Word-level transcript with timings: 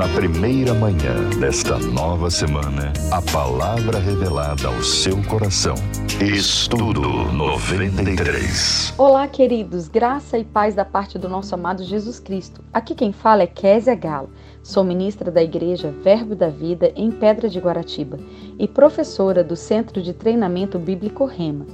Na 0.00 0.08
primeira 0.08 0.72
manhã 0.72 1.28
desta 1.38 1.76
nova 1.76 2.30
semana, 2.30 2.90
a 3.12 3.20
palavra 3.20 3.98
revelada 3.98 4.66
ao 4.66 4.82
seu 4.82 5.22
coração. 5.24 5.74
Estudo 6.18 7.02
93. 7.30 8.94
Olá, 8.96 9.28
queridos, 9.28 9.88
graça 9.88 10.38
e 10.38 10.44
paz 10.44 10.74
da 10.74 10.86
parte 10.86 11.18
do 11.18 11.28
nosso 11.28 11.54
amado 11.54 11.84
Jesus 11.84 12.18
Cristo. 12.18 12.64
Aqui 12.72 12.94
quem 12.94 13.12
fala 13.12 13.42
é 13.42 13.46
Késia 13.46 13.94
Galo. 13.94 14.30
Sou 14.62 14.82
ministra 14.82 15.30
da 15.30 15.42
Igreja 15.42 15.90
Verbo 16.02 16.34
da 16.34 16.48
Vida 16.48 16.90
em 16.96 17.10
Pedra 17.10 17.46
de 17.46 17.60
Guaratiba 17.60 18.18
e 18.58 18.66
professora 18.66 19.44
do 19.44 19.54
Centro 19.54 20.00
de 20.00 20.14
Treinamento 20.14 20.78
Bíblico 20.78 21.26
Rema. 21.26 21.66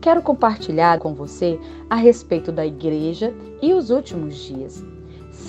Quero 0.00 0.22
compartilhar 0.22 1.00
com 1.00 1.14
você 1.14 1.58
a 1.90 1.96
respeito 1.96 2.52
da 2.52 2.64
igreja 2.64 3.34
e 3.60 3.74
os 3.74 3.90
últimos 3.90 4.36
dias. 4.36 4.91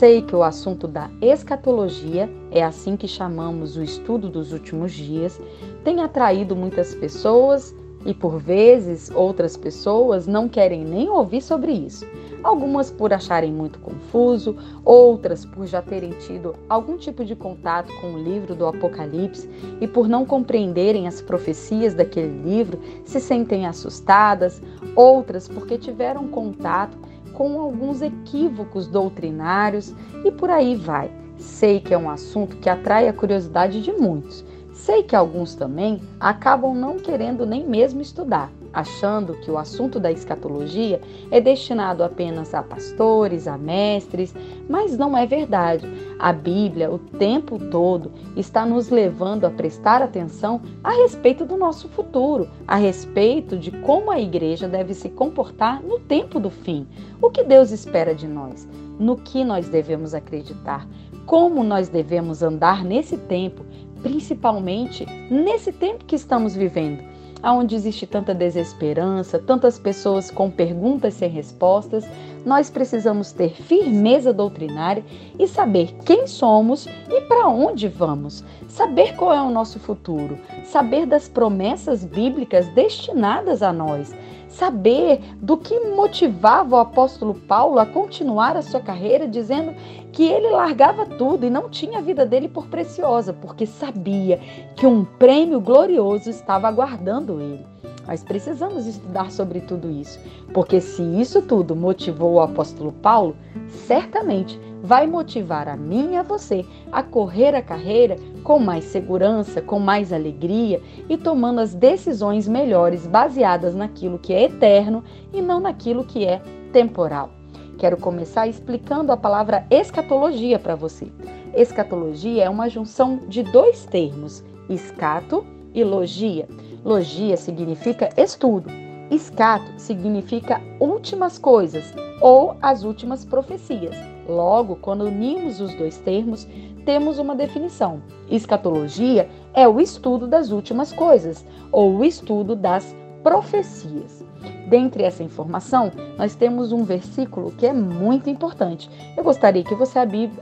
Sei 0.03 0.21
que 0.21 0.35
o 0.35 0.43
assunto 0.43 0.85
da 0.85 1.09
escatologia, 1.21 2.29
é 2.51 2.61
assim 2.61 2.97
que 2.97 3.07
chamamos 3.07 3.77
o 3.77 3.81
estudo 3.81 4.27
dos 4.27 4.51
últimos 4.51 4.91
dias, 4.91 5.39
tem 5.81 6.01
atraído 6.01 6.57
muitas 6.57 6.93
pessoas 6.93 7.73
e, 8.05 8.13
por 8.13 8.37
vezes, 8.37 9.09
outras 9.15 9.55
pessoas 9.55 10.27
não 10.27 10.49
querem 10.49 10.83
nem 10.83 11.09
ouvir 11.09 11.41
sobre 11.41 11.71
isso. 11.71 12.05
Algumas 12.43 12.91
por 12.91 13.13
acharem 13.13 13.53
muito 13.53 13.79
confuso, 13.79 14.57
outras 14.83 15.45
por 15.45 15.65
já 15.65 15.81
terem 15.81 16.09
tido 16.27 16.53
algum 16.67 16.97
tipo 16.97 17.23
de 17.23 17.33
contato 17.33 17.89
com 18.01 18.07
o 18.07 18.21
livro 18.21 18.53
do 18.55 18.65
Apocalipse 18.65 19.49
e 19.79 19.87
por 19.87 20.09
não 20.09 20.25
compreenderem 20.25 21.07
as 21.07 21.21
profecias 21.21 21.93
daquele 21.93 22.41
livro 22.43 22.77
se 23.05 23.21
sentem 23.21 23.65
assustadas, 23.65 24.61
outras 24.97 25.47
porque 25.47 25.77
tiveram 25.77 26.27
contato 26.27 26.97
com 27.33 27.59
alguns 27.59 28.01
equívocos 28.01 28.87
doutrinários 28.87 29.93
e 30.23 30.31
por 30.31 30.49
aí 30.49 30.75
vai. 30.75 31.11
Sei 31.37 31.79
que 31.79 31.93
é 31.93 31.97
um 31.97 32.09
assunto 32.09 32.57
que 32.57 32.69
atrai 32.69 33.07
a 33.07 33.13
curiosidade 33.13 33.81
de 33.81 33.91
muitos. 33.91 34.45
Sei 34.73 35.03
que 35.03 35.15
alguns 35.15 35.55
também 35.55 36.01
acabam 36.19 36.73
não 36.73 36.97
querendo 36.97 37.45
nem 37.45 37.67
mesmo 37.67 38.01
estudar 38.01 38.51
achando 38.73 39.35
que 39.35 39.51
o 39.51 39.57
assunto 39.57 39.99
da 39.99 40.11
escatologia 40.11 40.99
é 41.29 41.39
destinado 41.39 42.03
apenas 42.03 42.53
a 42.53 42.63
pastores, 42.63 43.47
a 43.47 43.57
mestres, 43.57 44.33
mas 44.67 44.97
não 44.97 45.15
é 45.15 45.25
verdade. 45.27 45.87
A 46.17 46.33
Bíblia, 46.33 46.91
o 46.91 46.97
tempo 46.97 47.59
todo, 47.59 48.11
está 48.35 48.65
nos 48.65 48.89
levando 48.89 49.45
a 49.45 49.51
prestar 49.51 50.01
atenção 50.01 50.61
a 50.83 50.91
respeito 50.91 51.45
do 51.45 51.55
nosso 51.55 51.87
futuro, 51.89 52.49
a 52.67 52.75
respeito 52.75 53.55
de 53.57 53.71
como 53.71 54.09
a 54.09 54.19
igreja 54.19 54.67
deve 54.67 54.93
se 54.93 55.09
comportar 55.09 55.83
no 55.83 55.99
tempo 55.99 56.39
do 56.39 56.49
fim. 56.49 56.87
O 57.21 57.29
que 57.29 57.43
Deus 57.43 57.71
espera 57.71 58.15
de 58.15 58.27
nós? 58.27 58.67
No 58.99 59.17
que 59.17 59.43
nós 59.43 59.69
devemos 59.69 60.13
acreditar? 60.13 60.87
Como 61.25 61.63
nós 61.63 61.89
devemos 61.89 62.41
andar 62.41 62.83
nesse 62.83 63.17
tempo, 63.17 63.63
principalmente 64.01 65.05
nesse 65.31 65.71
tempo 65.71 66.05
que 66.05 66.15
estamos 66.15 66.55
vivendo? 66.55 67.12
Onde 67.51 67.75
existe 67.75 68.07
tanta 68.07 68.33
desesperança, 68.33 69.37
tantas 69.37 69.77
pessoas 69.77 70.31
com 70.31 70.49
perguntas 70.49 71.15
sem 71.15 71.29
respostas, 71.29 72.05
nós 72.45 72.69
precisamos 72.69 73.31
ter 73.31 73.49
firmeza 73.49 74.31
doutrinária 74.31 75.03
e 75.37 75.47
saber 75.47 75.93
quem 76.05 76.27
somos 76.27 76.87
e 77.09 77.21
para 77.21 77.47
onde 77.47 77.87
vamos, 77.87 78.43
saber 78.67 79.15
qual 79.15 79.33
é 79.33 79.41
o 79.41 79.49
nosso 79.51 79.79
futuro, 79.79 80.37
saber 80.63 81.05
das 81.05 81.27
promessas 81.27 82.03
bíblicas 82.05 82.67
destinadas 82.69 83.61
a 83.61 83.73
nós, 83.73 84.13
saber 84.53 85.19
do 85.41 85.57
que 85.57 85.79
motivava 85.79 86.75
o 86.75 86.79
apóstolo 86.79 87.33
Paulo 87.33 87.79
a 87.79 87.85
continuar 87.85 88.55
a 88.55 88.61
sua 88.61 88.79
carreira, 88.79 89.27
dizendo 89.27 89.73
que 90.13 90.23
ele 90.23 90.51
largava 90.51 91.05
tudo 91.07 91.45
e 91.45 91.49
não 91.49 91.67
tinha 91.67 91.97
a 91.97 92.01
vida 92.01 92.23
dele 92.25 92.47
por 92.47 92.67
preciosa, 92.67 93.33
porque 93.33 93.65
sabia 93.65 94.39
que 94.75 94.85
um 94.85 95.03
prêmio 95.03 95.59
glorioso 95.59 96.29
estava 96.29 96.67
aguardando 96.67 97.41
ele. 97.41 97.65
Nós 98.07 98.23
precisamos 98.23 98.85
estudar 98.85 99.31
sobre 99.31 99.61
tudo 99.61 99.89
isso, 99.89 100.19
porque 100.53 100.79
se 100.79 101.01
isso 101.19 101.41
tudo 101.41 101.75
motivou 101.75 102.33
o 102.33 102.41
apóstolo 102.41 102.91
Paulo, 102.91 103.35
certamente 103.69 104.59
vai 104.83 105.07
motivar 105.07 105.67
a 105.69 105.77
mim 105.77 106.11
e 106.11 106.17
a 106.17 106.21
você 106.21 106.65
a 106.91 107.01
correr 107.01 107.55
a 107.55 107.61
carreira 107.61 108.17
com 108.43 108.59
mais 108.59 108.83
segurança, 108.83 109.61
com 109.61 109.79
mais 109.79 110.11
alegria 110.11 110.81
e 111.09 111.17
tomando 111.17 111.59
as 111.59 111.73
decisões 111.73 112.47
melhores 112.47 113.07
baseadas 113.07 113.73
naquilo 113.73 114.19
que 114.19 114.33
é 114.33 114.43
eterno 114.43 115.03
e 115.31 115.41
não 115.41 115.61
naquilo 115.61 116.03
que 116.03 116.25
é 116.25 116.41
temporal. 116.73 117.42
Quero 117.77 117.97
começar 117.97 118.47
explicando 118.47 119.11
a 119.11 119.17
palavra 119.17 119.65
escatologia 119.69 120.57
para 120.57 120.75
você. 120.75 121.11
Escatologia 121.55 122.43
é 122.43 122.49
uma 122.49 122.69
junção 122.69 123.19
de 123.27 123.43
dois 123.43 123.85
termos, 123.85 124.43
escato 124.69 125.45
e 125.73 125.83
logia. 125.83 126.47
Logia 126.83 127.35
significa 127.35 128.09
estudo. 128.15 128.69
Escato 129.11 129.71
significa 129.77 130.61
últimas 130.79 131.37
coisas 131.37 131.93
ou 132.21 132.55
as 132.61 132.83
últimas 132.83 133.25
profecias. 133.25 133.95
Logo, 134.27 134.77
quando 134.77 135.05
unimos 135.05 135.59
os 135.59 135.73
dois 135.75 135.97
termos, 135.97 136.47
temos 136.85 137.19
uma 137.19 137.35
definição. 137.35 138.01
Escatologia 138.29 139.29
é 139.53 139.67
o 139.67 139.79
estudo 139.79 140.27
das 140.27 140.51
últimas 140.51 140.93
coisas 140.93 141.45
ou 141.71 141.97
o 141.97 142.05
estudo 142.05 142.55
das 142.55 142.95
profecias. 143.21 144.22
Dentre 144.67 145.03
essa 145.03 145.23
informação, 145.23 145.91
nós 146.17 146.35
temos 146.35 146.71
um 146.71 146.83
versículo 146.83 147.51
que 147.51 147.65
é 147.65 147.73
muito 147.73 148.29
importante. 148.29 148.89
Eu 149.15 149.23
gostaria 149.23 149.63
que 149.63 149.75
você 149.75 149.99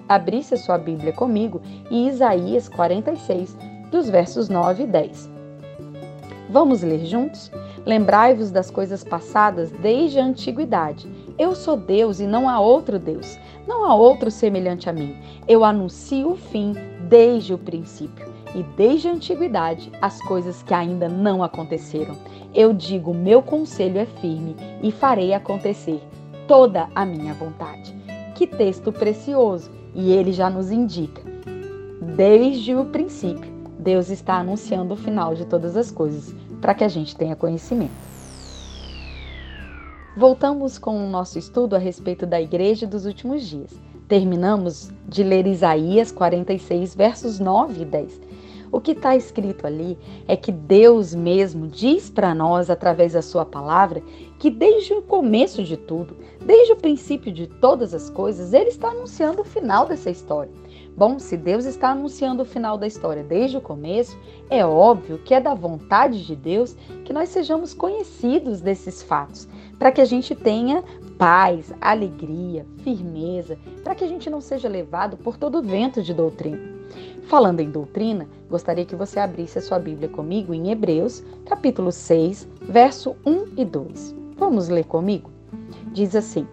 abrisse 0.08 0.54
a 0.54 0.58
sua 0.58 0.78
Bíblia 0.78 1.14
comigo 1.14 1.62
em 1.90 2.08
Isaías 2.08 2.70
46, 2.70 3.58
dos 3.92 4.10
versos 4.10 4.50
9 4.50 4.84
e 4.84 4.88
10. 4.88 5.30
Vamos 6.50 6.82
ler 6.84 7.06
juntos? 7.06 7.52
Lembrai-vos 7.86 8.52
das 8.52 8.70
coisas 8.70 9.04
passadas 9.04 9.72
desde 9.72 10.20
a 10.20 10.26
antiguidade. 10.26 11.10
Eu 11.38 11.56
sou 11.56 11.78
Deus 11.78 12.20
e 12.20 12.28
não 12.28 12.48
há 12.50 12.60
outro 12.60 13.00
Deus. 13.00 13.40
Não 13.68 13.86
há 13.86 13.96
outro 13.96 14.30
semelhante 14.30 14.90
a 14.90 14.94
mim. 14.94 15.16
Eu 15.48 15.64
anuncio 15.64 16.32
o 16.32 16.36
fim 16.36 16.74
desde 17.08 17.54
o 17.54 17.58
princípio 17.58 18.32
e 18.56 18.64
desde 18.64 19.08
a 19.08 19.14
antiguidade 19.14 19.92
as 20.02 20.22
coisas 20.24 20.62
que 20.64 20.74
ainda 20.74 21.08
não 21.08 21.44
aconteceram. 21.44 22.16
Eu 22.54 22.74
digo: 22.74 23.14
meu 23.14 23.42
conselho 23.42 23.98
é 23.98 24.06
firme 24.06 24.56
e 24.82 24.92
farei 24.92 25.34
acontecer 25.34 26.02
toda 26.48 26.90
a 26.94 27.06
minha 27.06 27.34
vontade. 27.34 27.96
Que 28.36 28.46
texto 28.46 28.92
precioso! 28.92 29.72
E 29.94 30.12
ele 30.12 30.32
já 30.32 30.50
nos 30.50 30.72
indica. 30.72 31.22
Desde 32.16 32.76
o 32.76 32.86
princípio, 32.86 33.52
Deus 33.78 34.10
está 34.10 34.36
anunciando 34.36 34.94
o 34.94 34.98
final 34.98 35.36
de 35.36 35.46
todas 35.46 35.76
as 35.76 35.92
coisas 35.92 36.34
para 36.62 36.74
que 36.74 36.84
a 36.84 36.88
gente 36.88 37.16
tenha 37.16 37.36
conhecimento. 37.36 37.92
Voltamos 40.16 40.78
com 40.78 40.98
o 40.98 41.10
nosso 41.10 41.40
estudo 41.40 41.76
a 41.76 41.80
respeito 41.80 42.26
da 42.26 42.42
igreja 42.42 42.86
dos 42.86 43.06
últimos 43.06 43.48
dias. 43.48 43.72
Terminamos 44.08 44.92
de 45.08 45.24
ler 45.24 45.48
Isaías 45.48 46.12
46, 46.12 46.94
versos 46.96 47.40
9 47.40 47.82
e 47.82 47.86
10. 47.86 48.22
O 48.72 48.80
que 48.80 48.92
está 48.92 49.16
escrito 49.16 49.68
ali 49.68 49.98
é 50.28 50.38
que 50.38 50.52
Deus 50.52 51.14
mesmo 51.14 51.68
diz 51.68 52.10
para 52.10 52.34
nós, 52.34 52.70
através 52.70 53.14
da 53.14 53.22
Sua 53.22 53.44
palavra, 53.44 54.02
que 54.40 54.50
desde 54.50 54.94
o 54.94 55.02
começo 55.02 55.62
de 55.64 55.76
tudo, 55.76 56.16
desde 56.46 56.72
o 56.72 56.78
princípio 56.78 57.34
de 57.34 57.48
todas 57.48 57.94
as 57.94 58.10
coisas, 58.10 58.54
Ele 58.54 58.70
está 58.70 58.90
anunciando 58.90 59.42
o 59.42 59.46
final 59.46 59.86
dessa 59.86 60.10
história. 60.10 60.52
Bom, 60.96 61.20
se 61.20 61.36
Deus 61.36 61.66
está 61.66 61.90
anunciando 61.90 62.44
o 62.44 62.46
final 62.46 62.78
da 62.78 62.88
história 62.88 63.24
desde 63.24 63.58
o 63.58 63.62
começo, 63.62 64.18
é 64.50 64.66
óbvio 64.66 65.18
que 65.18 65.34
é 65.34 65.40
da 65.40 65.54
vontade 65.54 66.26
de 66.26 66.36
Deus 66.36 66.76
que 67.04 67.14
nós 67.14 67.30
sejamos 67.30 67.74
conhecidos 67.74 68.62
desses 68.62 69.02
fatos, 69.02 69.48
para 69.78 69.92
que 69.92 70.02
a 70.02 70.06
gente 70.06 70.36
tenha 70.36 70.84
paz, 71.22 71.72
alegria, 71.80 72.66
firmeza, 72.84 73.56
para 73.84 73.94
que 73.94 74.04
a 74.04 74.08
gente 74.08 74.28
não 74.28 74.42
seja 74.42 74.68
levado 74.68 75.18
por 75.18 75.38
todo 75.38 75.62
vento 75.62 76.02
de 76.02 76.16
doutrina. 76.16 76.60
Falando 77.28 77.60
em 77.60 77.70
doutrina, 77.70 78.28
gostaria 78.50 78.86
que 78.86 78.96
você 78.96 79.20
abrisse 79.20 79.60
a 79.60 79.62
sua 79.62 79.78
Bíblia 79.78 80.10
comigo 80.10 80.52
em 80.52 80.72
Hebreus, 80.72 81.24
capítulo 81.46 81.92
6, 81.92 82.48
verso 82.64 83.16
1 83.24 83.50
e 83.56 83.64
2. 83.64 84.16
Vamos 84.36 84.68
ler 84.68 84.86
comigo? 84.86 85.30
Diz 85.94 86.16
assim: 86.16 86.48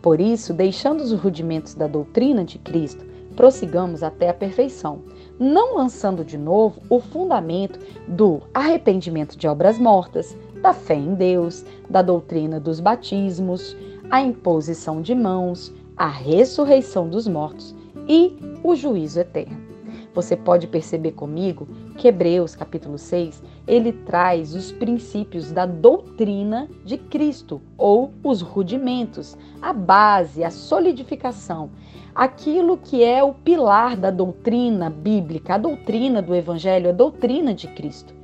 Por 0.00 0.18
isso, 0.18 0.54
deixando 0.54 1.02
os 1.02 1.12
rudimentos 1.12 1.74
da 1.74 1.86
doutrina 1.86 2.46
de 2.46 2.58
Cristo, 2.58 3.04
prossigamos 3.36 4.02
até 4.02 4.30
a 4.30 4.34
perfeição, 4.34 5.02
não 5.38 5.76
lançando 5.76 6.24
de 6.24 6.38
novo 6.38 6.80
o 6.88 6.98
fundamento 6.98 7.78
do 8.08 8.40
arrependimento 8.54 9.36
de 9.36 9.46
obras 9.46 9.78
mortas, 9.78 10.34
da 10.62 10.72
fé 10.72 10.94
em 10.94 11.14
Deus, 11.14 11.62
da 11.90 12.00
doutrina 12.00 12.58
dos 12.58 12.80
batismos, 12.80 13.76
a 14.10 14.20
imposição 14.20 15.00
de 15.00 15.14
mãos, 15.14 15.72
a 15.96 16.08
ressurreição 16.08 17.08
dos 17.08 17.26
mortos 17.26 17.74
e 18.08 18.36
o 18.62 18.74
juízo 18.74 19.20
eterno. 19.20 19.74
Você 20.14 20.36
pode 20.36 20.68
perceber 20.68 21.12
comigo 21.12 21.66
que 21.96 22.06
Hebreus 22.06 22.54
capítulo 22.54 22.98
6, 22.98 23.42
ele 23.66 23.92
traz 23.92 24.54
os 24.54 24.70
princípios 24.70 25.50
da 25.50 25.66
doutrina 25.66 26.68
de 26.84 26.96
Cristo, 26.96 27.60
ou 27.76 28.12
os 28.22 28.40
rudimentos, 28.40 29.36
a 29.60 29.72
base, 29.72 30.44
a 30.44 30.50
solidificação, 30.50 31.70
aquilo 32.14 32.76
que 32.76 33.02
é 33.02 33.24
o 33.24 33.34
pilar 33.34 33.96
da 33.96 34.10
doutrina 34.10 34.88
bíblica, 34.88 35.54
a 35.54 35.58
doutrina 35.58 36.22
do 36.22 36.34
evangelho, 36.34 36.90
a 36.90 36.92
doutrina 36.92 37.52
de 37.52 37.66
Cristo. 37.68 38.14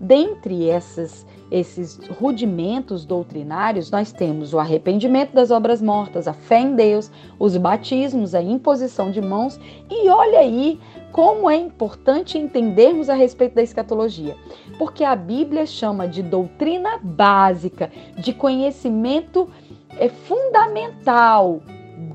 Dentre 0.00 0.68
essas 0.68 1.26
esses 1.54 2.00
rudimentos 2.18 3.04
doutrinários, 3.04 3.88
nós 3.88 4.10
temos 4.10 4.52
o 4.52 4.58
arrependimento 4.58 5.32
das 5.32 5.52
obras 5.52 5.80
mortas, 5.80 6.26
a 6.26 6.32
fé 6.32 6.58
em 6.58 6.74
Deus, 6.74 7.12
os 7.38 7.56
batismos, 7.56 8.34
a 8.34 8.42
imposição 8.42 9.08
de 9.12 9.22
mãos, 9.22 9.60
e 9.88 10.08
olha 10.08 10.40
aí 10.40 10.80
como 11.12 11.48
é 11.48 11.56
importante 11.56 12.36
entendermos 12.36 13.08
a 13.08 13.14
respeito 13.14 13.54
da 13.54 13.62
escatologia, 13.62 14.36
porque 14.80 15.04
a 15.04 15.14
Bíblia 15.14 15.64
chama 15.64 16.08
de 16.08 16.24
doutrina 16.24 16.98
básica, 17.00 17.88
de 18.18 18.32
conhecimento 18.32 19.48
é 19.90 20.08
fundamental 20.08 21.62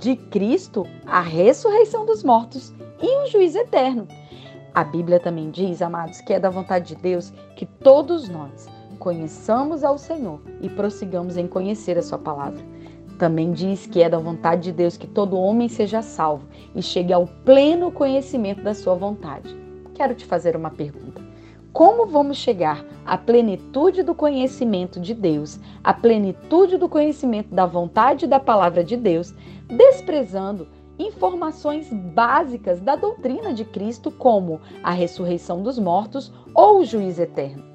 de 0.02 0.18
Cristo, 0.18 0.86
a 1.08 1.22
ressurreição 1.22 2.06
dos 2.06 2.26
mortos 2.26 2.74
e 3.02 3.24
o 3.24 3.28
juízo 3.28 3.58
eterno. 3.58 4.06
A 4.76 4.84
Bíblia 4.84 5.18
também 5.18 5.50
diz, 5.50 5.82
amados, 5.82 6.20
que 6.20 6.34
é 6.34 6.40
da 6.40 6.50
vontade 6.50 6.94
de 6.94 7.02
Deus 7.02 7.32
que 7.56 7.66
todos 7.66 8.28
nós 8.28 8.68
conheçamos 9.00 9.84
ao 9.84 9.98
Senhor 9.98 10.42
e 10.62 10.70
prossigamos 10.70 11.38
em 11.38 11.48
conhecer 11.48 11.98
a 11.98 12.04
Sua 12.04 12.20
palavra. 12.20 12.62
Também 13.18 13.52
diz 13.52 13.88
que 13.88 14.04
é 14.04 14.10
da 14.10 14.20
vontade 14.20 14.64
de 14.64 14.72
Deus 14.72 14.96
que 14.96 15.08
todo 15.08 15.40
homem 15.40 15.68
seja 15.68 16.02
salvo 16.02 16.48
e 16.76 16.82
chegue 16.82 17.12
ao 17.12 17.26
pleno 17.26 17.92
conhecimento 17.92 18.62
da 18.62 18.74
Sua 18.74 18.96
vontade. 18.96 19.58
Quero 19.96 20.14
te 20.14 20.26
fazer 20.26 20.56
uma 20.56 20.70
pergunta. 20.70 21.22
Como 21.74 22.06
vamos 22.06 22.38
chegar 22.38 22.84
à 23.06 23.18
plenitude 23.18 24.04
do 24.04 24.16
conhecimento 24.16 25.00
de 25.00 25.14
Deus, 25.14 25.60
à 25.84 25.94
plenitude 25.94 26.78
do 26.78 26.90
conhecimento 26.90 27.54
da 27.54 27.66
vontade 27.66 28.26
da 28.26 28.40
palavra 28.40 28.84
de 28.84 28.98
Deus, 28.98 29.34
desprezando 29.68 30.68
informações 30.98 31.92
básicas 31.94 32.82
da 32.82 32.96
doutrina 32.96 33.54
de 33.54 33.64
Cristo, 33.64 34.12
como 34.12 34.60
a 34.84 34.92
ressurreição 34.92 35.62
dos 35.62 35.78
mortos 35.78 36.34
ou 36.56 36.80
o 36.80 36.86
juízo 36.86 37.22
eterno? 37.22 37.69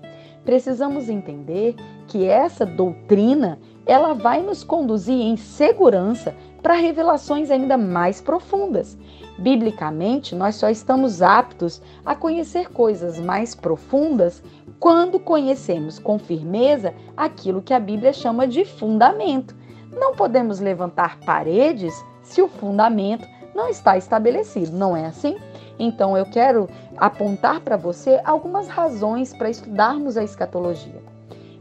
Precisamos 0.45 1.09
entender 1.09 1.75
que 2.07 2.27
essa 2.27 2.65
doutrina 2.67 3.59
ela 3.87 4.15
vai 4.15 4.43
nos 4.43 4.65
conduzir 4.65 5.21
em 5.21 5.37
segurança 5.37 6.35
para 6.63 6.75
revelações 6.75 7.51
ainda 7.51 7.77
mais 7.77 8.21
profundas. 8.21 8.97
Biblicamente, 9.39 10.35
nós 10.35 10.55
só 10.55 10.71
estamos 10.71 11.21
aptos 11.21 11.83
a 12.05 12.15
conhecer 12.15 12.71
coisas 12.71 13.19
mais 13.19 13.55
profundas 13.55 14.43
quando 14.79 15.19
conhecemos 15.19 15.99
com 15.99 16.19
firmeza 16.19 16.95
aquilo 17.17 17.63
que 17.63 17.75
a 17.75 17.81
Bíblia 17.81 18.13
chama 18.13 18.47
de 18.47 18.65
fundamento. 18.65 19.55
Não 19.93 20.15
podemos 20.15 20.61
levantar 20.61 21.19
paredes 21.21 21.95
se 22.23 22.41
o 22.41 22.49
fundamento 22.49 23.27
não 23.55 23.69
está 23.69 23.97
estabelecido, 23.97 24.77
não 24.77 24.97
é 24.97 25.07
assim? 25.07 25.37
Então 25.79 26.17
eu 26.17 26.25
quero 26.25 26.69
apontar 26.97 27.61
para 27.61 27.77
você 27.77 28.21
algumas 28.25 28.69
razões 28.69 29.35
para 29.35 29.51
estudarmos 29.51 30.17
a 30.17 30.23
escatologia. 30.23 31.03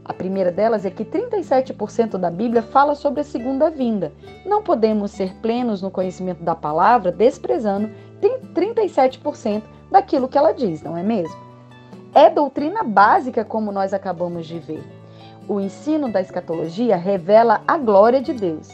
A 0.04 0.12
primeira 0.12 0.52
delas 0.52 0.84
é 0.84 0.90
que 0.90 1.04
37% 1.04 2.18
da 2.18 2.30
Bíblia 2.30 2.62
fala 2.62 2.94
sobre 2.94 3.22
a 3.22 3.24
segunda 3.24 3.70
vinda. 3.70 4.12
Não 4.44 4.62
podemos 4.62 5.10
ser 5.10 5.34
plenos 5.36 5.80
no 5.80 5.90
conhecimento 5.90 6.42
da 6.42 6.54
palavra 6.54 7.10
desprezando 7.10 7.90
37% 8.54 9.62
daquilo 9.90 10.28
que 10.28 10.36
ela 10.36 10.52
diz, 10.52 10.82
não 10.82 10.96
é 10.96 11.02
mesmo? 11.02 11.36
É 12.14 12.28
doutrina 12.28 12.82
básica, 12.82 13.44
como 13.44 13.72
nós 13.72 13.94
acabamos 13.94 14.46
de 14.46 14.58
ver. 14.58 14.84
O 15.48 15.58
ensino 15.58 16.10
da 16.10 16.20
escatologia 16.20 16.96
revela 16.96 17.62
a 17.66 17.76
glória 17.78 18.20
de 18.20 18.32
Deus 18.32 18.68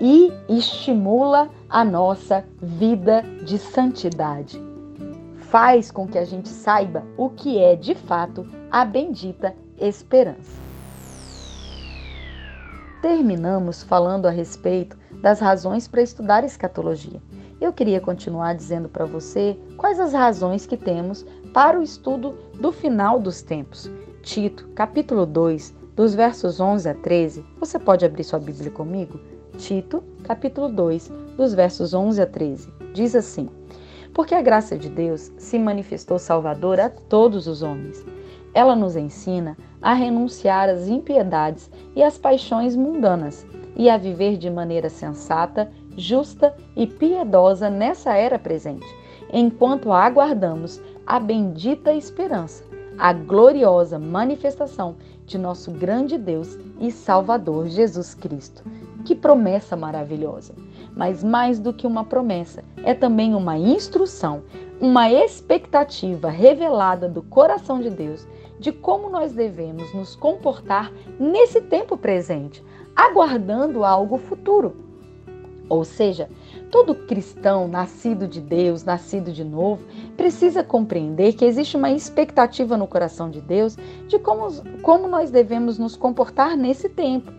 e 0.00 0.30
estimula 0.48 1.48
a 1.68 1.84
nossa 1.84 2.44
vida 2.60 3.22
de 3.44 3.58
santidade 3.58 4.65
faz 5.50 5.90
com 5.90 6.06
que 6.06 6.18
a 6.18 6.24
gente 6.24 6.48
saiba 6.48 7.04
o 7.16 7.30
que 7.30 7.58
é 7.58 7.76
de 7.76 7.94
fato 7.94 8.46
a 8.70 8.84
bendita 8.84 9.54
esperança. 9.78 10.60
Terminamos 13.00 13.82
falando 13.82 14.26
a 14.26 14.30
respeito 14.30 14.96
das 15.20 15.40
razões 15.40 15.86
para 15.86 16.02
estudar 16.02 16.44
escatologia. 16.44 17.22
Eu 17.60 17.72
queria 17.72 18.00
continuar 18.00 18.54
dizendo 18.54 18.88
para 18.88 19.06
você 19.06 19.56
quais 19.76 20.00
as 20.00 20.12
razões 20.12 20.66
que 20.66 20.76
temos 20.76 21.24
para 21.54 21.78
o 21.78 21.82
estudo 21.82 22.36
do 22.54 22.72
final 22.72 23.18
dos 23.18 23.40
tempos. 23.40 23.90
Tito, 24.22 24.68
capítulo 24.74 25.24
2, 25.24 25.72
dos 25.94 26.14
versos 26.14 26.60
11 26.60 26.88
a 26.88 26.94
13. 26.94 27.44
Você 27.60 27.78
pode 27.78 28.04
abrir 28.04 28.24
sua 28.24 28.38
Bíblia 28.38 28.70
comigo? 28.70 29.20
Tito, 29.56 30.02
capítulo 30.24 30.68
2, 30.68 31.10
dos 31.36 31.54
versos 31.54 31.94
11 31.94 32.20
a 32.20 32.26
13. 32.26 32.68
Diz 32.92 33.14
assim: 33.14 33.48
porque 34.16 34.34
a 34.34 34.40
graça 34.40 34.78
de 34.78 34.88
Deus 34.88 35.30
se 35.36 35.58
manifestou 35.58 36.18
salvadora 36.18 36.86
a 36.86 36.88
todos 36.88 37.46
os 37.46 37.60
homens. 37.60 38.02
Ela 38.54 38.74
nos 38.74 38.96
ensina 38.96 39.58
a 39.82 39.92
renunciar 39.92 40.70
às 40.70 40.88
impiedades 40.88 41.70
e 41.94 42.02
às 42.02 42.16
paixões 42.16 42.74
mundanas 42.74 43.46
e 43.76 43.90
a 43.90 43.98
viver 43.98 44.38
de 44.38 44.48
maneira 44.48 44.88
sensata, 44.88 45.70
justa 45.98 46.56
e 46.74 46.86
piedosa 46.86 47.68
nessa 47.68 48.14
era 48.16 48.38
presente, 48.38 48.86
enquanto 49.30 49.92
aguardamos 49.92 50.80
a 51.06 51.20
bendita 51.20 51.92
esperança, 51.92 52.64
a 52.96 53.12
gloriosa 53.12 53.98
manifestação 53.98 54.96
de 55.26 55.36
nosso 55.36 55.70
grande 55.70 56.16
Deus 56.16 56.56
e 56.80 56.90
Salvador 56.90 57.66
Jesus 57.66 58.14
Cristo. 58.14 58.64
Que 59.04 59.14
promessa 59.14 59.76
maravilhosa! 59.76 60.54
Mas 60.96 61.22
mais 61.22 61.60
do 61.60 61.74
que 61.74 61.86
uma 61.86 62.04
promessa, 62.04 62.64
é 62.82 62.94
também 62.94 63.34
uma 63.34 63.58
instrução, 63.58 64.42
uma 64.80 65.10
expectativa 65.10 66.30
revelada 66.30 67.06
do 67.06 67.22
coração 67.22 67.80
de 67.80 67.90
Deus 67.90 68.26
de 68.58 68.72
como 68.72 69.10
nós 69.10 69.32
devemos 69.32 69.94
nos 69.94 70.16
comportar 70.16 70.90
nesse 71.20 71.60
tempo 71.60 71.98
presente, 71.98 72.64
aguardando 72.96 73.84
algo 73.84 74.16
futuro. 74.16 74.74
Ou 75.68 75.84
seja, 75.84 76.30
todo 76.70 76.94
cristão 76.94 77.68
nascido 77.68 78.26
de 78.26 78.40
Deus, 78.40 78.84
nascido 78.84 79.32
de 79.32 79.44
novo, 79.44 79.84
precisa 80.16 80.62
compreender 80.62 81.34
que 81.34 81.44
existe 81.44 81.76
uma 81.76 81.90
expectativa 81.90 82.76
no 82.76 82.86
coração 82.86 83.28
de 83.28 83.40
Deus 83.40 83.76
de 84.06 84.18
como, 84.18 84.48
como 84.80 85.08
nós 85.08 85.30
devemos 85.30 85.76
nos 85.76 85.96
comportar 85.96 86.56
nesse 86.56 86.88
tempo. 86.88 87.32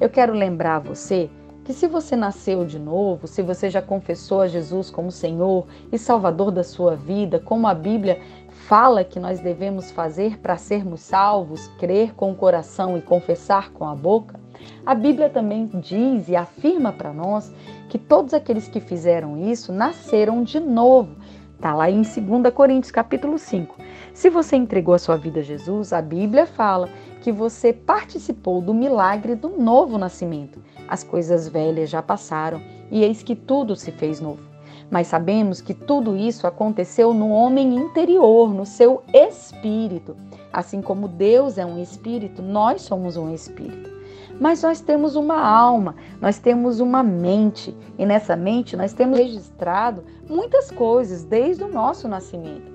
Eu 0.00 0.10
quero 0.10 0.34
lembrar 0.34 0.80
você 0.80 1.30
que 1.64 1.72
se 1.72 1.86
você 1.86 2.16
nasceu 2.16 2.64
de 2.64 2.78
novo, 2.78 3.26
se 3.26 3.42
você 3.42 3.70
já 3.70 3.80
confessou 3.80 4.40
a 4.40 4.48
Jesus 4.48 4.90
como 4.90 5.10
Senhor 5.12 5.66
e 5.92 5.98
Salvador 5.98 6.50
da 6.50 6.64
sua 6.64 6.96
vida, 6.96 7.38
como 7.38 7.66
a 7.66 7.74
Bíblia 7.74 8.20
fala 8.50 9.04
que 9.04 9.20
nós 9.20 9.40
devemos 9.40 9.90
fazer 9.90 10.38
para 10.38 10.56
sermos 10.56 11.00
salvos, 11.00 11.68
crer 11.78 12.14
com 12.14 12.32
o 12.32 12.34
coração 12.34 12.98
e 12.98 13.02
confessar 13.02 13.70
com 13.70 13.86
a 13.86 13.94
boca, 13.94 14.40
a 14.84 14.94
Bíblia 14.94 15.28
também 15.28 15.66
diz 15.66 16.28
e 16.28 16.36
afirma 16.36 16.92
para 16.92 17.12
nós 17.12 17.52
que 17.88 17.98
todos 17.98 18.34
aqueles 18.34 18.68
que 18.68 18.80
fizeram 18.80 19.38
isso 19.38 19.72
nasceram 19.72 20.42
de 20.42 20.58
novo. 20.58 21.16
Está 21.54 21.74
lá 21.74 21.88
em 21.88 22.02
2 22.02 22.52
Coríntios 22.52 22.90
capítulo 22.90 23.38
5. 23.38 23.76
Se 24.12 24.28
você 24.28 24.56
entregou 24.56 24.94
a 24.94 24.98
sua 24.98 25.16
vida 25.16 25.40
a 25.40 25.42
Jesus, 25.44 25.92
a 25.92 26.02
Bíblia 26.02 26.44
fala 26.44 26.88
que 27.22 27.30
você 27.30 27.72
participou 27.72 28.60
do 28.60 28.74
milagre 28.74 29.36
do 29.36 29.48
novo 29.48 29.96
nascimento. 29.96 30.60
As 30.88 31.04
coisas 31.04 31.46
velhas 31.48 31.88
já 31.88 32.02
passaram 32.02 32.60
e 32.90 33.04
eis 33.04 33.22
que 33.22 33.36
tudo 33.36 33.76
se 33.76 33.92
fez 33.92 34.20
novo. 34.20 34.42
Mas 34.90 35.06
sabemos 35.06 35.60
que 35.60 35.72
tudo 35.72 36.16
isso 36.16 36.46
aconteceu 36.48 37.14
no 37.14 37.30
homem 37.30 37.76
interior, 37.76 38.52
no 38.52 38.66
seu 38.66 39.02
espírito. 39.14 40.16
Assim 40.52 40.82
como 40.82 41.06
Deus 41.06 41.58
é 41.58 41.64
um 41.64 41.80
espírito, 41.80 42.42
nós 42.42 42.82
somos 42.82 43.16
um 43.16 43.32
espírito. 43.32 43.88
Mas 44.40 44.62
nós 44.62 44.80
temos 44.80 45.14
uma 45.14 45.40
alma, 45.40 45.94
nós 46.20 46.40
temos 46.40 46.80
uma 46.80 47.02
mente, 47.04 47.74
e 47.96 48.04
nessa 48.04 48.34
mente 48.34 48.76
nós 48.76 48.92
temos 48.92 49.16
registrado 49.16 50.02
muitas 50.28 50.72
coisas 50.72 51.22
desde 51.22 51.62
o 51.62 51.68
nosso 51.68 52.08
nascimento. 52.08 52.72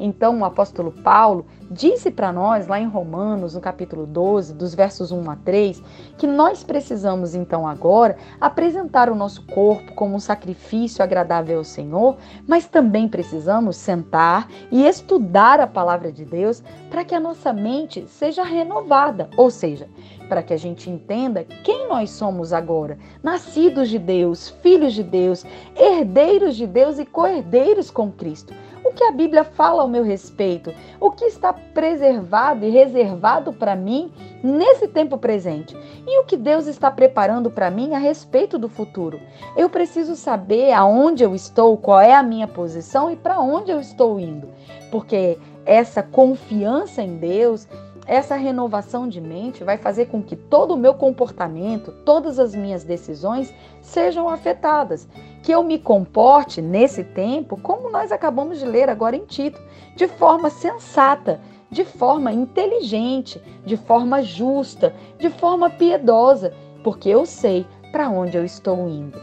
Então, 0.00 0.40
o 0.40 0.44
apóstolo 0.46 0.90
Paulo 0.90 1.44
disse 1.70 2.10
para 2.10 2.32
nós, 2.32 2.66
lá 2.66 2.80
em 2.80 2.88
Romanos, 2.88 3.54
no 3.54 3.60
capítulo 3.60 4.04
12, 4.04 4.54
dos 4.54 4.74
versos 4.74 5.12
1 5.12 5.30
a 5.30 5.36
3, 5.36 5.82
que 6.18 6.26
nós 6.26 6.64
precisamos 6.64 7.34
então 7.34 7.66
agora 7.66 8.16
apresentar 8.40 9.08
o 9.08 9.14
nosso 9.14 9.46
corpo 9.46 9.94
como 9.94 10.16
um 10.16 10.20
sacrifício 10.20 11.04
agradável 11.04 11.58
ao 11.58 11.64
Senhor, 11.64 12.16
mas 12.46 12.66
também 12.66 13.08
precisamos 13.08 13.76
sentar 13.76 14.48
e 14.70 14.84
estudar 14.84 15.60
a 15.60 15.66
palavra 15.66 16.10
de 16.10 16.24
Deus 16.24 16.62
para 16.90 17.04
que 17.04 17.14
a 17.14 17.20
nossa 17.20 17.52
mente 17.52 18.04
seja 18.08 18.42
renovada, 18.42 19.30
ou 19.36 19.48
seja, 19.48 19.88
para 20.28 20.42
que 20.42 20.52
a 20.52 20.56
gente 20.56 20.90
entenda 20.90 21.44
quem 21.64 21.88
nós 21.88 22.10
somos 22.10 22.52
agora, 22.52 22.98
nascidos 23.22 23.88
de 23.88 23.98
Deus, 23.98 24.48
filhos 24.62 24.92
de 24.92 25.04
Deus, 25.04 25.44
herdeiros 25.76 26.56
de 26.56 26.66
Deus 26.66 26.98
e 26.98 27.04
co-herdeiros 27.04 27.90
com 27.90 28.10
Cristo 28.10 28.52
O 28.90 28.92
que 28.92 29.04
a 29.04 29.12
Bíblia 29.12 29.44
fala 29.44 29.82
ao 29.82 29.88
meu 29.88 30.02
respeito? 30.02 30.74
O 30.98 31.12
que 31.12 31.24
está 31.24 31.52
preservado 31.52 32.66
e 32.66 32.70
reservado 32.70 33.52
para 33.52 33.76
mim 33.76 34.12
nesse 34.42 34.88
tempo 34.88 35.16
presente? 35.16 35.76
E 36.04 36.18
o 36.18 36.24
que 36.24 36.36
Deus 36.36 36.66
está 36.66 36.90
preparando 36.90 37.52
para 37.52 37.70
mim 37.70 37.94
a 37.94 37.98
respeito 37.98 38.58
do 38.58 38.68
futuro? 38.68 39.20
Eu 39.56 39.70
preciso 39.70 40.16
saber 40.16 40.72
aonde 40.72 41.22
eu 41.22 41.36
estou, 41.36 41.76
qual 41.76 42.00
é 42.00 42.12
a 42.12 42.22
minha 42.22 42.48
posição 42.48 43.08
e 43.08 43.14
para 43.14 43.38
onde 43.38 43.70
eu 43.70 43.78
estou 43.78 44.18
indo. 44.18 44.48
Porque 44.90 45.38
essa 45.64 46.02
confiança 46.02 47.00
em 47.00 47.16
Deus, 47.16 47.68
essa 48.10 48.34
renovação 48.34 49.08
de 49.08 49.20
mente 49.20 49.62
vai 49.62 49.78
fazer 49.78 50.06
com 50.06 50.20
que 50.20 50.34
todo 50.34 50.74
o 50.74 50.76
meu 50.76 50.94
comportamento, 50.94 51.92
todas 52.04 52.40
as 52.40 52.56
minhas 52.56 52.82
decisões 52.82 53.54
sejam 53.80 54.28
afetadas. 54.28 55.06
Que 55.44 55.52
eu 55.52 55.62
me 55.62 55.78
comporte 55.78 56.60
nesse 56.60 57.04
tempo, 57.04 57.56
como 57.56 57.88
nós 57.88 58.10
acabamos 58.10 58.58
de 58.58 58.64
ler 58.64 58.88
agora 58.88 59.14
em 59.14 59.24
Tito, 59.24 59.62
de 59.94 60.08
forma 60.08 60.50
sensata, 60.50 61.40
de 61.70 61.84
forma 61.84 62.32
inteligente, 62.32 63.40
de 63.64 63.76
forma 63.76 64.22
justa, 64.22 64.92
de 65.16 65.30
forma 65.30 65.70
piedosa, 65.70 66.52
porque 66.82 67.08
eu 67.08 67.24
sei 67.24 67.64
para 67.92 68.10
onde 68.10 68.36
eu 68.36 68.44
estou 68.44 68.88
indo. 68.88 69.20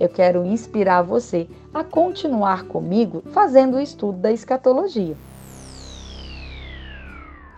Eu 0.00 0.08
quero 0.08 0.46
inspirar 0.46 1.02
você 1.02 1.46
a 1.74 1.84
continuar 1.84 2.64
comigo 2.64 3.22
fazendo 3.32 3.76
o 3.76 3.80
estudo 3.80 4.16
da 4.16 4.32
escatologia 4.32 5.14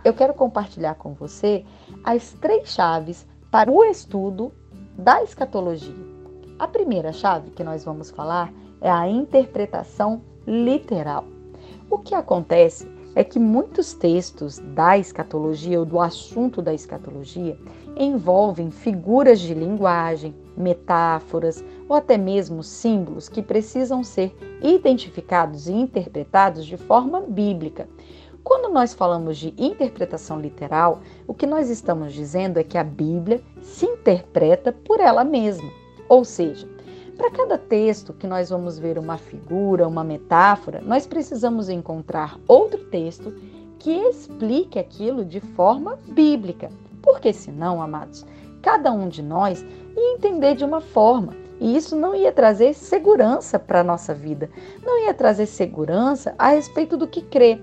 eu 0.04 0.12
quero 0.12 0.34
compartilhar 0.34 0.94
com 0.94 1.14
você 1.14 1.64
as 2.02 2.32
três 2.34 2.68
chaves 2.68 3.26
para 3.50 3.70
o 3.70 3.84
estudo 3.84 4.52
da 4.96 5.22
escatologia. 5.22 5.94
A 6.58 6.66
primeira 6.66 7.12
chave 7.12 7.50
que 7.50 7.64
nós 7.64 7.84
vamos 7.84 8.10
falar 8.10 8.52
é 8.80 8.90
a 8.90 9.08
interpretação 9.08 10.22
literal. 10.46 11.24
O 11.90 11.98
que 11.98 12.14
acontece 12.14 12.90
é 13.14 13.22
que 13.22 13.38
muitos 13.38 13.92
textos 13.92 14.58
da 14.58 14.96
escatologia 14.96 15.78
ou 15.78 15.84
do 15.84 16.00
assunto 16.00 16.62
da 16.62 16.72
escatologia 16.72 17.58
envolvem 17.96 18.70
figuras 18.70 19.38
de 19.38 19.52
linguagem, 19.52 20.34
metáforas 20.56 21.62
ou 21.88 21.94
até 21.94 22.16
mesmo 22.16 22.62
símbolos 22.62 23.28
que 23.28 23.42
precisam 23.42 24.02
ser 24.02 24.34
identificados 24.62 25.68
e 25.68 25.72
interpretados 25.72 26.64
de 26.64 26.76
forma 26.76 27.20
bíblica. 27.20 27.88
Quando 28.44 28.72
nós 28.72 28.92
falamos 28.92 29.38
de 29.38 29.54
interpretação 29.56 30.40
literal, 30.40 31.00
o 31.26 31.34
que 31.34 31.46
nós 31.46 31.70
estamos 31.70 32.12
dizendo 32.12 32.58
é 32.58 32.64
que 32.64 32.76
a 32.76 32.84
Bíblia 32.84 33.40
se 33.60 33.86
interpreta 33.86 34.72
por 34.72 34.98
ela 34.98 35.22
mesma. 35.22 35.70
Ou 36.08 36.24
seja, 36.24 36.68
para 37.16 37.30
cada 37.30 37.56
texto 37.56 38.12
que 38.12 38.26
nós 38.26 38.50
vamos 38.50 38.78
ver 38.78 38.98
uma 38.98 39.16
figura, 39.16 39.86
uma 39.86 40.02
metáfora, 40.02 40.80
nós 40.80 41.06
precisamos 41.06 41.68
encontrar 41.68 42.38
outro 42.48 42.78
texto 42.86 43.32
que 43.78 43.90
explique 43.90 44.78
aquilo 44.78 45.24
de 45.24 45.40
forma 45.40 45.98
bíblica. 46.08 46.70
Porque 47.00 47.32
senão, 47.32 47.80
amados, 47.80 48.24
cada 48.60 48.92
um 48.92 49.08
de 49.08 49.22
nós 49.22 49.64
ia 49.96 50.14
entender 50.14 50.56
de 50.56 50.64
uma 50.64 50.80
forma. 50.80 51.34
E 51.60 51.76
isso 51.76 51.94
não 51.94 52.12
ia 52.12 52.32
trazer 52.32 52.74
segurança 52.74 53.56
para 53.56 53.80
a 53.80 53.84
nossa 53.84 54.12
vida, 54.12 54.50
não 54.84 55.04
ia 55.04 55.14
trazer 55.14 55.46
segurança 55.46 56.34
a 56.36 56.48
respeito 56.48 56.96
do 56.96 57.06
que 57.06 57.22
crê. 57.22 57.60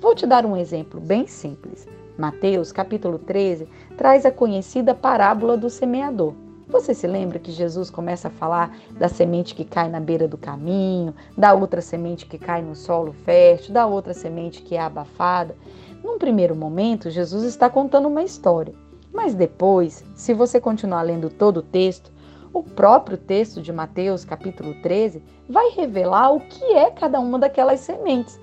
Vou 0.00 0.14
te 0.14 0.26
dar 0.26 0.46
um 0.46 0.56
exemplo 0.56 1.00
bem 1.00 1.26
simples. 1.26 1.88
Mateus, 2.16 2.70
capítulo 2.70 3.18
13, 3.18 3.66
traz 3.96 4.24
a 4.24 4.30
conhecida 4.30 4.94
parábola 4.94 5.56
do 5.56 5.68
semeador. 5.68 6.34
Você 6.68 6.94
se 6.94 7.04
lembra 7.04 7.40
que 7.40 7.50
Jesus 7.50 7.90
começa 7.90 8.28
a 8.28 8.30
falar 8.30 8.76
da 8.92 9.08
semente 9.08 9.56
que 9.56 9.64
cai 9.64 9.88
na 9.88 9.98
beira 9.98 10.28
do 10.28 10.38
caminho, 10.38 11.12
da 11.36 11.52
outra 11.52 11.80
semente 11.80 12.26
que 12.26 12.38
cai 12.38 12.62
no 12.62 12.76
solo 12.76 13.12
fértil, 13.12 13.74
da 13.74 13.86
outra 13.86 14.14
semente 14.14 14.62
que 14.62 14.76
é 14.76 14.80
abafada? 14.80 15.56
Num 16.04 16.16
primeiro 16.16 16.54
momento, 16.54 17.10
Jesus 17.10 17.42
está 17.42 17.68
contando 17.68 18.06
uma 18.06 18.22
história. 18.22 18.74
Mas 19.12 19.34
depois, 19.34 20.04
se 20.14 20.32
você 20.32 20.60
continuar 20.60 21.02
lendo 21.02 21.28
todo 21.28 21.56
o 21.56 21.62
texto, 21.62 22.12
o 22.52 22.62
próprio 22.62 23.18
texto 23.18 23.60
de 23.60 23.72
Mateus, 23.72 24.24
capítulo 24.24 24.74
13, 24.80 25.20
vai 25.48 25.70
revelar 25.70 26.30
o 26.30 26.40
que 26.40 26.64
é 26.74 26.88
cada 26.88 27.18
uma 27.18 27.36
daquelas 27.36 27.80
sementes 27.80 28.38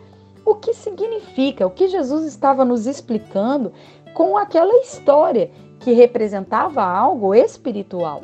o 0.45 0.55
que 0.55 0.73
significa, 0.73 1.65
o 1.65 1.71
que 1.71 1.87
Jesus 1.87 2.25
estava 2.25 2.63
nos 2.63 2.85
explicando 2.85 3.73
com 4.13 4.37
aquela 4.37 4.73
história 4.77 5.49
que 5.79 5.91
representava 5.91 6.83
algo 6.83 7.33
espiritual. 7.33 8.21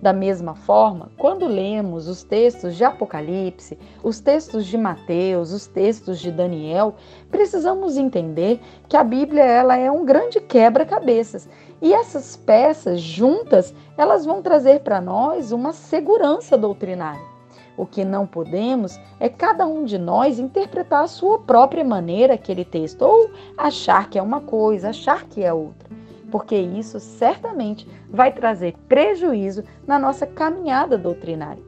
Da 0.00 0.12
mesma 0.12 0.54
forma, 0.54 1.10
quando 1.18 1.46
lemos 1.46 2.06
os 2.06 2.22
textos 2.22 2.76
de 2.76 2.84
Apocalipse, 2.84 3.76
os 4.02 4.20
textos 4.20 4.64
de 4.64 4.78
Mateus, 4.78 5.52
os 5.52 5.66
textos 5.66 6.20
de 6.20 6.30
Daniel, 6.30 6.94
precisamos 7.30 7.96
entender 7.96 8.60
que 8.88 8.96
a 8.96 9.02
Bíblia 9.02 9.44
ela 9.44 9.76
é 9.76 9.90
um 9.90 10.04
grande 10.04 10.40
quebra-cabeças 10.40 11.48
e 11.82 11.92
essas 11.92 12.36
peças 12.36 13.00
juntas 13.00 13.74
elas 13.96 14.24
vão 14.24 14.40
trazer 14.40 14.80
para 14.80 15.00
nós 15.00 15.50
uma 15.50 15.72
segurança 15.72 16.56
doutrinária. 16.56 17.37
O 17.78 17.86
que 17.86 18.04
não 18.04 18.26
podemos 18.26 18.98
é 19.20 19.28
cada 19.28 19.64
um 19.64 19.84
de 19.84 19.96
nós 19.96 20.40
interpretar 20.40 21.04
a 21.04 21.06
sua 21.06 21.38
própria 21.38 21.84
maneira 21.84 22.34
aquele 22.34 22.64
texto, 22.64 23.02
ou 23.02 23.30
achar 23.56 24.10
que 24.10 24.18
é 24.18 24.22
uma 24.22 24.40
coisa, 24.40 24.88
achar 24.88 25.26
que 25.26 25.44
é 25.44 25.52
outra, 25.52 25.88
porque 26.28 26.56
isso 26.56 26.98
certamente 26.98 27.88
vai 28.10 28.32
trazer 28.32 28.74
prejuízo 28.88 29.62
na 29.86 29.96
nossa 29.96 30.26
caminhada 30.26 30.98
doutrinária. 30.98 31.67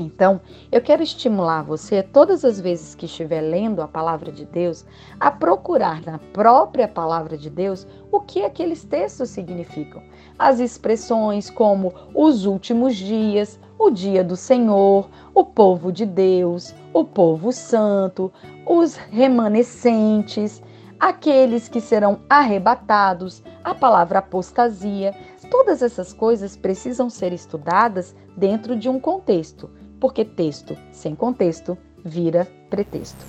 Então, 0.00 0.40
eu 0.70 0.80
quero 0.80 1.02
estimular 1.02 1.62
você, 1.62 2.04
todas 2.04 2.44
as 2.44 2.60
vezes 2.60 2.94
que 2.94 3.06
estiver 3.06 3.40
lendo 3.40 3.82
a 3.82 3.88
palavra 3.88 4.30
de 4.30 4.44
Deus, 4.44 4.86
a 5.18 5.28
procurar 5.28 6.00
na 6.06 6.20
própria 6.32 6.86
palavra 6.86 7.36
de 7.36 7.50
Deus 7.50 7.84
o 8.12 8.20
que 8.20 8.44
aqueles 8.44 8.84
textos 8.84 9.30
significam. 9.30 10.00
As 10.38 10.60
expressões 10.60 11.50
como 11.50 11.92
os 12.14 12.46
últimos 12.46 12.94
dias, 12.94 13.58
o 13.76 13.90
dia 13.90 14.22
do 14.22 14.36
Senhor, 14.36 15.10
o 15.34 15.44
povo 15.44 15.90
de 15.90 16.06
Deus, 16.06 16.72
o 16.92 17.02
povo 17.02 17.50
santo, 17.50 18.32
os 18.64 18.94
remanescentes, 18.94 20.62
aqueles 21.00 21.68
que 21.68 21.80
serão 21.80 22.20
arrebatados, 22.30 23.42
a 23.64 23.74
palavra 23.74 24.20
apostasia. 24.20 25.12
Todas 25.50 25.82
essas 25.82 26.12
coisas 26.12 26.56
precisam 26.56 27.10
ser 27.10 27.32
estudadas 27.32 28.14
dentro 28.36 28.76
de 28.76 28.88
um 28.88 29.00
contexto, 29.00 29.68
porque 30.00 30.24
texto 30.24 30.76
sem 30.92 31.14
contexto 31.14 31.76
vira 32.04 32.46
pretexto. 32.70 33.24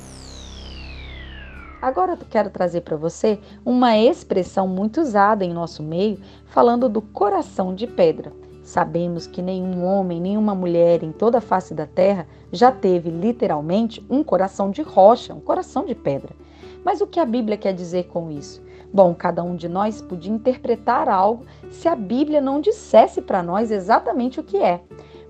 Agora 1.81 2.11
eu 2.11 2.17
quero 2.29 2.49
trazer 2.49 2.81
para 2.81 2.97
você 2.97 3.39
uma 3.65 3.97
expressão 3.97 4.67
muito 4.67 4.99
usada 4.99 5.45
em 5.45 5.53
nosso 5.53 5.81
meio, 5.81 6.19
falando 6.45 6.89
do 6.89 7.01
coração 7.01 7.73
de 7.73 7.87
pedra. 7.87 8.33
Sabemos 8.63 9.25
que 9.25 9.41
nenhum 9.41 9.83
homem, 9.85 10.19
nenhuma 10.19 10.53
mulher 10.53 11.03
em 11.03 11.11
toda 11.11 11.37
a 11.37 11.41
face 11.41 11.73
da 11.73 11.87
terra 11.87 12.27
já 12.51 12.71
teve 12.71 13.09
literalmente 13.09 14.05
um 14.09 14.23
coração 14.23 14.69
de 14.69 14.81
rocha, 14.81 15.33
um 15.33 15.39
coração 15.39 15.85
de 15.85 15.95
pedra. 15.95 16.35
Mas 16.83 17.01
o 17.01 17.07
que 17.07 17.19
a 17.19 17.25
Bíblia 17.25 17.57
quer 17.57 17.73
dizer 17.73 18.07
com 18.07 18.29
isso? 18.29 18.61
Bom, 18.91 19.13
cada 19.13 19.41
um 19.41 19.55
de 19.55 19.69
nós 19.69 20.01
podia 20.01 20.33
interpretar 20.33 21.07
algo 21.07 21.45
se 21.69 21.87
a 21.87 21.95
Bíblia 21.95 22.41
não 22.41 22.59
dissesse 22.59 23.21
para 23.21 23.41
nós 23.41 23.71
exatamente 23.71 24.39
o 24.39 24.43
que 24.43 24.57
é. 24.57 24.81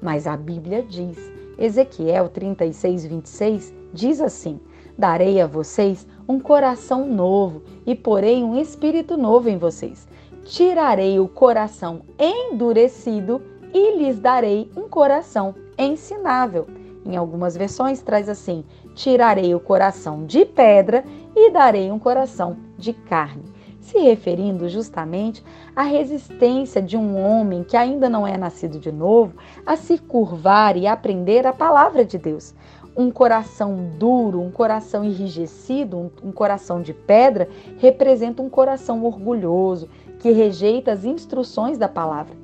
Mas 0.01 0.27
a 0.27 0.36
Bíblia 0.36 0.84
diz. 0.84 1.18
Ezequiel 1.58 2.29
36, 2.29 3.06
26 3.06 3.74
diz 3.94 4.22
assim: 4.22 4.60
Darei 4.98 5.41
a 5.41 5.48
vocês 5.48 6.08
um 6.27 6.39
coração 6.39 7.06
novo 7.06 7.63
e 7.86 7.94
porei 7.96 8.44
um 8.44 8.60
espírito 8.60 9.18
novo 9.18 9.50
em 9.50 9.58
vocês 9.58 10.08
tirarei 10.50 11.20
o 11.20 11.27
coração 11.27 12.01
endurecido 12.18 13.41
e 13.72 13.98
lhes 13.98 14.20
darei 14.20 14.70
um 14.75 14.89
coração 14.89 15.53
ensinável. 15.77 16.68
Em 17.06 17.15
algumas 17.15 17.56
versões 17.56 18.01
traz 18.01 18.27
assim: 18.27 18.65
tirarei 18.96 19.53
o 19.53 19.60
coração 19.60 20.25
de 20.25 20.44
pedra 20.46 21.03
e 21.36 21.51
darei 21.51 21.91
um 21.91 22.00
coração 22.00 22.58
de 22.77 22.94
carne, 22.94 23.44
se 23.80 23.98
referindo 24.00 24.68
justamente 24.68 25.44
à 25.76 25.84
resistência 25.84 26.82
de 26.82 26.98
um 26.98 27.18
homem 27.18 27.64
que 27.64 27.78
ainda 27.78 28.10
não 28.10 28.26
é 28.26 28.38
nascido 28.38 28.80
de 28.80 28.92
novo 28.92 29.34
a 29.66 29.76
se 29.76 29.98
curvar 29.98 30.78
e 30.78 30.88
aprender 30.88 31.48
a 31.48 31.54
palavra 31.54 32.04
de 32.04 32.18
Deus. 32.18 32.54
Um 32.96 33.12
coração 33.12 33.92
duro, 33.98 34.42
um 34.42 34.52
coração 34.52 35.04
enrijecido, 35.04 35.98
um, 35.98 36.12
um 36.24 36.32
coração 36.32 36.82
de 36.82 36.94
pedra 36.94 37.48
representa 37.78 38.42
um 38.42 38.50
coração 38.50 39.06
orgulhoso, 39.06 39.88
que 40.20 40.32
rejeita 40.32 40.92
as 40.92 41.06
instruções 41.06 41.78
da 41.78 41.88
palavra. 41.88 42.36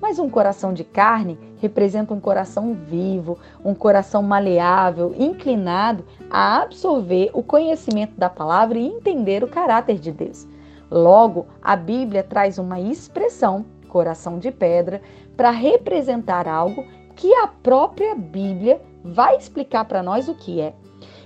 Mas 0.00 0.18
um 0.18 0.30
coração 0.30 0.72
de 0.72 0.84
carne 0.84 1.38
representa 1.60 2.14
um 2.14 2.20
coração 2.20 2.74
vivo, 2.74 3.38
um 3.64 3.74
coração 3.74 4.22
maleável, 4.22 5.12
inclinado 5.18 6.04
a 6.30 6.62
absorver 6.62 7.30
o 7.32 7.42
conhecimento 7.42 8.12
da 8.16 8.30
palavra 8.30 8.78
e 8.78 8.86
entender 8.86 9.42
o 9.42 9.48
caráter 9.48 9.98
de 9.98 10.12
Deus. 10.12 10.46
Logo, 10.94 11.48
a 11.60 11.74
Bíblia 11.74 12.22
traz 12.22 12.56
uma 12.56 12.78
expressão, 12.78 13.66
coração 13.88 14.38
de 14.38 14.52
pedra, 14.52 15.02
para 15.36 15.50
representar 15.50 16.46
algo 16.46 16.86
que 17.16 17.34
a 17.34 17.48
própria 17.48 18.14
Bíblia 18.14 18.80
vai 19.02 19.36
explicar 19.36 19.86
para 19.86 20.04
nós 20.04 20.28
o 20.28 20.36
que 20.36 20.60
é. 20.60 20.72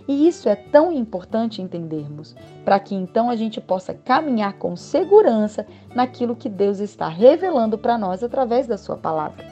E 0.09 0.27
isso 0.27 0.49
é 0.49 0.57
tão 0.57 0.91
importante 0.91 1.61
entendermos, 1.61 2.35
para 2.65 2.81
que 2.81 2.95
então 2.95 3.29
a 3.29 3.37
gente 3.37 3.61
possa 3.61 3.93
caminhar 3.93 4.55
com 4.55 4.75
segurança 4.75 5.67
naquilo 5.95 6.35
que 6.35 6.49
Deus 6.49 6.79
está 6.79 7.07
revelando 7.07 7.77
para 7.77 7.99
nós 7.99 8.25
através 8.25 8.67
da 8.67 8.79
Sua 8.79 8.97
palavra. 8.97 9.45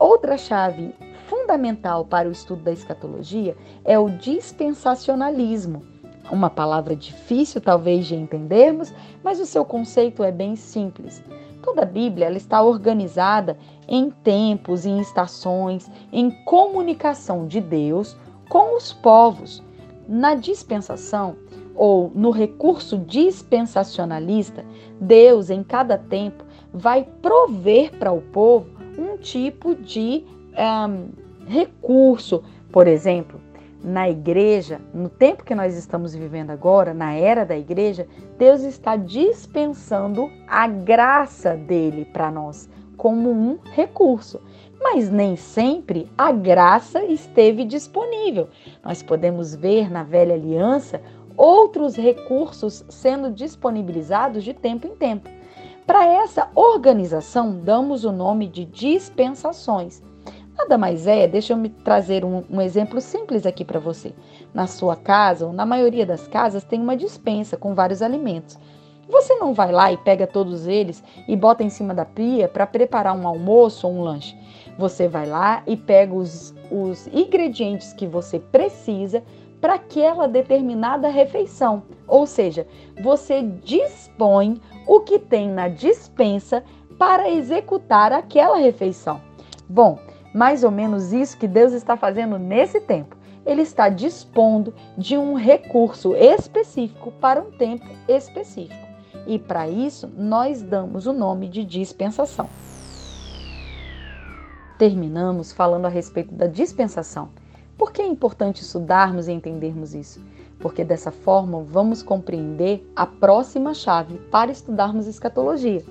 Outra 0.00 0.36
chave 0.36 0.92
fundamental 1.28 2.04
para 2.04 2.28
o 2.28 2.32
estudo 2.32 2.64
da 2.64 2.72
escatologia 2.72 3.56
é 3.84 3.96
o 3.96 4.10
dispensacionalismo. 4.10 5.93
Uma 6.30 6.48
palavra 6.48 6.96
difícil 6.96 7.60
talvez 7.60 8.06
de 8.06 8.14
entendermos, 8.14 8.92
mas 9.22 9.40
o 9.40 9.46
seu 9.46 9.64
conceito 9.64 10.22
é 10.22 10.32
bem 10.32 10.56
simples. 10.56 11.22
Toda 11.62 11.82
a 11.82 11.86
Bíblia 11.86 12.26
ela 12.26 12.36
está 12.36 12.62
organizada 12.62 13.58
em 13.88 14.10
tempos, 14.10 14.84
em 14.84 15.00
estações, 15.00 15.90
em 16.12 16.30
comunicação 16.44 17.46
de 17.46 17.60
Deus 17.60 18.16
com 18.48 18.76
os 18.76 18.92
povos. 18.92 19.62
Na 20.06 20.34
dispensação 20.34 21.36
ou 21.74 22.10
no 22.14 22.30
recurso 22.30 22.98
dispensacionalista, 22.98 24.64
Deus 25.00 25.50
em 25.50 25.62
cada 25.62 25.98
tempo 25.98 26.44
vai 26.72 27.06
prover 27.22 27.92
para 27.98 28.12
o 28.12 28.20
povo 28.20 28.68
um 28.98 29.16
tipo 29.16 29.74
de 29.74 30.24
um, 30.56 31.08
recurso. 31.46 32.42
Por 32.70 32.86
exemplo, 32.86 33.40
na 33.84 34.08
igreja, 34.08 34.80
no 34.94 35.10
tempo 35.10 35.44
que 35.44 35.54
nós 35.54 35.76
estamos 35.76 36.14
vivendo 36.14 36.50
agora, 36.50 36.94
na 36.94 37.12
era 37.12 37.44
da 37.44 37.56
igreja, 37.56 38.08
Deus 38.38 38.62
está 38.62 38.96
dispensando 38.96 40.30
a 40.48 40.66
graça 40.66 41.54
dele 41.54 42.06
para 42.06 42.30
nós 42.30 42.68
como 42.96 43.30
um 43.30 43.58
recurso. 43.72 44.40
Mas 44.80 45.10
nem 45.10 45.36
sempre 45.36 46.10
a 46.16 46.32
graça 46.32 47.04
esteve 47.04 47.64
disponível. 47.64 48.48
Nós 48.82 49.02
podemos 49.02 49.54
ver 49.54 49.90
na 49.90 50.02
velha 50.02 50.34
aliança 50.34 51.00
outros 51.36 51.94
recursos 51.94 52.84
sendo 52.88 53.30
disponibilizados 53.30 54.44
de 54.44 54.54
tempo 54.54 54.86
em 54.86 54.94
tempo. 54.94 55.28
Para 55.86 56.06
essa 56.06 56.48
organização, 56.54 57.60
damos 57.60 58.04
o 58.04 58.12
nome 58.12 58.48
de 58.48 58.64
dispensações. 58.64 60.02
Nada 60.64 60.78
mais 60.78 61.06
é, 61.06 61.28
deixa 61.28 61.52
eu 61.52 61.58
me 61.58 61.68
trazer 61.68 62.24
um, 62.24 62.42
um 62.50 62.58
exemplo 62.58 62.98
simples 62.98 63.44
aqui 63.44 63.62
para 63.62 63.78
você. 63.78 64.14
Na 64.54 64.66
sua 64.66 64.96
casa, 64.96 65.46
ou 65.46 65.52
na 65.52 65.66
maioria 65.66 66.06
das 66.06 66.26
casas, 66.26 66.64
tem 66.64 66.80
uma 66.80 66.96
dispensa 66.96 67.54
com 67.54 67.74
vários 67.74 68.00
alimentos. 68.00 68.58
Você 69.06 69.34
não 69.34 69.52
vai 69.52 69.70
lá 69.70 69.92
e 69.92 69.98
pega 69.98 70.26
todos 70.26 70.66
eles 70.66 71.04
e 71.28 71.36
bota 71.36 71.62
em 71.62 71.68
cima 71.68 71.92
da 71.92 72.06
pia 72.06 72.48
para 72.48 72.66
preparar 72.66 73.14
um 73.14 73.28
almoço 73.28 73.86
ou 73.86 73.92
um 73.92 74.00
lanche. 74.00 74.34
Você 74.78 75.06
vai 75.06 75.26
lá 75.26 75.62
e 75.66 75.76
pega 75.76 76.14
os, 76.14 76.54
os 76.70 77.08
ingredientes 77.08 77.92
que 77.92 78.06
você 78.06 78.38
precisa 78.38 79.22
para 79.60 79.74
aquela 79.74 80.26
determinada 80.26 81.08
refeição. 81.08 81.82
Ou 82.08 82.26
seja, 82.26 82.66
você 83.02 83.42
dispõe 83.42 84.58
o 84.86 85.00
que 85.00 85.18
tem 85.18 85.46
na 85.50 85.68
dispensa 85.68 86.64
para 86.98 87.28
executar 87.28 88.14
aquela 88.14 88.56
refeição. 88.56 89.20
Bom, 89.68 89.98
mais 90.34 90.64
ou 90.64 90.70
menos 90.72 91.12
isso 91.12 91.38
que 91.38 91.46
Deus 91.46 91.72
está 91.72 91.96
fazendo 91.96 92.40
nesse 92.40 92.80
tempo. 92.80 93.16
Ele 93.46 93.62
está 93.62 93.88
dispondo 93.88 94.74
de 94.98 95.16
um 95.16 95.34
recurso 95.34 96.16
específico 96.16 97.12
para 97.12 97.40
um 97.40 97.52
tempo 97.52 97.86
específico. 98.08 98.84
E 99.26 99.38
para 99.38 99.68
isso, 99.68 100.10
nós 100.16 100.60
damos 100.60 101.06
o 101.06 101.12
nome 101.12 101.48
de 101.48 101.64
dispensação. 101.64 102.48
Terminamos 104.76 105.52
falando 105.52 105.86
a 105.86 105.88
respeito 105.88 106.34
da 106.34 106.46
dispensação. 106.46 107.28
Por 107.78 107.92
que 107.92 108.02
é 108.02 108.06
importante 108.06 108.62
estudarmos 108.62 109.28
e 109.28 109.32
entendermos 109.32 109.94
isso? 109.94 110.20
Porque 110.58 110.84
dessa 110.84 111.12
forma 111.12 111.62
vamos 111.62 112.02
compreender 112.02 112.90
a 112.96 113.06
próxima 113.06 113.72
chave 113.72 114.18
para 114.30 114.50
estudarmos 114.50 115.06
escatologia, 115.06 115.82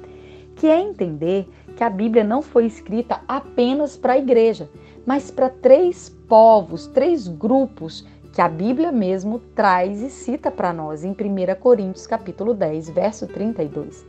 que 0.56 0.68
é 0.68 0.80
entender 0.80 1.48
que 1.76 1.84
a 1.84 1.90
Bíblia 1.90 2.24
não 2.24 2.42
foi 2.42 2.66
escrita 2.66 3.22
apenas 3.28 3.98
para 3.98 4.14
a 4.14 4.18
igreja, 4.18 4.70
mas 5.06 5.32
para 5.32 5.50
três 5.50 6.10
povos, 6.28 6.88
três 6.88 7.28
grupos 7.28 8.06
que 8.34 8.42
a 8.42 8.50
Bíblia 8.50 8.92
mesmo 8.92 9.40
traz 9.54 10.02
e 10.02 10.10
cita 10.10 10.50
para 10.50 10.74
nós 10.74 11.04
em 11.04 11.12
1 11.12 11.16
Coríntios 11.60 12.08
capítulo 12.08 12.54
10, 12.54 12.90
verso 12.90 13.28
32. 13.28 14.06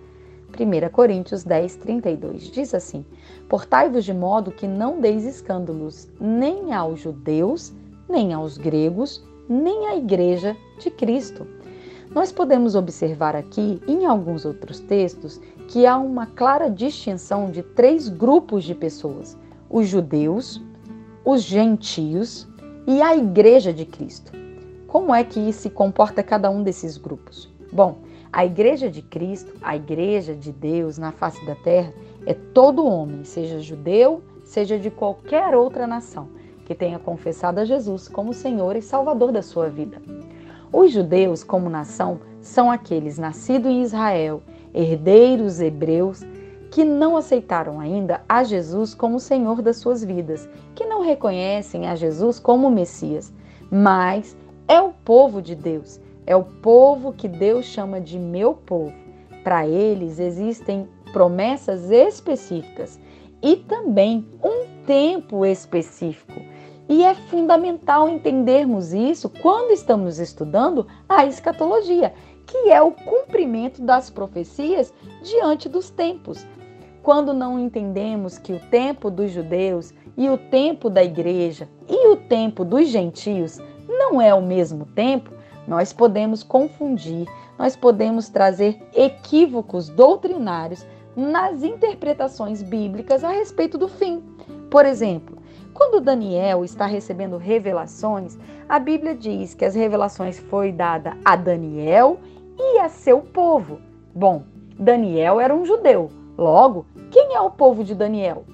1 0.59 0.89
Coríntios 0.91 1.45
10, 1.45 1.77
32 1.77 2.51
diz 2.51 2.75
assim: 2.75 3.05
Portai-vos 3.49 4.05
de 4.05 4.15
modo 4.15 4.53
que 4.53 4.67
não 4.67 5.01
deis 5.01 5.25
escândalos 5.25 6.09
nem 6.21 6.73
aos 6.73 7.01
judeus, 7.01 7.73
nem 8.09 8.33
aos 8.33 8.57
gregos, 8.57 9.23
nem 9.49 9.89
à 9.89 9.97
igreja 9.97 10.57
de 10.79 10.91
Cristo. 10.91 11.47
Nós 12.15 12.31
podemos 12.31 12.77
observar 12.77 13.35
aqui, 13.35 13.83
em 13.89 14.07
alguns 14.07 14.45
outros 14.45 14.79
textos, 14.79 15.41
que 15.69 15.87
há 15.87 15.99
uma 15.99 16.27
clara 16.27 16.71
distinção 16.71 17.51
de 17.51 17.63
três 17.63 18.09
grupos 18.09 18.65
de 18.65 18.75
pessoas: 18.75 19.37
os 19.69 19.89
judeus, 19.89 20.63
os 21.25 21.43
gentios 21.43 22.47
e 22.87 23.01
a 23.01 23.17
igreja 23.17 23.73
de 23.73 23.85
Cristo. 23.85 24.33
Como 24.87 25.15
é 25.15 25.25
que 25.25 25.53
se 25.53 25.71
comporta 25.71 26.23
cada 26.23 26.51
um 26.51 26.63
desses 26.63 26.97
grupos? 26.97 27.53
Bom, 27.73 27.99
a 28.33 28.45
igreja 28.45 28.91
de 28.91 29.03
Cristo, 29.03 29.53
a 29.63 29.75
igreja 29.75 30.35
de 30.35 30.53
Deus 30.53 30.99
na 30.99 31.13
face 31.13 31.45
da 31.45 31.55
terra, 31.55 31.93
é 32.27 32.35
todo 32.35 32.87
homem, 32.87 33.25
seja 33.25 33.61
judeu, 33.61 34.23
seja 34.45 34.79
de 34.79 34.91
qualquer 34.91 35.55
outra 35.57 35.87
nação, 35.87 36.29
que 36.65 36.75
tenha 36.75 36.99
confessado 36.99 37.59
a 37.59 37.65
Jesus 37.65 38.09
como 38.09 38.33
Senhor 38.33 38.77
e 38.77 38.83
Salvador 38.83 39.33
da 39.33 39.43
sua 39.43 39.69
vida. 39.69 40.01
Os 40.73 40.93
judeus, 40.93 41.43
como 41.43 41.71
nação, 41.71 42.21
são 42.41 42.71
aqueles 42.71 43.19
nascidos 43.19 43.71
em 43.71 43.83
Israel 43.83 44.43
herdeiros 44.75 45.61
hebreus 45.61 46.23
que 46.71 46.85
não 46.85 47.17
aceitaram 47.17 47.79
ainda 47.79 48.23
a 48.29 48.43
Jesus 48.43 48.95
como 48.95 49.21
Senhor 49.21 49.63
das 49.63 49.77
suas 49.77 50.03
vidas, 50.03 50.49
que 50.75 50.85
não 50.85 51.03
reconhecem 51.03 51.87
a 51.87 51.95
Jesus 51.95 52.41
como 52.41 52.69
Messias, 52.69 53.33
mas 53.71 54.37
é 54.67 54.81
o 54.81 54.93
povo 54.93 55.41
de 55.41 55.55
Deus, 55.55 56.01
é 56.27 56.35
o 56.35 56.43
povo 56.43 57.13
que 57.13 57.29
Deus 57.29 57.65
chama 57.67 58.01
de 58.01 58.19
meu 58.19 58.55
povo. 58.55 58.93
Para 59.45 59.69
eles 59.69 60.19
existem 60.19 60.89
promessas 61.13 61.93
específicas 61.93 62.99
e 63.41 63.55
também 63.55 64.27
um 64.43 64.67
tempo 64.85 65.47
específico. 65.47 66.41
E 66.89 67.05
é 67.05 67.15
fundamental 67.15 68.09
entendermos 68.09 68.93
isso 68.93 69.29
quando 69.29 69.71
estamos 69.71 70.19
estudando 70.19 70.87
a 71.09 71.25
escatologia 71.25 72.13
que 72.47 72.71
é 72.71 72.81
o 72.81 72.91
cumprimento 72.91 73.83
das 73.83 74.11
profecias 74.11 74.93
diante 75.23 75.69
dos 75.69 75.91
tempos. 75.91 76.47
Quando 77.03 77.35
não 77.35 77.59
entendemos 77.59 78.39
que 78.39 78.53
o 78.53 78.61
tempo 78.71 79.11
dos 79.11 79.31
judeus 79.31 79.93
e 80.17 80.29
o 80.29 80.39
tempo 80.39 80.89
da 80.89 81.05
igreja 81.05 81.69
e 81.89 82.09
o 82.09 82.17
tempo 82.17 82.65
dos 82.65 82.89
gentios 82.89 83.59
não 83.87 84.21
é 84.21 84.35
o 84.35 84.41
mesmo 84.41 84.87
tempo, 84.87 85.31
nós 85.67 85.93
podemos 85.93 86.43
confundir, 86.43 87.29
nós 87.59 87.77
podemos 87.77 88.29
trazer 88.29 88.81
equívocos 88.95 89.89
doutrinários 89.89 90.87
nas 91.17 91.63
interpretações 91.63 92.63
bíblicas 92.63 93.23
a 93.23 93.31
respeito 93.31 93.79
do 93.79 93.89
fim. 93.89 94.23
Por 94.71 94.85
exemplo, 94.85 95.39
quando 95.73 96.01
Daniel 96.01 96.65
está 96.65 96.87
recebendo 96.87 97.37
revelações, 97.37 98.39
a 98.69 98.79
Bíblia 98.79 99.15
diz 99.15 99.55
que 99.55 99.65
as 99.65 99.75
revelações 99.75 100.39
foi 100.39 100.73
dada 100.73 101.17
a 101.25 101.37
Daniel 101.37 102.19
e 102.59 102.79
a 102.79 102.89
seu 102.89 103.21
povo. 103.21 103.81
Bom, 104.15 104.45
Daniel 104.79 105.41
era 105.41 105.55
um 105.55 105.65
judeu. 105.65 106.11
Logo, 106.37 106.87
quem 107.11 107.35
é 107.35 107.41
o 107.41 107.51
povo 107.51 107.85
de 107.85 107.95
Daniel? 107.95 108.45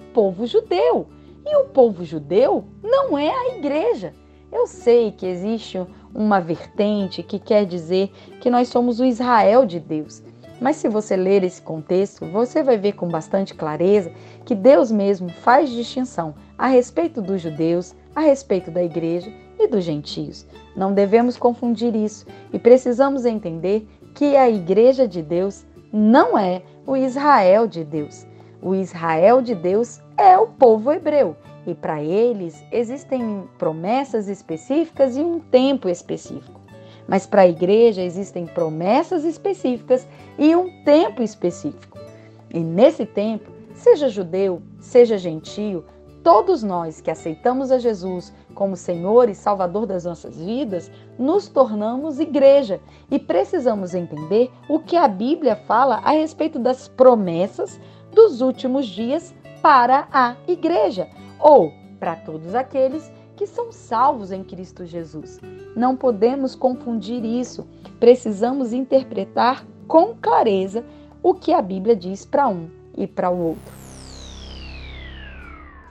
O 0.00 0.12
povo 0.12 0.46
judeu. 0.46 1.06
E 1.46 1.56
o 1.56 1.64
povo 1.66 2.04
judeu 2.04 2.64
não 2.82 3.18
é 3.18 3.30
a 3.30 3.56
igreja. 3.56 4.12
Eu 4.52 4.66
sei 4.66 5.12
que 5.12 5.26
existe 5.26 5.80
uma 6.14 6.40
vertente 6.40 7.22
que 7.22 7.38
quer 7.38 7.64
dizer 7.64 8.10
que 8.40 8.50
nós 8.50 8.68
somos 8.68 9.00
o 9.00 9.04
Israel 9.04 9.64
de 9.64 9.78
Deus. 9.78 10.22
Mas 10.60 10.76
se 10.76 10.88
você 10.88 11.16
ler 11.16 11.42
esse 11.42 11.62
contexto, 11.62 12.26
você 12.26 12.62
vai 12.62 12.76
ver 12.76 12.92
com 12.92 13.08
bastante 13.08 13.54
clareza 13.54 14.12
que 14.44 14.54
Deus 14.54 14.90
mesmo 14.90 15.30
faz 15.30 15.70
distinção 15.70 16.34
a 16.58 16.66
respeito 16.66 17.22
dos 17.22 17.40
judeus, 17.40 17.94
a 18.14 18.20
respeito 18.20 18.70
da 18.70 18.82
igreja 18.82 19.32
e 19.60 19.68
dos 19.68 19.84
gentios. 19.84 20.46
Não 20.74 20.92
devemos 20.92 21.36
confundir 21.36 21.94
isso 21.94 22.26
e 22.52 22.58
precisamos 22.58 23.24
entender 23.24 23.86
que 24.14 24.36
a 24.36 24.48
igreja 24.48 25.06
de 25.06 25.22
Deus 25.22 25.64
não 25.92 26.36
é 26.38 26.62
o 26.86 26.96
Israel 26.96 27.66
de 27.66 27.84
Deus. 27.84 28.26
O 28.62 28.74
Israel 28.74 29.40
de 29.40 29.54
Deus 29.54 30.00
é 30.16 30.38
o 30.38 30.46
povo 30.46 30.92
hebreu 30.92 31.36
e 31.66 31.74
para 31.74 32.02
eles 32.02 32.62
existem 32.72 33.48
promessas 33.58 34.28
específicas 34.28 35.16
e 35.16 35.20
um 35.20 35.38
tempo 35.38 35.88
específico. 35.88 36.60
Mas 37.06 37.26
para 37.26 37.42
a 37.42 37.48
igreja 37.48 38.02
existem 38.02 38.46
promessas 38.46 39.24
específicas 39.24 40.06
e 40.38 40.54
um 40.54 40.82
tempo 40.84 41.22
específico. 41.22 41.98
E 42.52 42.60
nesse 42.60 43.04
tempo, 43.04 43.50
seja 43.74 44.08
judeu, 44.08 44.62
seja 44.78 45.18
gentio, 45.18 45.84
todos 46.22 46.62
nós 46.62 47.00
que 47.00 47.10
aceitamos 47.10 47.70
a 47.70 47.78
Jesus 47.78 48.32
como 48.50 48.76
Senhor 48.76 49.28
e 49.28 49.34
Salvador 49.34 49.86
das 49.86 50.04
nossas 50.04 50.36
vidas, 50.36 50.90
nos 51.18 51.48
tornamos 51.48 52.20
igreja 52.20 52.80
e 53.10 53.18
precisamos 53.18 53.94
entender 53.94 54.50
o 54.68 54.78
que 54.78 54.96
a 54.96 55.08
Bíblia 55.08 55.56
fala 55.56 55.96
a 56.04 56.10
respeito 56.10 56.58
das 56.58 56.88
promessas 56.88 57.80
dos 58.12 58.40
últimos 58.40 58.86
dias 58.86 59.34
para 59.62 60.08
a 60.12 60.36
igreja 60.48 61.08
ou 61.38 61.72
para 61.98 62.16
todos 62.16 62.54
aqueles 62.54 63.12
que 63.36 63.46
são 63.46 63.72
salvos 63.72 64.32
em 64.32 64.44
Cristo 64.44 64.84
Jesus. 64.84 65.40
Não 65.74 65.96
podemos 65.96 66.54
confundir 66.54 67.24
isso. 67.24 67.66
Precisamos 67.98 68.72
interpretar 68.72 69.66
com 69.88 70.14
clareza 70.14 70.84
o 71.22 71.32
que 71.32 71.52
a 71.52 71.62
Bíblia 71.62 71.96
diz 71.96 72.26
para 72.26 72.48
um 72.48 72.68
e 72.96 73.06
para 73.06 73.30
o 73.30 73.38
outro. 73.38 73.72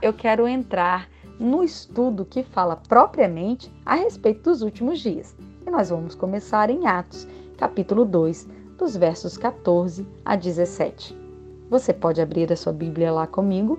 Eu 0.00 0.12
quero 0.12 0.46
entrar 0.46 1.08
no 1.40 1.64
estudo 1.64 2.26
que 2.26 2.42
fala 2.42 2.76
propriamente 2.76 3.72
a 3.84 3.94
respeito 3.94 4.50
dos 4.50 4.60
últimos 4.60 5.00
dias. 5.00 5.34
E 5.66 5.70
nós 5.70 5.88
vamos 5.88 6.14
começar 6.14 6.68
em 6.68 6.86
Atos, 6.86 7.26
capítulo 7.56 8.04
2, 8.04 8.46
dos 8.76 8.94
versos 8.94 9.38
14 9.38 10.06
a 10.22 10.36
17. 10.36 11.16
Você 11.70 11.94
pode 11.94 12.20
abrir 12.20 12.52
a 12.52 12.56
sua 12.56 12.74
Bíblia 12.74 13.10
lá 13.10 13.26
comigo. 13.26 13.78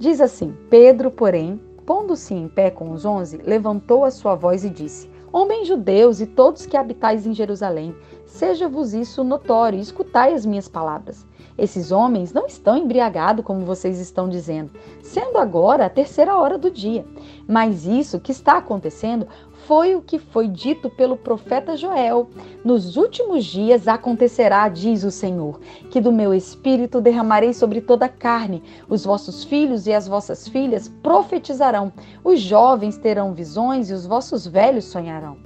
Diz 0.00 0.20
assim: 0.20 0.52
Pedro, 0.68 1.12
porém, 1.12 1.60
pondo-se 1.86 2.34
em 2.34 2.48
pé 2.48 2.70
com 2.70 2.90
os 2.90 3.04
onze, 3.04 3.36
levantou 3.36 4.04
a 4.04 4.10
sua 4.10 4.34
voz 4.34 4.64
e 4.64 4.70
disse: 4.70 5.08
Homens 5.32 5.68
judeus 5.68 6.20
e 6.20 6.26
todos 6.26 6.66
que 6.66 6.76
habitais 6.76 7.24
em 7.24 7.32
Jerusalém, 7.32 7.94
seja-vos 8.26 8.94
isso 8.94 9.22
notório, 9.22 9.78
escutai 9.78 10.34
as 10.34 10.44
minhas 10.44 10.66
palavras. 10.66 11.24
Esses 11.56 11.92
homens 11.92 12.32
não 12.32 12.46
estão 12.46 12.76
embriagados, 12.76 13.44
como 13.44 13.64
vocês 13.64 14.00
estão 14.00 14.28
dizendo, 14.28 14.70
sendo 15.02 15.38
agora 15.38 15.86
a 15.86 15.90
terceira 15.90 16.36
hora 16.36 16.56
do 16.56 16.70
dia. 16.70 17.04
Mas 17.46 17.86
isso 17.86 18.20
que 18.20 18.32
está 18.32 18.56
acontecendo 18.56 19.26
foi 19.66 19.94
o 19.94 20.02
que 20.02 20.18
foi 20.18 20.48
dito 20.48 20.90
pelo 20.90 21.16
profeta 21.16 21.76
Joel. 21.76 22.28
Nos 22.64 22.96
últimos 22.96 23.44
dias 23.44 23.86
acontecerá, 23.86 24.68
diz 24.68 25.04
o 25.04 25.10
Senhor, 25.10 25.60
que 25.90 26.00
do 26.00 26.10
meu 26.10 26.34
espírito 26.34 27.00
derramarei 27.00 27.52
sobre 27.52 27.80
toda 27.80 28.06
a 28.06 28.08
carne. 28.08 28.62
Os 28.88 29.04
vossos 29.04 29.44
filhos 29.44 29.86
e 29.86 29.92
as 29.92 30.08
vossas 30.08 30.48
filhas 30.48 30.88
profetizarão, 30.88 31.92
os 32.24 32.40
jovens 32.40 32.96
terão 32.96 33.32
visões 33.32 33.90
e 33.90 33.94
os 33.94 34.06
vossos 34.06 34.46
velhos 34.46 34.86
sonharão. 34.86 35.36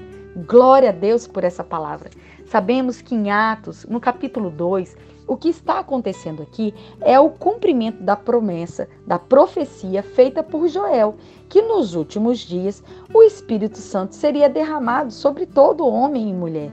Glória 0.47 0.91
a 0.91 0.93
Deus 0.93 1.27
por 1.27 1.45
essa 1.45 1.65
palavra. 1.65 2.11
Sabemos 2.47 3.01
que 3.01 3.15
em 3.15 3.31
Atos, 3.31 3.85
no 3.87 3.99
capítulo 3.99 4.51
2, 4.51 4.97
o 5.27 5.37
que 5.37 5.49
está 5.49 5.81
acontecendo 5.81 6.43
aqui 6.43 6.73
é 7.01 7.19
o 7.19 7.31
cumprimento 7.31 8.03
da 8.03 8.15
promessa, 8.15 8.89
da 9.07 9.19
profecia 9.19 10.03
feita 10.03 10.43
por 10.43 10.69
Joel, 10.69 11.17
que 11.49 11.61
nos 11.63 11.95
últimos 11.95 12.39
dias 12.39 12.83
o 13.13 13.23
Espírito 13.23 13.79
Santo 13.79 14.15
seria 14.15 14.49
derramado 14.49 15.13
sobre 15.13 15.47
todo 15.47 15.87
homem 15.87 16.31
e 16.31 16.33
mulher. 16.33 16.73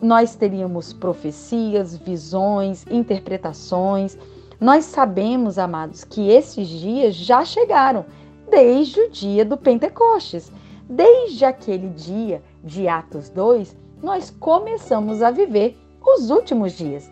Nós 0.00 0.34
teríamos 0.34 0.94
profecias, 0.94 1.94
visões, 1.94 2.86
interpretações. 2.90 4.16
Nós 4.58 4.86
sabemos, 4.86 5.58
amados, 5.58 6.04
que 6.04 6.30
esses 6.30 6.68
dias 6.68 7.14
já 7.14 7.44
chegaram, 7.44 8.06
desde 8.50 9.00
o 9.00 9.10
dia 9.10 9.44
do 9.44 9.56
Pentecostes. 9.58 10.50
Desde 10.88 11.44
aquele 11.44 11.88
dia 11.90 12.42
de 12.64 12.88
Atos 12.88 13.28
2, 13.28 13.76
nós 14.02 14.30
começamos 14.40 15.22
a 15.22 15.30
viver 15.30 15.76
os 16.04 16.30
últimos 16.30 16.72
dias. 16.72 17.08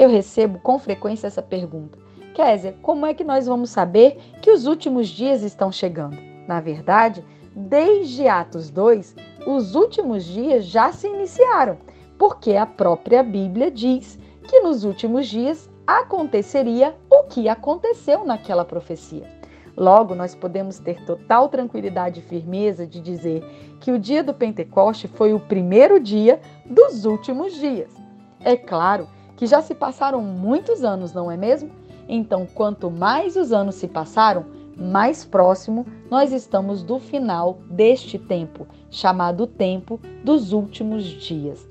Eu 0.00 0.08
recebo 0.08 0.58
com 0.60 0.78
frequência 0.78 1.26
essa 1.26 1.42
pergunta. 1.42 1.98
Kézia, 2.32 2.74
como 2.80 3.04
é 3.04 3.12
que 3.12 3.22
nós 3.22 3.46
vamos 3.46 3.68
saber 3.68 4.18
que 4.40 4.50
os 4.50 4.64
últimos 4.64 5.06
dias 5.08 5.42
estão 5.42 5.70
chegando? 5.70 6.16
Na 6.48 6.58
verdade, 6.58 7.22
desde 7.54 8.26
Atos 8.26 8.70
2, 8.70 9.14
os 9.46 9.74
últimos 9.74 10.24
dias 10.24 10.64
já 10.64 10.90
se 10.90 11.06
iniciaram, 11.06 11.76
porque 12.16 12.56
a 12.56 12.64
própria 12.64 13.22
Bíblia 13.22 13.70
diz 13.70 14.18
que 14.48 14.60
nos 14.60 14.84
últimos 14.84 15.26
dias 15.26 15.68
aconteceria 15.86 16.96
o 17.10 17.24
que 17.24 17.46
aconteceu 17.46 18.24
naquela 18.24 18.64
profecia. 18.64 19.28
Logo, 19.76 20.14
nós 20.14 20.34
podemos 20.34 20.78
ter 20.78 21.04
total 21.04 21.50
tranquilidade 21.50 22.20
e 22.20 22.22
firmeza 22.22 22.86
de 22.86 23.02
dizer 23.02 23.44
que 23.78 23.92
o 23.92 23.98
dia 23.98 24.24
do 24.24 24.32
Pentecoste 24.32 25.08
foi 25.08 25.34
o 25.34 25.40
primeiro 25.40 26.00
dia 26.00 26.40
dos 26.64 27.04
últimos 27.04 27.52
dias. 27.52 27.94
É 28.42 28.56
claro 28.56 29.06
que 29.40 29.46
já 29.46 29.62
se 29.62 29.74
passaram 29.74 30.20
muitos 30.20 30.84
anos, 30.84 31.14
não 31.14 31.30
é 31.30 31.34
mesmo? 31.34 31.70
Então, 32.06 32.46
quanto 32.54 32.90
mais 32.90 33.36
os 33.36 33.54
anos 33.54 33.76
se 33.76 33.88
passaram, 33.88 34.44
mais 34.76 35.24
próximo 35.24 35.86
nós 36.10 36.30
estamos 36.30 36.82
do 36.82 36.98
final 36.98 37.58
deste 37.70 38.18
tempo, 38.18 38.66
chamado 38.90 39.46
tempo 39.46 39.98
dos 40.22 40.52
últimos 40.52 41.04
dias. 41.04 41.66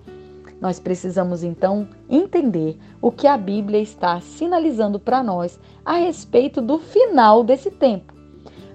Nós 0.60 0.80
precisamos 0.80 1.44
então 1.44 1.88
entender 2.10 2.76
o 3.00 3.12
que 3.12 3.28
a 3.28 3.38
Bíblia 3.38 3.80
está 3.80 4.20
sinalizando 4.20 5.00
para 5.00 5.22
nós 5.22 5.60
a 5.86 5.94
respeito 5.94 6.64
do 6.64 6.80
final 6.80 7.44
desse 7.44 7.70
tempo. 7.70 8.16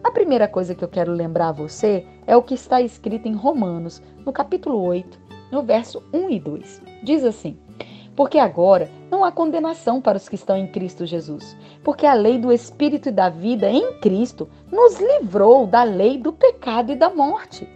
A 0.05 0.13
primeira 0.13 0.47
coisa 0.47 0.73
que 0.73 0.85
eu 0.85 0.89
quero 0.89 1.13
lembrar 1.13 1.49
a 1.49 1.53
você 1.53 2.07
é 2.29 2.37
o 2.37 2.43
que 2.43 2.55
está 2.55 2.81
escrito 2.81 3.27
em 3.27 3.35
Romanos, 3.35 4.01
no 4.25 4.33
capítulo 4.33 4.81
8, 4.85 5.19
no 5.51 5.65
verso 5.65 6.01
1 6.13 6.31
e 6.31 6.39
2. 6.39 6.83
Diz 7.03 7.25
assim: 7.25 7.59
porque 8.17 8.39
agora 8.39 8.91
não 9.11 9.25
há 9.25 9.33
condenação 9.33 10.01
para 10.01 10.17
os 10.17 10.29
que 10.29 10.35
estão 10.35 10.57
em 10.57 10.67
Cristo 10.67 11.05
Jesus, 11.05 11.57
porque 11.83 12.07
a 12.07 12.15
lei 12.15 12.39
do 12.39 12.53
Espírito 12.53 13.09
e 13.09 13.13
da 13.13 13.29
vida 13.29 13.69
em 13.69 13.99
Cristo 13.99 14.49
nos 14.71 14.99
livrou 15.01 15.67
da 15.67 15.83
lei 15.83 16.19
do 16.19 16.33
pecado 16.33 16.93
e 16.93 16.97
da 16.97 17.11
morte. 17.11 17.69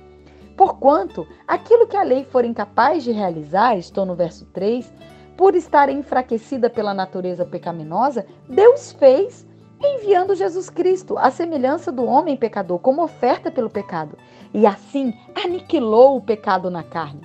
Porquanto 0.57 1.27
aquilo 1.46 1.87
que 1.87 1.96
a 1.96 2.03
lei 2.03 2.24
for 2.24 2.44
incapaz 2.44 3.05
de 3.05 3.12
realizar, 3.12 3.77
estou 3.77 4.05
no 4.05 4.14
verso 4.14 4.44
3, 4.46 4.92
por 5.37 5.55
estar 5.55 5.88
enfraquecida 5.88 6.68
pela 6.68 6.92
natureza 6.92 7.44
pecaminosa, 7.44 8.27
Deus 8.48 8.90
fez, 8.92 9.46
enviando 9.81 10.35
Jesus 10.35 10.68
Cristo, 10.68 11.16
à 11.16 11.31
semelhança 11.31 11.92
do 11.92 12.05
homem 12.05 12.37
pecador, 12.37 12.81
como 12.81 13.05
oferta 13.05 13.48
pelo 13.48 13.70
pecado, 13.70 14.18
e 14.53 14.66
assim 14.66 15.14
aniquilou 15.44 16.16
o 16.16 16.20
pecado 16.20 16.68
na 16.68 16.83
carne. 16.83 17.20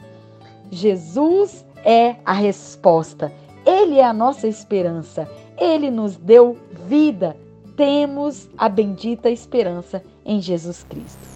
Jesus 0.69 1.65
é 1.83 2.15
a 2.25 2.33
resposta. 2.33 3.31
Ele 3.65 3.99
é 3.99 4.05
a 4.05 4.13
nossa 4.13 4.47
esperança. 4.47 5.29
Ele 5.57 5.91
nos 5.91 6.15
deu 6.15 6.57
vida. 6.87 7.35
Temos 7.75 8.49
a 8.57 8.69
bendita 8.69 9.29
esperança 9.29 10.03
em 10.25 10.41
Jesus 10.41 10.83
Cristo. 10.83 11.33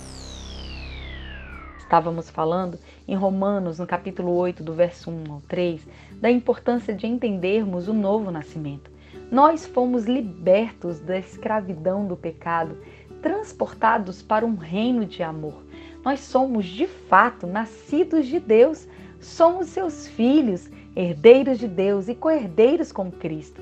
Estávamos 1.80 2.30
falando 2.30 2.78
em 3.08 3.16
Romanos, 3.16 3.80
no 3.80 3.88
capítulo 3.88 4.36
8, 4.36 4.62
do 4.62 4.74
verso 4.74 5.10
1 5.10 5.32
ao 5.32 5.42
3, 5.48 5.88
da 6.20 6.30
importância 6.30 6.94
de 6.94 7.08
entendermos 7.08 7.88
o 7.88 7.94
novo 7.94 8.30
nascimento. 8.30 8.92
Nós 9.32 9.66
fomos 9.66 10.06
libertos 10.06 11.00
da 11.00 11.18
escravidão 11.18 12.06
do 12.06 12.18
pecado, 12.18 12.78
transportados 13.22 14.22
para 14.22 14.46
um 14.46 14.56
reino 14.56 15.06
de 15.06 15.24
amor. 15.24 15.64
Nós 16.04 16.20
somos 16.20 16.66
de 16.66 16.88
fato 16.88 17.48
nascidos 17.48 18.28
de 18.28 18.40
Deus 18.40 18.88
Somos 19.20 19.68
seus 19.68 20.08
filhos, 20.08 20.70
herdeiros 20.96 21.60
de 21.60 21.68
Deus 21.68 22.08
e 22.08 22.16
co-herdeiros 22.16 22.92
com 22.92 23.12
Cristo. 23.12 23.62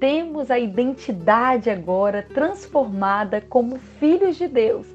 Temos 0.00 0.50
a 0.50 0.58
identidade 0.58 1.70
agora 1.70 2.26
transformada 2.34 3.40
como 3.40 3.78
filhos 3.78 4.36
de 4.36 4.48
Deus. 4.48 4.86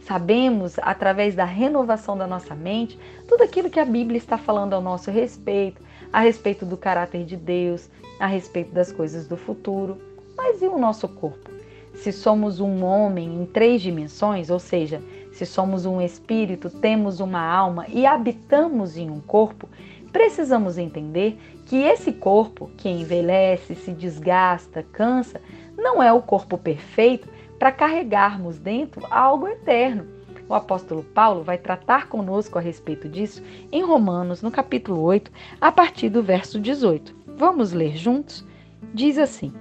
Sabemos, 0.00 0.78
através 0.78 1.34
da 1.34 1.44
renovação 1.44 2.16
da 2.16 2.26
nossa 2.26 2.54
mente, 2.54 2.98
tudo 3.28 3.42
aquilo 3.42 3.70
que 3.70 3.78
a 3.78 3.84
Bíblia 3.84 4.18
está 4.18 4.38
falando 4.38 4.72
ao 4.72 4.80
nosso 4.80 5.10
respeito, 5.10 5.80
a 6.12 6.20
respeito 6.20 6.64
do 6.64 6.76
caráter 6.76 7.24
de 7.24 7.36
Deus, 7.36 7.88
a 8.18 8.26
respeito 8.26 8.72
das 8.72 8.90
coisas 8.90 9.26
do 9.26 9.36
futuro. 9.36 9.98
Mas 10.36 10.62
e 10.62 10.66
o 10.66 10.78
nosso 10.78 11.06
corpo? 11.06 11.50
Se 11.94 12.12
somos 12.12 12.60
um 12.60 12.82
homem 12.82 13.42
em 13.42 13.46
três 13.46 13.82
dimensões, 13.82 14.48
ou 14.48 14.58
seja, 14.58 15.02
se 15.40 15.46
somos 15.46 15.86
um 15.86 16.02
espírito, 16.02 16.68
temos 16.68 17.18
uma 17.18 17.40
alma 17.40 17.86
e 17.88 18.04
habitamos 18.04 18.98
em 18.98 19.08
um 19.08 19.20
corpo, 19.20 19.70
precisamos 20.12 20.76
entender 20.76 21.40
que 21.64 21.76
esse 21.76 22.12
corpo, 22.12 22.70
que 22.76 22.90
envelhece, 22.90 23.74
se 23.74 23.90
desgasta, 23.92 24.82
cansa, 24.92 25.40
não 25.78 26.02
é 26.02 26.12
o 26.12 26.20
corpo 26.20 26.58
perfeito 26.58 27.26
para 27.58 27.72
carregarmos 27.72 28.58
dentro 28.58 29.06
algo 29.10 29.48
eterno. 29.48 30.06
O 30.46 30.52
apóstolo 30.52 31.02
Paulo 31.02 31.42
vai 31.42 31.56
tratar 31.56 32.06
conosco 32.06 32.58
a 32.58 32.60
respeito 32.60 33.08
disso 33.08 33.42
em 33.72 33.82
Romanos, 33.82 34.42
no 34.42 34.50
capítulo 34.50 35.00
8, 35.00 35.32
a 35.58 35.72
partir 35.72 36.10
do 36.10 36.22
verso 36.22 36.60
18. 36.60 37.16
Vamos 37.38 37.72
ler 37.72 37.96
juntos? 37.96 38.44
Diz 38.92 39.16
assim: 39.16 39.54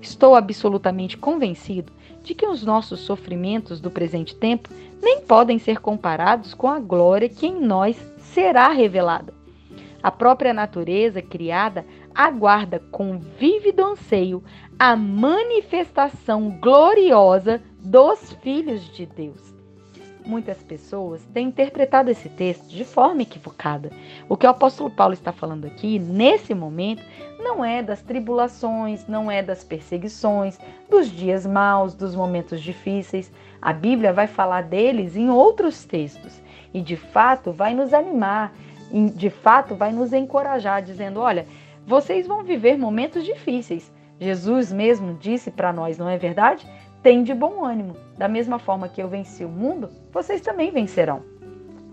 Estou 0.00 0.34
absolutamente 0.34 1.18
convencido 1.18 1.92
de 2.26 2.34
que 2.34 2.44
os 2.44 2.64
nossos 2.64 3.00
sofrimentos 3.00 3.80
do 3.80 3.88
presente 3.88 4.34
tempo 4.34 4.68
nem 5.00 5.20
podem 5.20 5.60
ser 5.60 5.78
comparados 5.80 6.52
com 6.52 6.68
a 6.68 6.80
glória 6.80 7.28
que 7.28 7.46
em 7.46 7.60
nós 7.60 7.96
será 8.18 8.68
revelada. 8.68 9.32
A 10.02 10.10
própria 10.10 10.52
natureza 10.52 11.22
criada 11.22 11.86
aguarda 12.12 12.80
com 12.90 13.18
vívido 13.18 13.84
anseio 13.84 14.42
a 14.76 14.96
manifestação 14.96 16.58
gloriosa 16.60 17.62
dos 17.78 18.32
filhos 18.42 18.92
de 18.92 19.06
Deus. 19.06 19.55
Muitas 20.26 20.62
pessoas 20.62 21.22
têm 21.32 21.48
interpretado 21.48 22.10
esse 22.10 22.28
texto 22.28 22.68
de 22.68 22.84
forma 22.84 23.22
equivocada. 23.22 23.90
O 24.28 24.36
que 24.36 24.46
o 24.46 24.50
apóstolo 24.50 24.90
Paulo 24.90 25.14
está 25.14 25.32
falando 25.32 25.66
aqui, 25.66 25.98
nesse 25.98 26.54
momento, 26.54 27.02
não 27.38 27.64
é 27.64 27.82
das 27.82 28.02
tribulações, 28.02 29.06
não 29.06 29.30
é 29.30 29.42
das 29.42 29.62
perseguições, 29.62 30.58
dos 30.90 31.10
dias 31.10 31.46
maus, 31.46 31.94
dos 31.94 32.14
momentos 32.14 32.60
difíceis. 32.60 33.30
A 33.62 33.72
Bíblia 33.72 34.12
vai 34.12 34.26
falar 34.26 34.62
deles 34.62 35.16
em 35.16 35.30
outros 35.30 35.84
textos 35.84 36.42
e, 36.74 36.80
de 36.80 36.96
fato, 36.96 37.52
vai 37.52 37.74
nos 37.74 37.94
animar, 37.94 38.52
de 39.14 39.30
fato, 39.30 39.74
vai 39.74 39.92
nos 39.92 40.12
encorajar, 40.12 40.82
dizendo: 40.82 41.20
olha, 41.20 41.46
vocês 41.86 42.26
vão 42.26 42.42
viver 42.42 42.76
momentos 42.76 43.24
difíceis. 43.24 43.92
Jesus 44.18 44.72
mesmo 44.72 45.14
disse 45.14 45.50
para 45.50 45.72
nós, 45.72 45.98
não 45.98 46.08
é 46.08 46.16
verdade? 46.16 46.66
Tem 47.06 47.22
de 47.22 47.32
bom 47.32 47.64
ânimo. 47.64 47.94
Da 48.18 48.26
mesma 48.26 48.58
forma 48.58 48.88
que 48.88 49.00
eu 49.00 49.06
venci 49.06 49.44
o 49.44 49.48
mundo, 49.48 49.90
vocês 50.12 50.40
também 50.40 50.72
vencerão. 50.72 51.22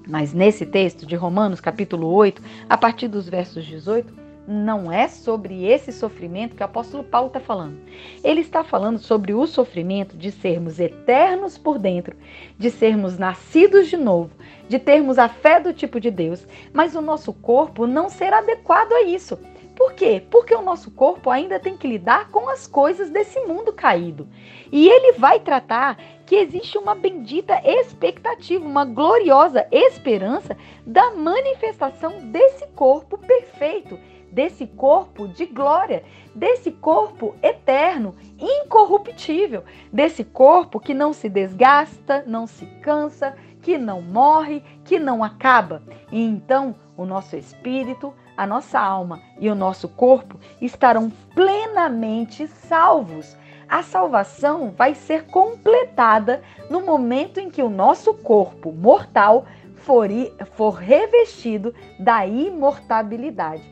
Mas 0.07 0.33
nesse 0.33 0.65
texto 0.65 1.05
de 1.05 1.15
Romanos, 1.15 1.61
capítulo 1.61 2.07
8, 2.11 2.41
a 2.67 2.75
partir 2.75 3.07
dos 3.07 3.29
versos 3.29 3.63
18, 3.63 4.11
não 4.47 4.91
é 4.91 5.07
sobre 5.07 5.65
esse 5.65 5.91
sofrimento 5.91 6.55
que 6.55 6.63
o 6.63 6.65
apóstolo 6.65 7.03
Paulo 7.03 7.27
está 7.27 7.39
falando. 7.39 7.77
Ele 8.23 8.41
está 8.41 8.63
falando 8.63 8.97
sobre 8.97 9.35
o 9.35 9.45
sofrimento 9.45 10.17
de 10.17 10.31
sermos 10.31 10.79
eternos 10.79 11.59
por 11.59 11.77
dentro, 11.77 12.15
de 12.57 12.71
sermos 12.71 13.15
nascidos 13.15 13.89
de 13.89 13.97
novo, 13.97 14.31
de 14.67 14.79
termos 14.79 15.19
a 15.19 15.29
fé 15.29 15.59
do 15.59 15.71
tipo 15.73 15.99
de 15.99 16.09
Deus, 16.09 16.43
mas 16.73 16.95
o 16.95 17.01
nosso 17.01 17.31
corpo 17.33 17.85
não 17.85 18.09
ser 18.09 18.33
adequado 18.33 18.91
a 18.91 19.03
isso. 19.03 19.37
Por 19.83 19.95
quê? 19.95 20.23
Porque 20.31 20.55
o 20.55 20.61
nosso 20.61 20.89
corpo 20.91 21.29
ainda 21.29 21.59
tem 21.59 21.75
que 21.75 21.85
lidar 21.85 22.29
com 22.29 22.47
as 22.47 22.65
coisas 22.65 23.09
desse 23.09 23.37
mundo 23.41 23.73
caído. 23.73 24.29
E 24.71 24.87
ele 24.87 25.11
vai 25.19 25.41
tratar 25.41 25.97
que 26.25 26.37
existe 26.37 26.77
uma 26.77 26.95
bendita 26.95 27.59
expectativa, 27.65 28.65
uma 28.65 28.85
gloriosa 28.85 29.67
esperança 29.69 30.55
da 30.87 31.11
manifestação 31.11 32.31
desse 32.31 32.65
corpo 32.67 33.17
perfeito, 33.17 33.99
desse 34.31 34.65
corpo 34.65 35.27
de 35.27 35.45
glória, 35.45 36.05
desse 36.33 36.71
corpo 36.71 37.35
eterno, 37.43 38.15
incorruptível, 38.39 39.65
desse 39.91 40.23
corpo 40.23 40.79
que 40.79 40.93
não 40.93 41.11
se 41.11 41.27
desgasta, 41.27 42.23
não 42.25 42.47
se 42.47 42.65
cansa, 42.81 43.35
que 43.61 43.77
não 43.77 44.01
morre, 44.01 44.63
que 44.85 44.97
não 44.97 45.21
acaba. 45.21 45.83
E 46.09 46.23
então 46.23 46.73
o 46.95 47.05
nosso 47.05 47.35
espírito, 47.35 48.13
a 48.35 48.47
nossa 48.47 48.79
alma 48.79 49.21
e 49.39 49.49
o 49.49 49.55
nosso 49.55 49.87
corpo 49.87 50.39
estarão 50.61 51.11
plenamente 51.33 52.47
salvos. 52.47 53.35
A 53.67 53.81
salvação 53.81 54.71
vai 54.71 54.93
ser 54.93 55.25
completada 55.25 56.41
no 56.69 56.81
momento 56.81 57.39
em 57.39 57.49
que 57.49 57.61
o 57.61 57.69
nosso 57.69 58.13
corpo 58.13 58.71
mortal 58.71 59.45
for, 59.75 60.07
for 60.51 60.71
revestido 60.71 61.73
da 61.99 62.25
imortabilidade. 62.25 63.63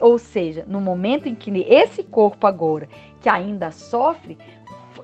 Ou 0.00 0.18
seja, 0.18 0.64
no 0.66 0.80
momento 0.80 1.28
em 1.28 1.34
que 1.34 1.50
esse 1.68 2.02
corpo 2.02 2.46
agora, 2.46 2.88
que 3.20 3.28
ainda 3.28 3.70
sofre, 3.70 4.38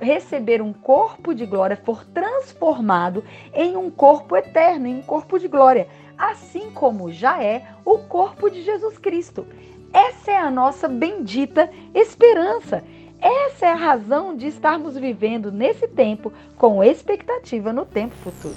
receber 0.00 0.62
um 0.62 0.72
corpo 0.72 1.35
de 1.35 1.44
glória, 1.46 1.76
for 1.76 2.05
transformado 2.05 3.22
em 3.55 3.76
um 3.76 3.90
corpo 3.90 4.37
eterno, 4.37 4.87
em 4.87 4.98
um 4.98 5.02
corpo 5.02 5.38
de 5.38 5.48
glória 5.48 5.87
assim 6.18 6.70
como 6.70 7.12
já 7.12 7.42
é 7.42 7.68
o 7.85 7.98
corpo 7.98 8.50
de 8.50 8.62
Jesus 8.62 8.98
Cristo. 8.98 9.46
Essa 9.92 10.33
é 10.33 10.37
a 10.37 10.50
nossa 10.50 10.88
bendita 10.88 11.70
esperança. 11.94 12.83
Essa 13.18 13.66
é 13.66 13.72
a 13.72 13.76
razão 13.76 14.37
de 14.37 14.46
estarmos 14.46 14.96
vivendo 14.96 15.50
nesse 15.50 15.88
tempo 15.88 16.33
com 16.57 16.85
expectativa 16.85 17.72
no 17.72 17.87
tempo 17.87 18.14
futuro. 18.16 18.57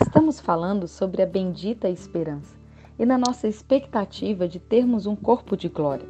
Estamos 0.00 0.40
falando 0.40 0.88
sobre 0.88 1.22
a 1.22 1.26
bendita 1.26 1.88
esperança 1.88 2.56
e 2.98 3.04
na 3.04 3.18
nossa 3.18 3.46
expectativa 3.46 4.48
de 4.48 4.58
termos 4.58 5.06
um 5.06 5.14
corpo 5.14 5.56
de 5.56 5.68
glória. 5.68 6.06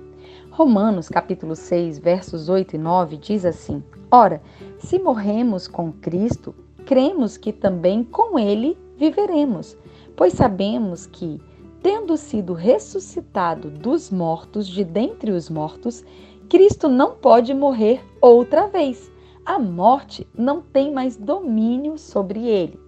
Romanos 0.51 1.09
capítulo 1.09 1.57
6, 1.57 1.99
versos 1.99 2.49
8 2.49 2.77
e 2.77 2.79
9 2.79 3.17
diz 3.17 3.45
assim: 3.45 3.83
Ora, 4.11 4.41
se 4.79 4.99
morremos 4.99 5.67
com 5.67 5.93
Cristo, 5.93 6.55
cremos 6.87 7.37
que 7.37 7.53
também 7.53 8.05
com 8.05 8.39
ele 8.39 8.79
viveremos, 9.01 9.79
pois 10.15 10.35
sabemos 10.35 11.07
que, 11.07 11.41
tendo 11.83 12.19
sido 12.19 12.53
ressuscitado 12.53 13.71
dos 13.71 14.11
mortos 14.11 14.69
de 14.69 14.85
dentre 14.85 15.31
os 15.31 15.49
mortos, 15.49 16.05
Cristo 16.51 16.87
não 16.87 17.13
pode 17.13 17.55
morrer 17.55 18.05
outra 18.21 18.67
vez. 18.67 19.11
A 19.47 19.59
morte 19.59 20.29
não 20.37 20.61
tem 20.61 20.93
mais 20.93 21.17
domínio 21.17 21.97
sobre 21.97 22.47
ele. 22.47 22.79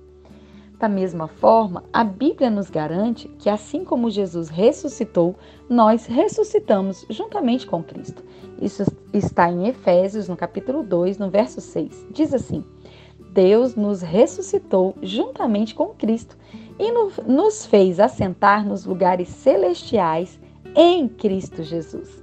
Da 0.79 0.89
mesma 0.89 1.29
forma, 1.29 1.85
a 1.93 2.05
Bíblia 2.05 2.51
nos 2.51 2.69
garante 2.69 3.29
que, 3.39 3.49
assim 3.49 3.85
como 3.85 4.11
Jesus 4.11 4.49
ressuscitou, 4.49 5.37
nós 5.71 6.07
ressuscitamos 6.07 7.07
juntamente 7.09 7.67
com 7.67 7.83
Cristo. 7.83 8.23
Isso 8.61 8.85
está 9.15 9.51
em 9.51 9.69
Efésios, 9.69 10.29
no 10.29 10.37
capítulo 10.37 10.83
2, 10.83 11.19
no 11.19 11.31
verso 11.31 11.61
6. 11.61 12.09
Diz 12.11 12.35
assim: 12.35 12.65
Deus 13.33 13.75
nos 13.75 14.03
ressuscitou 14.03 14.95
juntamente 15.01 15.75
com 15.75 15.89
Cristo 15.89 16.37
e 16.79 16.93
nos 17.27 17.65
fez 17.65 17.99
assentar 17.99 18.67
nos 18.67 18.85
lugares 18.85 19.29
celestiais 19.29 20.39
em 20.77 21.09
Cristo 21.09 21.63
Jesus. 21.63 22.23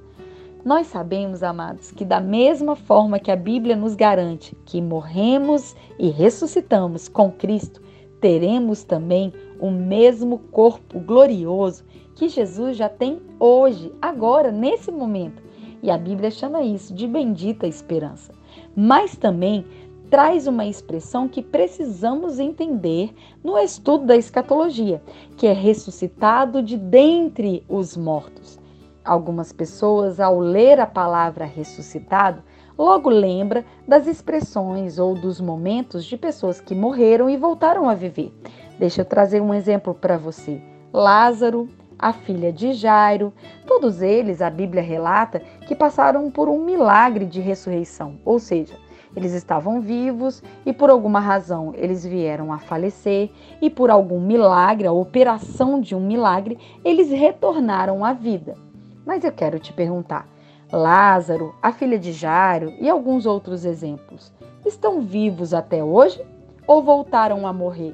Nós 0.63 0.85
sabemos, 0.87 1.41
amados, 1.41 1.91
que 1.91 2.05
da 2.05 2.19
mesma 2.19 2.75
forma 2.75 3.17
que 3.17 3.31
a 3.31 3.35
Bíblia 3.35 3.75
nos 3.75 3.95
garante 3.95 4.55
que 4.65 4.79
morremos 4.81 5.75
e 5.97 6.09
ressuscitamos 6.09 7.07
com 7.07 7.31
Cristo, 7.31 7.81
teremos 8.21 8.83
também 8.83 9.33
o 9.59 9.71
mesmo 9.71 10.37
corpo 10.51 10.99
glorioso 10.99 11.83
que 12.13 12.29
Jesus 12.29 12.77
já 12.77 12.87
tem 12.87 13.19
hoje, 13.39 13.91
agora, 13.99 14.51
nesse 14.51 14.91
momento. 14.91 15.41
E 15.81 15.89
a 15.89 15.97
Bíblia 15.97 16.29
chama 16.29 16.61
isso 16.61 16.93
de 16.93 17.07
bendita 17.07 17.65
esperança. 17.65 18.33
Mas 18.75 19.15
também 19.15 19.65
traz 20.09 20.47
uma 20.47 20.65
expressão 20.65 21.27
que 21.27 21.41
precisamos 21.41 22.39
entender 22.39 23.13
no 23.43 23.57
estudo 23.57 24.05
da 24.05 24.17
escatologia, 24.17 25.01
que 25.37 25.45
é 25.45 25.53
ressuscitado 25.53 26.61
de 26.61 26.75
dentre 26.77 27.63
os 27.69 27.95
mortos. 27.95 28.59
Algumas 29.05 29.53
pessoas, 29.53 30.19
ao 30.19 30.39
ler 30.39 30.79
a 30.79 30.87
palavra 30.87 31.45
ressuscitado, 31.45 32.43
logo 32.77 33.09
lembra 33.09 33.63
das 33.87 34.07
expressões 34.07 34.99
ou 34.99 35.13
dos 35.13 35.39
momentos 35.39 36.05
de 36.05 36.17
pessoas 36.17 36.59
que 36.59 36.75
morreram 36.75 37.29
e 37.29 37.37
voltaram 37.37 37.87
a 37.87 37.93
viver. 37.93 38.33
Deixa 38.77 39.01
eu 39.01 39.05
trazer 39.05 39.41
um 39.41 39.53
exemplo 39.53 39.93
para 39.93 40.17
você. 40.17 40.61
Lázaro, 40.91 41.69
a 41.97 42.13
filha 42.13 42.51
de 42.51 42.73
Jairo, 42.73 43.33
todos 43.67 44.01
eles, 44.01 44.41
a 44.41 44.49
Bíblia 44.49 44.81
relata, 44.81 45.39
que 45.67 45.75
passaram 45.75 46.31
por 46.31 46.47
um 46.47 46.63
milagre 46.63 47.25
de 47.25 47.41
ressurreição, 47.41 48.19
ou 48.23 48.39
seja, 48.39 48.75
eles 49.19 49.33
estavam 49.33 49.81
vivos 49.81 50.41
e 50.65 50.71
por 50.71 50.89
alguma 50.89 51.19
razão 51.19 51.73
eles 51.75 52.05
vieram 52.05 52.53
a 52.53 52.57
falecer 52.57 53.29
e 53.61 53.69
por 53.69 53.89
algum 53.89 54.19
milagre, 54.19 54.87
a 54.87 54.93
operação 54.93 55.81
de 55.81 55.93
um 55.93 55.99
milagre, 55.99 56.57
eles 56.85 57.09
retornaram 57.11 58.05
à 58.05 58.13
vida. 58.13 58.55
Mas 59.05 59.25
eu 59.25 59.31
quero 59.33 59.59
te 59.59 59.73
perguntar: 59.73 60.25
Lázaro, 60.71 61.53
a 61.61 61.73
filha 61.73 61.99
de 61.99 62.13
Jairo 62.13 62.73
e 62.79 62.89
alguns 62.89 63.25
outros 63.25 63.65
exemplos, 63.65 64.31
estão 64.65 65.01
vivos 65.01 65.53
até 65.53 65.83
hoje 65.83 66.25
ou 66.65 66.81
voltaram 66.81 67.45
a 67.45 67.51
morrer? 67.51 67.93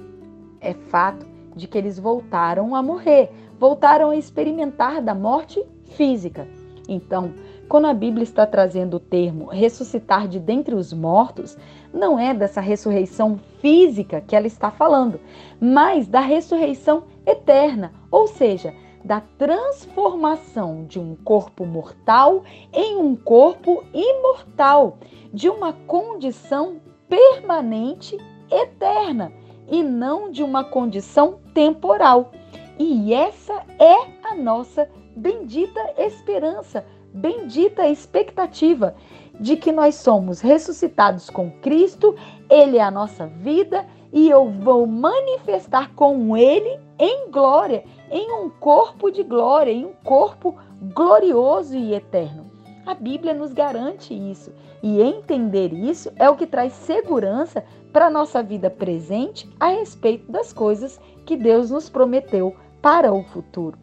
É 0.62 0.76
fato 0.76 1.26
de 1.56 1.68
que 1.68 1.78
eles 1.78 1.98
voltaram 1.98 2.76
a 2.76 2.84
morrer, 2.84 3.32
voltaram 3.60 4.12
a 4.12 4.16
experimentar 4.16 5.02
da 5.02 5.16
morte 5.16 5.64
física. 5.86 6.48
Então, 6.88 7.34
quando 7.68 7.86
a 7.86 7.94
Bíblia 7.94 8.24
está 8.24 8.46
trazendo 8.46 8.98
o 8.98 9.00
termo 9.00 9.46
ressuscitar 9.46 10.28
de 10.28 10.40
dentre 10.40 10.76
os 10.76 10.94
mortos, 10.94 11.58
não 11.94 12.20
é 12.20 12.34
dessa 12.34 12.62
ressurreição 12.62 13.40
física 13.60 14.22
que 14.22 14.36
ela 14.36 14.48
está 14.48 14.70
falando, 14.70 15.20
mas 15.60 16.08
da 16.08 16.20
ressurreição 16.20 17.04
eterna, 17.26 17.92
ou 18.12 18.28
seja, 18.28 18.74
da 19.04 19.22
transformação 19.38 20.86
de 20.86 21.00
um 21.00 21.16
corpo 21.16 21.66
mortal 21.66 22.44
em 22.74 22.98
um 22.98 23.16
corpo 23.16 23.84
imortal, 23.94 24.98
de 25.32 25.50
uma 25.50 25.74
condição 25.74 26.78
permanente 27.08 28.18
eterna 28.52 29.32
e 29.68 29.84
não 29.84 30.32
de 30.32 30.44
uma 30.44 30.64
condição 30.64 31.40
temporal. 31.54 32.32
E 32.78 33.14
essa 33.14 33.54
é 33.80 34.28
a 34.28 34.36
nossa 34.36 34.90
bendita 35.16 35.80
esperança 35.98 36.86
bendita 37.16 37.88
expectativa 37.88 38.94
de 39.40 39.56
que 39.56 39.72
nós 39.72 39.96
somos 39.96 40.42
ressuscitados 40.42 41.30
com 41.30 41.50
Cristo, 41.62 42.16
Ele 42.50 42.78
é 42.78 42.84
a 42.84 42.92
nossa 42.92 43.26
vida 43.26 43.86
e 44.12 44.30
eu 44.30 44.50
vou 44.50 44.86
manifestar 44.86 45.94
com 45.96 46.36
Ele 46.36 46.80
em 47.00 47.32
glória, 47.32 47.84
em 48.12 48.32
um 48.32 48.50
corpo 48.50 49.10
de 49.10 49.24
glória, 49.24 49.72
em 49.72 49.86
um 49.86 49.94
corpo 50.04 50.56
glorioso 50.94 51.76
e 51.76 51.94
eterno. 51.94 52.52
A 52.86 52.94
Bíblia 52.94 53.34
nos 53.34 53.52
garante 53.52 54.14
isso. 54.14 54.52
E 54.84 55.02
entender 55.02 55.74
isso 55.74 56.12
é 56.16 56.30
o 56.30 56.36
que 56.36 56.46
traz 56.46 56.72
segurança 56.74 57.64
para 57.92 58.06
a 58.06 58.10
nossa 58.10 58.44
vida 58.44 58.70
presente 58.70 59.50
a 59.60 59.70
respeito 59.70 60.32
das 60.32 60.54
coisas 60.54 61.00
que 61.26 61.36
Deus 61.36 61.72
nos 61.72 61.90
prometeu 61.90 62.56
para 62.82 63.12
o 63.12 63.24
futuro. 63.24 63.80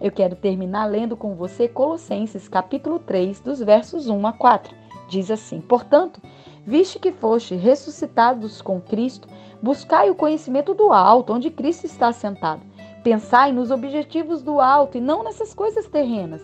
Eu 0.00 0.10
quero 0.10 0.34
terminar 0.34 0.86
lendo 0.86 1.16
com 1.16 1.34
você 1.34 1.68
Colossenses 1.68 2.48
capítulo 2.48 2.98
3, 2.98 3.40
dos 3.40 3.60
versos 3.60 4.08
1 4.08 4.26
a 4.26 4.32
4. 4.32 4.74
Diz 5.08 5.30
assim: 5.30 5.60
Portanto, 5.60 6.20
visto 6.66 6.98
que 6.98 7.12
foste 7.12 7.54
ressuscitados 7.54 8.62
com 8.62 8.80
Cristo, 8.80 9.28
buscai 9.62 10.10
o 10.10 10.14
conhecimento 10.14 10.74
do 10.74 10.92
alto, 10.92 11.32
onde 11.32 11.50
Cristo 11.50 11.84
está 11.84 12.12
sentado. 12.12 12.62
Pensai 13.02 13.52
nos 13.52 13.70
objetivos 13.70 14.42
do 14.42 14.60
alto 14.60 14.98
e 14.98 15.00
não 15.00 15.22
nessas 15.22 15.52
coisas 15.52 15.86
terrenas 15.86 16.40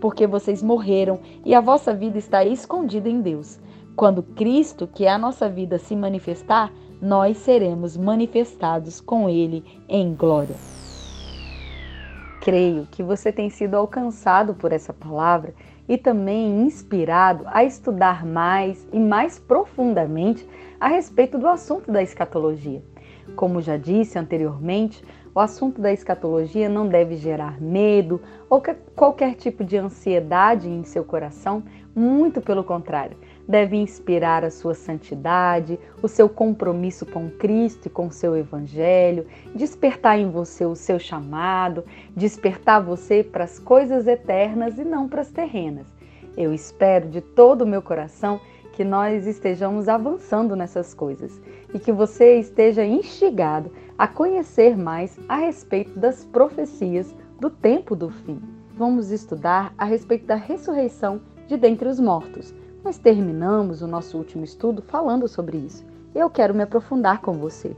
porque 0.00 0.26
vocês 0.26 0.62
morreram 0.62 1.20
e 1.44 1.54
a 1.54 1.60
vossa 1.60 1.92
vida 1.92 2.18
está 2.18 2.44
escondida 2.44 3.08
em 3.08 3.20
Deus. 3.20 3.58
Quando 3.96 4.22
Cristo, 4.22 4.86
que 4.86 5.04
é 5.04 5.10
a 5.10 5.18
nossa 5.18 5.48
vida, 5.48 5.78
se 5.78 5.96
manifestar, 5.96 6.72
nós 7.00 7.36
seremos 7.38 7.96
manifestados 7.96 9.00
com 9.00 9.28
Ele 9.28 9.64
em 9.88 10.14
glória. 10.14 10.77
Creio 12.48 12.88
que 12.90 13.02
você 13.02 13.30
tem 13.30 13.50
sido 13.50 13.74
alcançado 13.74 14.54
por 14.54 14.72
essa 14.72 14.90
palavra 14.90 15.52
e 15.86 15.98
também 15.98 16.62
inspirado 16.62 17.44
a 17.48 17.62
estudar 17.62 18.24
mais 18.24 18.88
e 18.90 18.98
mais 18.98 19.38
profundamente 19.38 20.48
a 20.80 20.88
respeito 20.88 21.36
do 21.36 21.46
assunto 21.46 21.92
da 21.92 22.02
escatologia. 22.02 22.82
Como 23.36 23.60
já 23.60 23.76
disse 23.76 24.18
anteriormente, 24.18 25.04
o 25.34 25.40
assunto 25.40 25.78
da 25.78 25.92
escatologia 25.92 26.70
não 26.70 26.88
deve 26.88 27.16
gerar 27.16 27.60
medo 27.60 28.18
ou 28.48 28.62
qualquer 28.96 29.34
tipo 29.34 29.62
de 29.62 29.76
ansiedade 29.76 30.70
em 30.70 30.84
seu 30.84 31.04
coração, 31.04 31.62
muito 31.94 32.40
pelo 32.40 32.64
contrário, 32.64 33.18
deve 33.48 33.76
inspirar 33.76 34.44
a 34.44 34.50
sua 34.50 34.74
santidade, 34.74 35.80
o 36.02 36.06
seu 36.06 36.28
compromisso 36.28 37.06
com 37.06 37.30
Cristo 37.30 37.86
e 37.86 37.90
com 37.90 38.10
seu 38.10 38.36
Evangelho, 38.36 39.26
despertar 39.54 40.18
em 40.18 40.30
você 40.30 40.66
o 40.66 40.76
seu 40.76 40.98
chamado, 40.98 41.82
despertar 42.14 42.82
você 42.82 43.24
para 43.24 43.44
as 43.44 43.58
coisas 43.58 44.06
eternas 44.06 44.78
e 44.78 44.84
não 44.84 45.08
para 45.08 45.22
as 45.22 45.30
terrenas. 45.30 45.86
Eu 46.36 46.52
espero 46.52 47.08
de 47.08 47.22
todo 47.22 47.62
o 47.62 47.66
meu 47.66 47.80
coração 47.80 48.38
que 48.74 48.84
nós 48.84 49.26
estejamos 49.26 49.88
avançando 49.88 50.54
nessas 50.54 50.94
coisas 50.94 51.40
e 51.74 51.80
que 51.80 51.90
você 51.90 52.38
esteja 52.38 52.84
instigado 52.84 53.72
a 53.98 54.06
conhecer 54.06 54.76
mais 54.76 55.18
a 55.28 55.36
respeito 55.36 55.98
das 55.98 56.24
profecias 56.24 57.12
do 57.40 57.50
tempo 57.50 57.96
do 57.96 58.10
fim. 58.10 58.40
Vamos 58.76 59.10
estudar 59.10 59.74
a 59.76 59.84
respeito 59.84 60.26
da 60.26 60.36
ressurreição 60.36 61.20
de 61.48 61.56
dentre 61.56 61.88
os 61.88 61.98
mortos. 61.98 62.54
Nós 62.88 62.96
terminamos 62.96 63.82
o 63.82 63.86
nosso 63.86 64.16
último 64.16 64.44
estudo 64.44 64.80
falando 64.80 65.28
sobre 65.28 65.58
isso. 65.58 65.84
Eu 66.14 66.30
quero 66.30 66.54
me 66.54 66.62
aprofundar 66.62 67.20
com 67.20 67.34
você. 67.34 67.76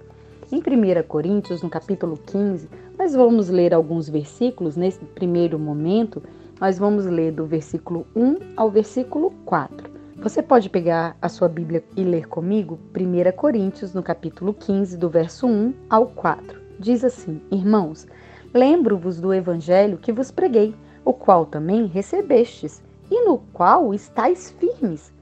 Em 0.52 0.58
1 0.58 1.02
Coríntios, 1.08 1.62
no 1.62 1.68
capítulo 1.68 2.16
15, 2.16 2.68
nós 2.96 3.12
vamos 3.12 3.48
ler 3.48 3.74
alguns 3.74 4.08
versículos. 4.08 4.76
Nesse 4.76 5.04
primeiro 5.04 5.58
momento, 5.58 6.22
nós 6.60 6.78
vamos 6.78 7.06
ler 7.06 7.32
do 7.32 7.44
versículo 7.44 8.06
1 8.14 8.52
ao 8.56 8.70
versículo 8.70 9.32
4. 9.44 9.90
Você 10.18 10.40
pode 10.44 10.70
pegar 10.70 11.16
a 11.20 11.28
sua 11.28 11.48
Bíblia 11.48 11.82
e 11.96 12.04
ler 12.04 12.28
comigo 12.28 12.78
1 12.94 13.36
Coríntios, 13.36 13.92
no 13.92 14.04
capítulo 14.04 14.54
15, 14.54 14.96
do 14.96 15.10
verso 15.10 15.48
1 15.48 15.74
ao 15.90 16.06
4. 16.06 16.60
Diz 16.78 17.02
assim: 17.02 17.40
Irmãos, 17.50 18.06
lembro-vos 18.54 19.20
do 19.20 19.34
evangelho 19.34 19.98
que 19.98 20.12
vos 20.12 20.30
preguei, 20.30 20.72
o 21.04 21.12
qual 21.12 21.46
também 21.46 21.86
recebestes, 21.86 22.80
e 23.10 23.24
no 23.24 23.38
qual 23.52 23.92
estáis 23.92 24.50
firmes. 24.52 25.12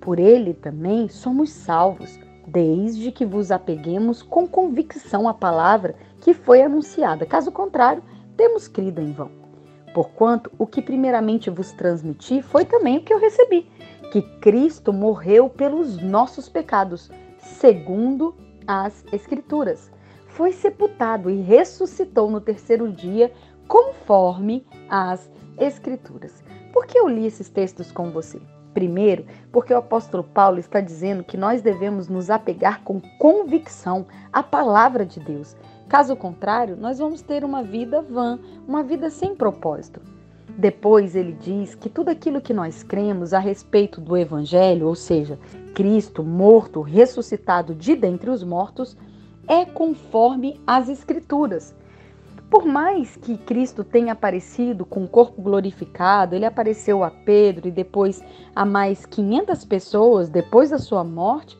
Por 0.00 0.18
ele 0.18 0.52
também 0.52 1.08
somos 1.08 1.50
salvos, 1.50 2.18
desde 2.46 3.10
que 3.12 3.24
vos 3.24 3.50
apeguemos 3.50 4.22
com 4.22 4.46
convicção 4.46 5.28
à 5.28 5.34
palavra 5.34 5.94
que 6.20 6.34
foi 6.34 6.62
anunciada. 6.62 7.26
Caso 7.26 7.50
contrário, 7.52 8.02
temos 8.36 8.68
crido 8.68 9.00
em 9.00 9.12
vão. 9.12 9.30
Porquanto 9.94 10.50
o 10.58 10.66
que 10.66 10.82
primeiramente 10.82 11.48
vos 11.48 11.72
transmiti 11.72 12.42
foi 12.42 12.64
também 12.64 12.98
o 12.98 13.02
que 13.02 13.12
eu 13.12 13.18
recebi 13.18 13.66
que 14.10 14.22
Cristo 14.40 14.92
morreu 14.92 15.48
pelos 15.48 16.00
nossos 16.00 16.48
pecados, 16.48 17.10
segundo 17.38 18.34
as 18.66 19.04
Escrituras. 19.12 19.90
Foi 20.28 20.52
sepultado 20.52 21.30
e 21.30 21.40
ressuscitou 21.40 22.30
no 22.30 22.40
terceiro 22.40 22.90
dia, 22.90 23.32
conforme 23.66 24.66
as 24.88 25.30
Escrituras. 25.58 26.45
Por 26.76 26.84
que 26.84 26.98
eu 26.98 27.08
li 27.08 27.24
esses 27.24 27.48
textos 27.48 27.90
com 27.90 28.10
você? 28.10 28.38
Primeiro, 28.74 29.24
porque 29.50 29.72
o 29.72 29.78
apóstolo 29.78 30.22
Paulo 30.22 30.58
está 30.58 30.78
dizendo 30.78 31.24
que 31.24 31.34
nós 31.34 31.62
devemos 31.62 32.06
nos 32.06 32.28
apegar 32.28 32.82
com 32.84 33.00
convicção 33.18 34.04
à 34.30 34.42
palavra 34.42 35.06
de 35.06 35.18
Deus. 35.18 35.56
Caso 35.88 36.14
contrário, 36.14 36.76
nós 36.76 36.98
vamos 36.98 37.22
ter 37.22 37.44
uma 37.44 37.62
vida 37.62 38.02
vã, 38.02 38.38
uma 38.68 38.82
vida 38.82 39.08
sem 39.08 39.34
propósito. 39.34 40.02
Depois 40.50 41.16
ele 41.16 41.32
diz 41.32 41.74
que 41.74 41.88
tudo 41.88 42.10
aquilo 42.10 42.42
que 42.42 42.52
nós 42.52 42.82
cremos 42.82 43.32
a 43.32 43.38
respeito 43.38 43.98
do 43.98 44.14
Evangelho, 44.14 44.86
ou 44.86 44.94
seja, 44.94 45.38
Cristo 45.74 46.22
morto, 46.22 46.82
ressuscitado 46.82 47.74
de 47.74 47.96
dentre 47.96 48.28
os 48.28 48.44
mortos, 48.44 48.94
é 49.48 49.64
conforme 49.64 50.60
as 50.66 50.90
Escrituras. 50.90 51.74
Por 52.48 52.64
mais 52.64 53.16
que 53.16 53.36
Cristo 53.36 53.82
tenha 53.82 54.12
aparecido 54.12 54.86
com 54.86 55.04
o 55.04 55.08
corpo 55.08 55.42
glorificado, 55.42 56.34
ele 56.34 56.44
apareceu 56.44 57.02
a 57.02 57.10
Pedro 57.10 57.66
e 57.66 57.72
depois 57.72 58.22
a 58.54 58.64
mais 58.64 59.04
500 59.04 59.64
pessoas 59.64 60.28
depois 60.28 60.70
da 60.70 60.78
sua 60.78 61.02
morte, 61.02 61.58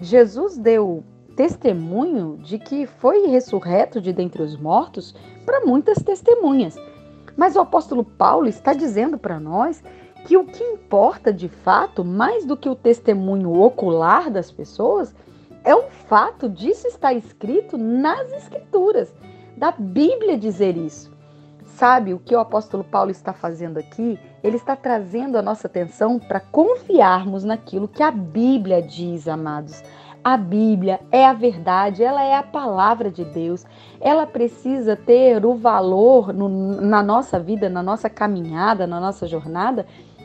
Jesus 0.00 0.56
deu 0.56 1.04
testemunho 1.36 2.38
de 2.38 2.58
que 2.58 2.86
foi 2.86 3.26
ressurreto 3.26 4.00
de 4.00 4.12
dentre 4.12 4.42
os 4.42 4.56
mortos 4.56 5.14
para 5.44 5.66
muitas 5.66 5.98
testemunhas. 6.02 6.76
Mas 7.36 7.54
o 7.54 7.60
apóstolo 7.60 8.04
Paulo 8.04 8.46
está 8.46 8.72
dizendo 8.72 9.18
para 9.18 9.38
nós 9.38 9.82
que 10.24 10.36
o 10.36 10.44
que 10.44 10.62
importa 10.62 11.32
de 11.32 11.48
fato, 11.48 12.04
mais 12.04 12.44
do 12.44 12.56
que 12.56 12.68
o 12.68 12.74
testemunho 12.74 13.52
ocular 13.60 14.30
das 14.30 14.50
pessoas, 14.50 15.14
é 15.64 15.74
o 15.74 15.82
fato 15.82 16.48
disso 16.48 16.86
estar 16.86 17.12
escrito 17.12 17.76
nas 17.76 18.32
Escrituras, 18.32 19.12
da 19.56 19.72
Bíblia 19.72 20.36
dizer 20.36 20.76
isso. 20.76 21.12
Sabe 21.64 22.12
o 22.12 22.18
que 22.18 22.34
o 22.34 22.40
apóstolo 22.40 22.84
Paulo 22.84 23.10
está 23.10 23.32
fazendo 23.32 23.78
aqui? 23.78 24.18
Ele 24.42 24.56
está 24.56 24.76
trazendo 24.76 25.36
a 25.36 25.42
nossa 25.42 25.66
atenção 25.66 26.18
para 26.18 26.38
confiarmos 26.38 27.44
naquilo 27.44 27.88
que 27.88 28.02
a 28.02 28.10
Bíblia 28.10 28.82
diz, 28.82 29.26
amados. 29.26 29.82
A 30.22 30.36
Bíblia 30.36 31.00
é 31.10 31.26
a 31.26 31.32
verdade, 31.32 32.04
ela 32.04 32.22
é 32.22 32.36
a 32.36 32.42
palavra 32.42 33.10
de 33.10 33.24
Deus. 33.24 33.64
Ela 34.00 34.26
precisa 34.26 34.94
ter 34.94 35.44
o 35.44 35.54
valor 35.54 36.32
no, 36.32 36.48
na 36.80 37.02
nossa 37.02 37.40
vida, 37.40 37.68
na 37.68 37.82
nossa 37.82 38.08
caminhada, 38.08 38.86
na 38.86 39.00
nossa 39.00 39.26
jornada, 39.26 39.84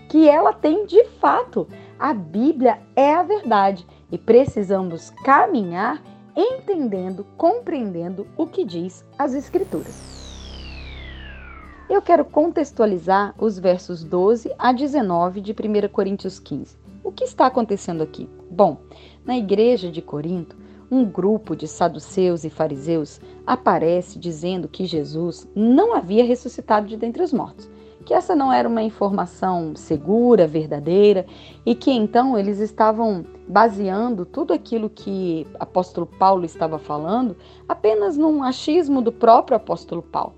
que 0.10 0.30
ela 0.30 0.54
tem 0.54 0.86
de 0.86 1.04
fato. 1.20 1.68
A 1.98 2.14
Bíblia 2.14 2.80
é 2.96 3.16
a 3.16 3.24
verdade 3.24 3.88
e 4.12 4.18
precisamos 4.18 5.10
caminhar 5.24 6.00
entendendo, 6.38 7.26
compreendendo 7.36 8.28
o 8.38 8.46
que 8.46 8.64
diz 8.64 9.04
as 9.18 9.34
Escrituras. 9.34 10.16
Eu 11.90 12.00
quero 12.00 12.24
contextualizar 12.24 13.34
os 13.40 13.58
versos 13.58 14.04
12 14.04 14.54
a 14.60 14.72
19 14.72 15.42
de 15.42 15.52
1 15.52 15.88
Coríntios 15.90 16.38
15. 16.38 16.78
O 17.04 17.12
que 17.12 17.24
está 17.24 17.48
acontecendo 17.48 18.04
aqui? 18.04 18.30
Bom, 18.52 18.78
na 19.26 19.36
igreja 19.36 19.90
de 19.90 20.02
Corinto, 20.02 20.56
um 20.92 21.04
grupo 21.04 21.56
de 21.56 21.68
saduceus 21.68 22.44
e 22.44 22.50
fariseus 22.50 23.20
aparece 23.46 24.20
dizendo 24.20 24.68
que 24.68 24.86
Jesus 24.86 25.48
não 25.56 25.96
havia 25.96 26.24
ressuscitado 26.24 26.88
de 26.88 26.98
dentre 26.98 27.24
os 27.24 27.34
mortos, 27.34 27.70
que 28.08 28.14
essa 28.14 28.34
não 28.34 28.54
era 28.54 28.70
uma 28.70 28.82
informação 28.82 29.76
segura, 29.76 30.48
verdadeira, 30.48 31.26
e 31.66 31.76
que 31.76 31.92
então 31.92 32.40
eles 32.40 32.60
estavam 32.60 33.26
baseando 33.46 34.26
tudo 34.26 34.54
aquilo 34.54 34.90
que 34.90 35.46
apóstolo 35.60 36.08
Paulo 36.08 36.46
estava 36.46 36.80
falando 36.80 37.36
apenas 37.68 38.16
num 38.16 38.42
achismo 38.42 39.02
do 39.02 39.12
próprio 39.12 39.58
apóstolo 39.58 40.02
Paulo. 40.02 40.36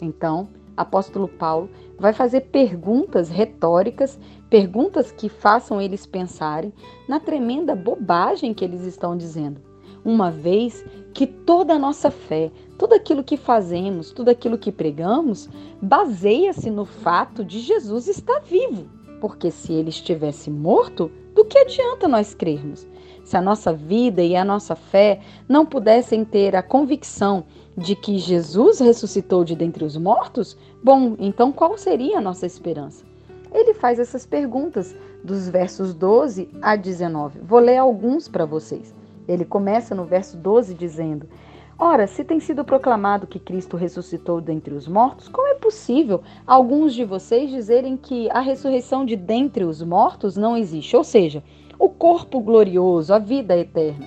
Então, 0.00 0.46
apóstolo 0.76 1.26
Paulo 1.26 1.68
vai 1.98 2.12
fazer 2.12 2.42
perguntas 2.52 3.28
retóricas, 3.28 4.16
perguntas 4.48 5.10
que 5.10 5.28
façam 5.28 5.82
eles 5.82 6.06
pensarem 6.06 6.72
na 7.08 7.18
tremenda 7.18 7.74
bobagem 7.74 8.54
que 8.54 8.64
eles 8.64 8.82
estão 8.82 9.16
dizendo. 9.16 9.67
Uma 10.08 10.30
vez 10.30 10.82
que 11.12 11.26
toda 11.26 11.74
a 11.74 11.78
nossa 11.78 12.10
fé, 12.10 12.50
tudo 12.78 12.94
aquilo 12.94 13.22
que 13.22 13.36
fazemos, 13.36 14.10
tudo 14.10 14.30
aquilo 14.30 14.56
que 14.56 14.72
pregamos, 14.72 15.50
baseia-se 15.82 16.70
no 16.70 16.86
fato 16.86 17.44
de 17.44 17.60
Jesus 17.60 18.08
estar 18.08 18.40
vivo. 18.40 18.86
Porque 19.20 19.50
se 19.50 19.74
ele 19.74 19.90
estivesse 19.90 20.50
morto, 20.50 21.10
do 21.34 21.44
que 21.44 21.58
adianta 21.58 22.08
nós 22.08 22.32
crermos? 22.32 22.88
Se 23.22 23.36
a 23.36 23.42
nossa 23.42 23.70
vida 23.70 24.22
e 24.22 24.34
a 24.34 24.46
nossa 24.46 24.74
fé 24.74 25.20
não 25.46 25.66
pudessem 25.66 26.24
ter 26.24 26.56
a 26.56 26.62
convicção 26.62 27.44
de 27.76 27.94
que 27.94 28.16
Jesus 28.16 28.80
ressuscitou 28.80 29.44
de 29.44 29.54
dentre 29.54 29.84
os 29.84 29.94
mortos, 29.94 30.56
bom, 30.82 31.16
então 31.18 31.52
qual 31.52 31.76
seria 31.76 32.16
a 32.16 32.22
nossa 32.22 32.46
esperança? 32.46 33.04
ele 33.52 33.74
faz 33.74 33.98
essas 33.98 34.26
perguntas 34.26 34.94
dos 35.24 35.48
versos 35.48 35.94
12 35.94 36.48
a 36.60 36.76
19. 36.76 37.40
Vou 37.40 37.58
ler 37.58 37.78
alguns 37.78 38.28
para 38.28 38.44
vocês. 38.44 38.94
Ele 39.28 39.44
começa 39.44 39.94
no 39.94 40.04
verso 40.04 40.36
12 40.36 40.74
dizendo: 40.74 41.28
Ora, 41.78 42.08
se 42.08 42.24
tem 42.24 42.40
sido 42.40 42.64
proclamado 42.64 43.26
que 43.26 43.38
Cristo 43.38 43.76
ressuscitou 43.76 44.40
dentre 44.40 44.74
os 44.74 44.88
mortos, 44.88 45.28
como 45.28 45.46
é 45.46 45.54
possível 45.54 46.22
alguns 46.46 46.94
de 46.94 47.04
vocês 47.04 47.50
dizerem 47.50 47.96
que 47.96 48.28
a 48.30 48.40
ressurreição 48.40 49.04
de 49.04 49.14
dentre 49.14 49.64
os 49.64 49.82
mortos 49.82 50.36
não 50.36 50.56
existe? 50.56 50.96
Ou 50.96 51.04
seja, 51.04 51.44
o 51.78 51.88
corpo 51.88 52.40
glorioso, 52.40 53.14
a 53.14 53.18
vida 53.18 53.56
eterna. 53.56 54.06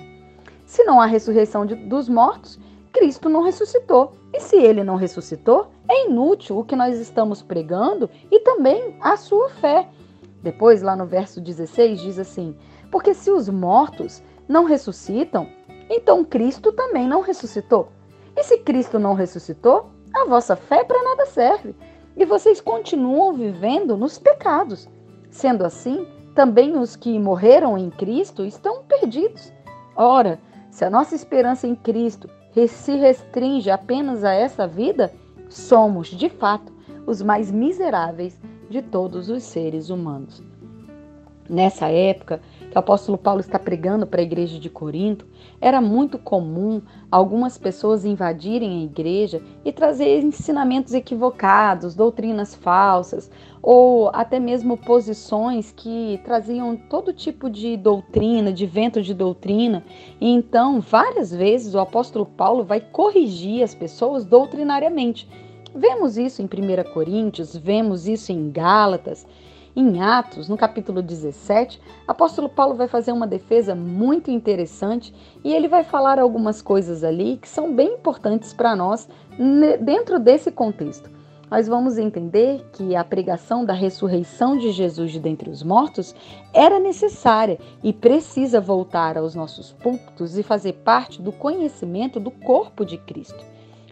Se 0.66 0.84
não 0.84 1.00
há 1.00 1.06
ressurreição 1.06 1.64
de, 1.64 1.74
dos 1.74 2.08
mortos, 2.08 2.58
Cristo 2.92 3.28
não 3.28 3.42
ressuscitou. 3.42 4.12
E 4.34 4.40
se 4.40 4.56
ele 4.56 4.84
não 4.84 4.96
ressuscitou, 4.96 5.68
é 5.88 6.06
inútil 6.06 6.58
o 6.58 6.64
que 6.64 6.76
nós 6.76 6.98
estamos 6.98 7.42
pregando 7.42 8.10
e 8.30 8.40
também 8.40 8.96
a 9.00 9.16
sua 9.16 9.48
fé. 9.48 9.88
Depois, 10.42 10.82
lá 10.82 10.96
no 10.96 11.06
verso 11.06 11.40
16, 11.40 12.00
diz 12.00 12.18
assim: 12.18 12.54
Porque 12.90 13.14
se 13.14 13.30
os 13.30 13.48
mortos 13.48 14.22
não 14.52 14.64
ressuscitam, 14.64 15.48
então 15.90 16.24
Cristo 16.24 16.72
também 16.72 17.08
não 17.08 17.22
ressuscitou. 17.22 17.88
E 18.36 18.44
se 18.44 18.58
Cristo 18.58 18.98
não 18.98 19.14
ressuscitou, 19.14 19.90
a 20.14 20.26
vossa 20.26 20.54
fé 20.54 20.84
para 20.84 21.02
nada 21.02 21.26
serve. 21.26 21.74
E 22.16 22.24
vocês 22.24 22.60
continuam 22.60 23.32
vivendo 23.32 23.96
nos 23.96 24.18
pecados. 24.18 24.88
Sendo 25.30 25.64
assim, 25.64 26.06
também 26.34 26.78
os 26.78 26.94
que 26.94 27.18
morreram 27.18 27.76
em 27.76 27.90
Cristo 27.90 28.44
estão 28.44 28.82
perdidos. 28.84 29.52
Ora, 29.96 30.38
se 30.70 30.84
a 30.84 30.90
nossa 30.90 31.14
esperança 31.14 31.66
em 31.66 31.74
Cristo 31.74 32.28
se 32.68 32.96
restringe 32.96 33.70
apenas 33.70 34.22
a 34.22 34.32
essa 34.32 34.66
vida, 34.66 35.12
somos, 35.48 36.08
de 36.08 36.28
fato, 36.28 36.72
os 37.06 37.22
mais 37.22 37.50
miseráveis 37.50 38.38
de 38.68 38.82
todos 38.82 39.28
os 39.28 39.42
seres 39.42 39.88
humanos. 39.90 40.42
Nessa 41.48 41.88
época 41.88 42.40
que 42.72 42.78
o 42.78 42.80
apóstolo 42.80 43.18
Paulo 43.18 43.40
está 43.40 43.58
pregando 43.58 44.06
para 44.06 44.22
a 44.22 44.24
igreja 44.24 44.58
de 44.58 44.70
Corinto, 44.70 45.26
era 45.60 45.78
muito 45.78 46.18
comum 46.18 46.80
algumas 47.10 47.58
pessoas 47.58 48.02
invadirem 48.02 48.80
a 48.80 48.84
igreja 48.84 49.42
e 49.62 49.70
trazer 49.70 50.22
ensinamentos 50.22 50.94
equivocados, 50.94 51.94
doutrinas 51.94 52.54
falsas, 52.54 53.30
ou 53.60 54.08
até 54.14 54.40
mesmo 54.40 54.78
posições 54.78 55.70
que 55.70 56.18
traziam 56.24 56.74
todo 56.74 57.12
tipo 57.12 57.50
de 57.50 57.76
doutrina, 57.76 58.50
de 58.50 58.64
vento 58.64 59.02
de 59.02 59.12
doutrina. 59.12 59.84
E 60.18 60.30
então, 60.30 60.80
várias 60.80 61.30
vezes 61.30 61.74
o 61.74 61.78
apóstolo 61.78 62.24
Paulo 62.24 62.64
vai 62.64 62.80
corrigir 62.80 63.62
as 63.62 63.74
pessoas 63.74 64.24
doutrinariamente. 64.24 65.28
Vemos 65.74 66.16
isso 66.16 66.40
em 66.40 66.46
1 66.46 66.92
Coríntios, 66.94 67.54
vemos 67.54 68.08
isso 68.08 68.32
em 68.32 68.50
Gálatas. 68.50 69.26
Em 69.74 70.02
Atos, 70.02 70.50
no 70.50 70.56
capítulo 70.58 71.00
17, 71.00 71.80
apóstolo 72.06 72.46
Paulo 72.46 72.74
vai 72.74 72.86
fazer 72.86 73.10
uma 73.10 73.26
defesa 73.26 73.74
muito 73.74 74.30
interessante 74.30 75.14
e 75.42 75.54
ele 75.54 75.66
vai 75.66 75.82
falar 75.82 76.18
algumas 76.18 76.60
coisas 76.60 77.02
ali 77.02 77.38
que 77.38 77.48
são 77.48 77.74
bem 77.74 77.94
importantes 77.94 78.52
para 78.52 78.76
nós 78.76 79.08
dentro 79.80 80.18
desse 80.18 80.52
contexto. 80.52 81.10
Nós 81.50 81.66
vamos 81.66 81.96
entender 81.96 82.62
que 82.74 82.94
a 82.94 83.02
pregação 83.02 83.64
da 83.64 83.72
ressurreição 83.72 84.58
de 84.58 84.72
Jesus 84.72 85.10
de 85.10 85.18
dentre 85.18 85.48
os 85.48 85.62
mortos 85.62 86.14
era 86.52 86.78
necessária 86.78 87.58
e 87.82 87.94
precisa 87.94 88.60
voltar 88.60 89.16
aos 89.16 89.34
nossos 89.34 89.72
púlpitos 89.72 90.36
e 90.36 90.42
fazer 90.42 90.74
parte 90.84 91.22
do 91.22 91.32
conhecimento 91.32 92.20
do 92.20 92.30
corpo 92.30 92.84
de 92.84 92.98
Cristo. 92.98 93.42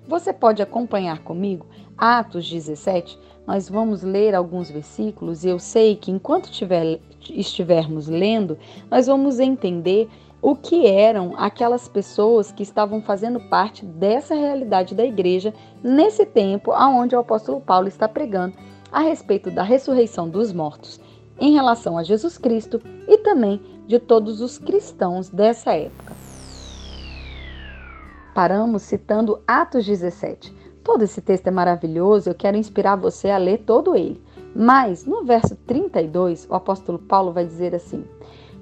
Você 0.06 0.32
pode 0.32 0.60
acompanhar 0.60 1.20
comigo 1.20 1.66
Atos 1.96 2.50
17, 2.50 3.18
nós 3.46 3.68
vamos 3.68 4.02
ler 4.02 4.34
alguns 4.34 4.70
versículos 4.70 5.44
e 5.44 5.48
eu 5.48 5.58
sei 5.58 5.96
que 5.96 6.10
enquanto 6.10 6.50
tiver, 6.50 7.00
estivermos 7.28 8.08
lendo, 8.08 8.58
nós 8.90 9.06
vamos 9.06 9.40
entender 9.40 10.08
o 10.42 10.56
que 10.56 10.86
eram 10.86 11.34
aquelas 11.36 11.88
pessoas 11.88 12.50
que 12.50 12.62
estavam 12.62 13.02
fazendo 13.02 13.40
parte 13.40 13.84
dessa 13.84 14.34
realidade 14.34 14.94
da 14.94 15.04
igreja 15.04 15.52
nesse 15.82 16.24
tempo 16.24 16.72
aonde 16.72 17.14
o 17.14 17.18
apóstolo 17.18 17.60
Paulo 17.60 17.88
está 17.88 18.08
pregando 18.08 18.56
a 18.90 19.00
respeito 19.00 19.50
da 19.50 19.62
ressurreição 19.62 20.28
dos 20.28 20.52
mortos 20.52 21.00
em 21.38 21.52
relação 21.52 21.96
a 21.96 22.02
Jesus 22.02 22.38
Cristo 22.38 22.80
e 23.08 23.18
também 23.18 23.60
de 23.86 23.98
todos 23.98 24.40
os 24.40 24.58
cristãos 24.58 25.28
dessa 25.28 25.72
época. 25.72 26.14
Paramos 28.34 28.82
citando 28.82 29.42
Atos 29.46 29.84
17. 29.84 30.59
Todo 30.82 31.02
esse 31.02 31.20
texto 31.20 31.46
é 31.46 31.50
maravilhoso, 31.50 32.30
eu 32.30 32.34
quero 32.34 32.56
inspirar 32.56 32.96
você 32.96 33.30
a 33.30 33.36
ler 33.36 33.58
todo 33.66 33.94
ele. 33.94 34.20
Mas 34.54 35.04
no 35.04 35.24
verso 35.24 35.54
32, 35.54 36.46
o 36.50 36.54
apóstolo 36.54 36.98
Paulo 36.98 37.32
vai 37.32 37.44
dizer 37.44 37.74
assim: 37.74 38.04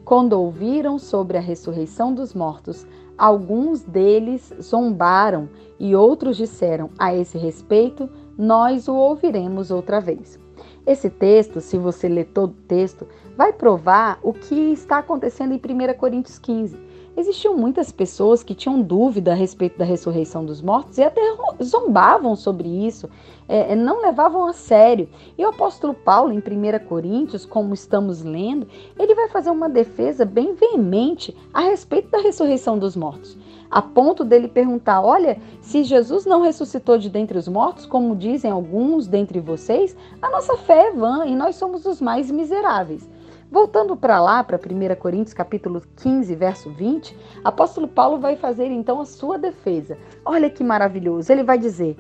Quando 0.05 0.33
ouviram 0.33 0.99
sobre 0.99 1.39
a 1.39 1.41
ressurreição 1.41 2.13
dos 2.13 2.35
mortos, 2.35 2.87
alguns 3.17 3.83
deles 3.83 4.53
zombaram 4.61 5.49
e 5.79 5.95
outros 5.95 6.37
disseram: 6.37 6.91
A 6.99 7.15
esse 7.15 7.39
respeito, 7.39 8.09
nós 8.37 8.89
o 8.89 8.95
ouviremos 8.95 9.71
outra 9.71 10.01
vez. 10.01 10.39
Esse 10.87 11.09
texto, 11.09 11.61
se 11.61 11.79
você 11.79 12.09
ler 12.09 12.27
todo 12.27 12.51
o 12.51 12.63
texto, 12.67 13.07
vai 13.37 13.53
provar 13.53 14.19
o 14.23 14.33
que 14.33 14.73
está 14.73 14.99
acontecendo 14.99 15.53
em 15.53 15.57
1 15.57 15.97
Coríntios 15.97 16.39
15 16.39 16.88
existiam 17.19 17.57
muitas 17.57 17.91
pessoas 17.91 18.43
que 18.45 18.55
tinham 18.55 18.81
dúvida 18.81 19.33
a 19.33 19.35
respeito 19.35 19.77
da 19.77 19.85
ressurreição 19.85 20.45
dos 20.45 20.63
mortos 20.63 20.99
e 20.99 21.03
até 21.03 21.21
zombavam 21.63 22.37
sobre 22.37 22.69
isso, 22.87 23.11
é, 23.49 23.73
é 23.73 23.77
não 23.77 24.01
levavam 24.01 24.47
a 24.47 24.53
sério. 24.53 25.09
E 25.37 25.45
o 25.45 25.49
apóstolo 25.49 25.93
Paulo, 25.93 26.33
em 26.33 26.39
1 26.39 26.87
Coríntios, 26.87 27.45
como 27.45 27.75
estamos 27.75 28.23
lendo, 28.23 28.69
ele 28.99 29.15
vai 29.15 29.29
fazer 29.29 29.51
uma 29.51 29.69
defesa 29.69 30.25
bem 30.25 30.55
veemente 30.55 31.37
a 31.53 31.61
respeito 31.61 32.09
da 32.11 32.19
ressurreição 32.19 32.79
dos 32.79 32.95
mortos. 32.95 33.37
A 33.71 33.83
ponto 33.83 34.25
dele 34.25 34.49
perguntar: 34.49 35.03
olha, 35.03 35.39
se 35.61 35.83
Jesus 35.83 36.25
não 36.25 36.41
ressuscitou 36.41 36.97
de 36.97 37.11
dentre 37.11 37.37
os 37.37 37.49
mortos, 37.49 37.85
como 37.85 38.17
dizem 38.17 38.51
alguns 38.51 39.07
dentre 39.07 39.41
vocês, 39.41 39.97
a 40.23 40.31
nossa 40.31 40.57
fé 40.57 40.89
é 40.89 40.93
vã 40.93 41.27
e 41.27 41.35
nós 41.35 41.57
somos 41.57 41.85
os 41.85 42.01
mais 42.01 42.31
miseráveis. 42.31 43.09
Voltando 43.51 43.97
para 43.97 44.21
lá, 44.21 44.45
para 44.45 44.59
1 44.59 44.95
Coríntios 44.97 45.33
capítulo 45.33 45.83
15, 45.97 46.35
verso 46.35 46.71
20, 46.71 47.17
apóstolo 47.43 47.89
Paulo 47.89 48.19
vai 48.19 48.37
fazer 48.37 48.67
então 48.67 49.01
a 49.01 49.07
sua 49.07 49.39
defesa. 49.39 49.97
Olha 50.23 50.51
que 50.51 50.63
maravilhoso. 50.63 51.33
Ele 51.33 51.43
vai 51.43 51.57
dizer: 51.57 51.97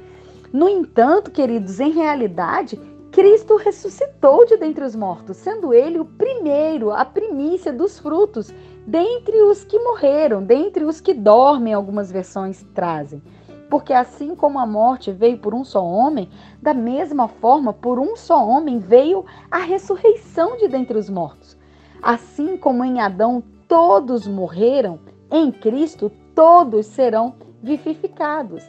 "No 0.52 0.68
entanto, 0.68 1.30
queridos, 1.30 1.80
em 1.80 1.90
realidade, 1.90 2.78
Cristo 3.10 3.56
ressuscitou 3.56 4.44
de 4.44 4.58
dentre 4.58 4.84
os 4.84 4.94
mortos, 4.94 5.38
sendo 5.38 5.72
ele 5.72 5.98
o 5.98 6.04
primeiro, 6.04 6.90
a 6.90 7.02
primícia 7.02 7.72
dos 7.72 7.98
frutos, 7.98 8.52
dentre 8.86 9.40
os 9.40 9.64
que 9.64 9.78
morreram, 9.78 10.42
dentre 10.42 10.84
os 10.84 11.00
que 11.00 11.14
dormem, 11.14 11.72
algumas 11.72 12.12
versões 12.12 12.62
trazem. 12.74 13.22
Porque 13.68 13.92
assim 13.92 14.34
como 14.34 14.58
a 14.58 14.66
morte 14.66 15.12
veio 15.12 15.38
por 15.38 15.54
um 15.54 15.64
só 15.64 15.84
homem, 15.84 16.30
da 16.60 16.72
mesma 16.72 17.28
forma, 17.28 17.72
por 17.72 17.98
um 17.98 18.16
só 18.16 18.46
homem 18.46 18.78
veio 18.78 19.24
a 19.50 19.58
ressurreição 19.58 20.56
de 20.56 20.68
dentre 20.68 20.96
os 20.96 21.10
mortos. 21.10 21.56
Assim 22.02 22.56
como 22.56 22.84
em 22.84 23.00
Adão 23.00 23.42
todos 23.66 24.26
morreram, 24.26 24.98
em 25.30 25.50
Cristo 25.50 26.10
todos 26.34 26.86
serão 26.86 27.34
vivificados. 27.62 28.64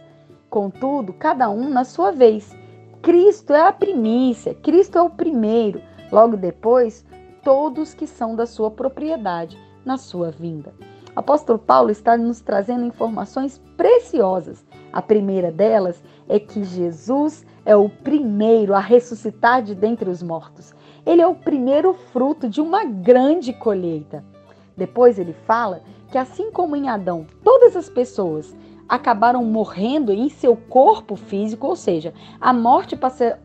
Contudo, 0.49 1.13
cada 1.13 1.49
um 1.49 1.69
na 1.69 1.85
sua 1.85 2.11
vez. 2.11 2.53
Cristo 3.01 3.53
é 3.53 3.61
a 3.61 3.71
primícia, 3.71 4.53
Cristo 4.55 4.97
é 4.97 5.01
o 5.01 5.09
primeiro. 5.09 5.81
Logo 6.11 6.35
depois, 6.35 7.05
todos 7.43 7.93
que 7.93 8.07
são 8.07 8.35
da 8.35 8.45
sua 8.45 8.69
propriedade 8.69 9.57
na 9.85 9.97
sua 9.97 10.31
vinda. 10.31 10.73
O 11.15 11.19
apóstolo 11.19 11.59
Paulo 11.59 11.91
está 11.91 12.17
nos 12.17 12.41
trazendo 12.41 12.85
informações 12.85 13.61
preciosas 13.77 14.65
a 14.91 15.01
primeira 15.01 15.51
delas 15.51 16.01
é 16.27 16.39
que 16.39 16.63
Jesus 16.63 17.45
é 17.65 17.75
o 17.75 17.89
primeiro 17.89 18.73
a 18.73 18.79
ressuscitar 18.79 19.61
de 19.61 19.75
dentre 19.75 20.09
os 20.09 20.23
mortos. 20.23 20.73
Ele 21.05 21.21
é 21.21 21.27
o 21.27 21.35
primeiro 21.35 21.93
fruto 21.93 22.49
de 22.49 22.61
uma 22.61 22.83
grande 22.83 23.53
colheita. 23.53 24.23
Depois 24.75 25.19
ele 25.19 25.33
fala 25.33 25.81
que, 26.11 26.17
assim 26.17 26.51
como 26.51 26.75
em 26.75 26.89
Adão, 26.89 27.25
todas 27.43 27.75
as 27.75 27.89
pessoas 27.89 28.55
acabaram 28.87 29.43
morrendo 29.45 30.11
em 30.11 30.29
seu 30.29 30.55
corpo 30.55 31.15
físico, 31.15 31.67
ou 31.67 31.75
seja, 31.75 32.11
a 32.41 32.51
morte 32.51 32.97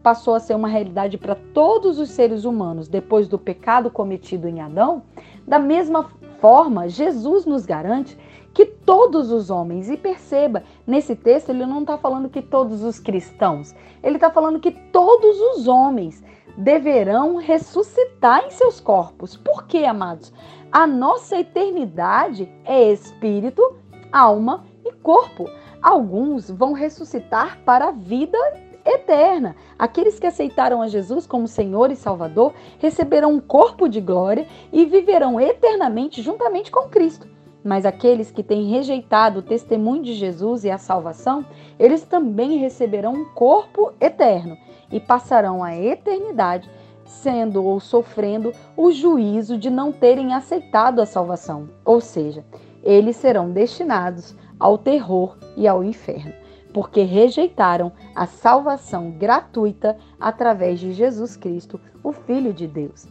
passou 0.02 0.34
a 0.34 0.40
ser 0.40 0.54
uma 0.54 0.68
realidade 0.68 1.18
para 1.18 1.34
todos 1.34 1.98
os 1.98 2.08
seres 2.08 2.46
humanos 2.46 2.88
depois 2.88 3.28
do 3.28 3.38
pecado 3.38 3.90
cometido 3.90 4.48
em 4.48 4.62
Adão. 4.62 5.02
Da 5.46 5.58
mesma 5.58 6.08
forma, 6.40 6.88
Jesus 6.88 7.44
nos 7.44 7.66
garante 7.66 8.16
que 8.54 8.64
todos 8.64 9.32
os 9.32 9.50
homens, 9.50 9.90
e 9.90 9.96
perceba, 9.96 10.62
nesse 10.86 11.16
texto 11.16 11.50
ele 11.50 11.66
não 11.66 11.80
está 11.80 11.98
falando 11.98 12.30
que 12.30 12.40
todos 12.40 12.84
os 12.84 13.00
cristãos, 13.00 13.74
ele 14.02 14.16
está 14.16 14.30
falando 14.30 14.60
que 14.60 14.70
todos 14.70 15.40
os 15.40 15.66
homens 15.66 16.22
deverão 16.56 17.34
ressuscitar 17.34 18.44
em 18.46 18.50
seus 18.50 18.78
corpos. 18.78 19.36
Por 19.36 19.66
quê, 19.66 19.84
amados? 19.84 20.32
A 20.70 20.86
nossa 20.86 21.36
eternidade 21.38 22.48
é 22.64 22.92
espírito, 22.92 23.76
alma 24.12 24.64
e 24.84 24.92
corpo. 24.92 25.50
Alguns 25.82 26.48
vão 26.48 26.72
ressuscitar 26.72 27.58
para 27.64 27.88
a 27.88 27.92
vida 27.92 28.38
eterna. 28.84 29.56
Aqueles 29.78 30.20
que 30.20 30.26
aceitaram 30.26 30.80
a 30.80 30.88
Jesus 30.88 31.26
como 31.26 31.48
Senhor 31.48 31.90
e 31.90 31.96
Salvador 31.96 32.52
receberão 32.78 33.32
um 33.32 33.40
corpo 33.40 33.88
de 33.88 34.00
glória 34.00 34.46
e 34.72 34.84
viverão 34.84 35.40
eternamente 35.40 36.22
juntamente 36.22 36.70
com 36.70 36.88
Cristo. 36.88 37.33
Mas 37.64 37.86
aqueles 37.86 38.30
que 38.30 38.42
têm 38.42 38.70
rejeitado 38.70 39.38
o 39.38 39.42
testemunho 39.42 40.02
de 40.02 40.12
Jesus 40.12 40.64
e 40.64 40.70
a 40.70 40.76
salvação, 40.76 41.46
eles 41.78 42.02
também 42.02 42.58
receberão 42.58 43.14
um 43.14 43.24
corpo 43.24 43.92
eterno 43.98 44.56
e 44.92 45.00
passarão 45.00 45.64
a 45.64 45.74
eternidade 45.74 46.70
sendo 47.04 47.64
ou 47.64 47.80
sofrendo 47.80 48.52
o 48.76 48.90
juízo 48.90 49.56
de 49.56 49.70
não 49.70 49.92
terem 49.92 50.34
aceitado 50.34 51.00
a 51.00 51.06
salvação. 51.06 51.68
Ou 51.84 52.00
seja, 52.00 52.44
eles 52.82 53.16
serão 53.16 53.50
destinados 53.50 54.36
ao 54.58 54.78
terror 54.78 55.36
e 55.56 55.66
ao 55.66 55.82
inferno, 55.82 56.32
porque 56.72 57.02
rejeitaram 57.02 57.92
a 58.14 58.26
salvação 58.26 59.10
gratuita 59.10 59.96
através 60.18 60.80
de 60.80 60.92
Jesus 60.92 61.36
Cristo, 61.36 61.80
o 62.02 62.12
Filho 62.12 62.52
de 62.52 62.66
Deus. 62.66 63.06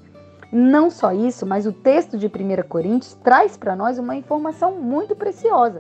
Não 0.55 0.91
só 0.91 1.11
isso, 1.11 1.47
mas 1.47 1.65
o 1.65 1.73
texto 1.73 2.15
de 2.15 2.27
1 2.27 2.29
Coríntios 2.69 3.15
traz 3.15 3.57
para 3.57 3.75
nós 3.75 3.97
uma 3.97 4.15
informação 4.15 4.79
muito 4.79 5.15
preciosa, 5.15 5.79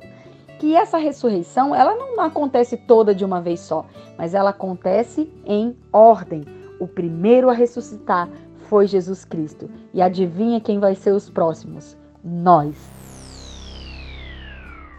que 0.57 0.75
essa 0.75 0.97
ressurreição, 0.97 1.75
ela 1.75 1.93
não 1.93 2.19
acontece 2.19 2.75
toda 2.75 3.13
de 3.13 3.23
uma 3.23 3.39
vez 3.39 3.59
só, 3.59 3.85
mas 4.17 4.33
ela 4.33 4.49
acontece 4.49 5.31
em 5.45 5.77
ordem. 5.91 6.43
O 6.79 6.87
primeiro 6.87 7.51
a 7.51 7.53
ressuscitar 7.53 8.27
foi 8.67 8.87
Jesus 8.87 9.23
Cristo. 9.23 9.69
E 9.93 10.01
adivinha 10.01 10.59
quem 10.59 10.79
vai 10.79 10.95
ser 10.95 11.11
os 11.11 11.29
próximos? 11.29 11.95
Nós. 12.23 12.75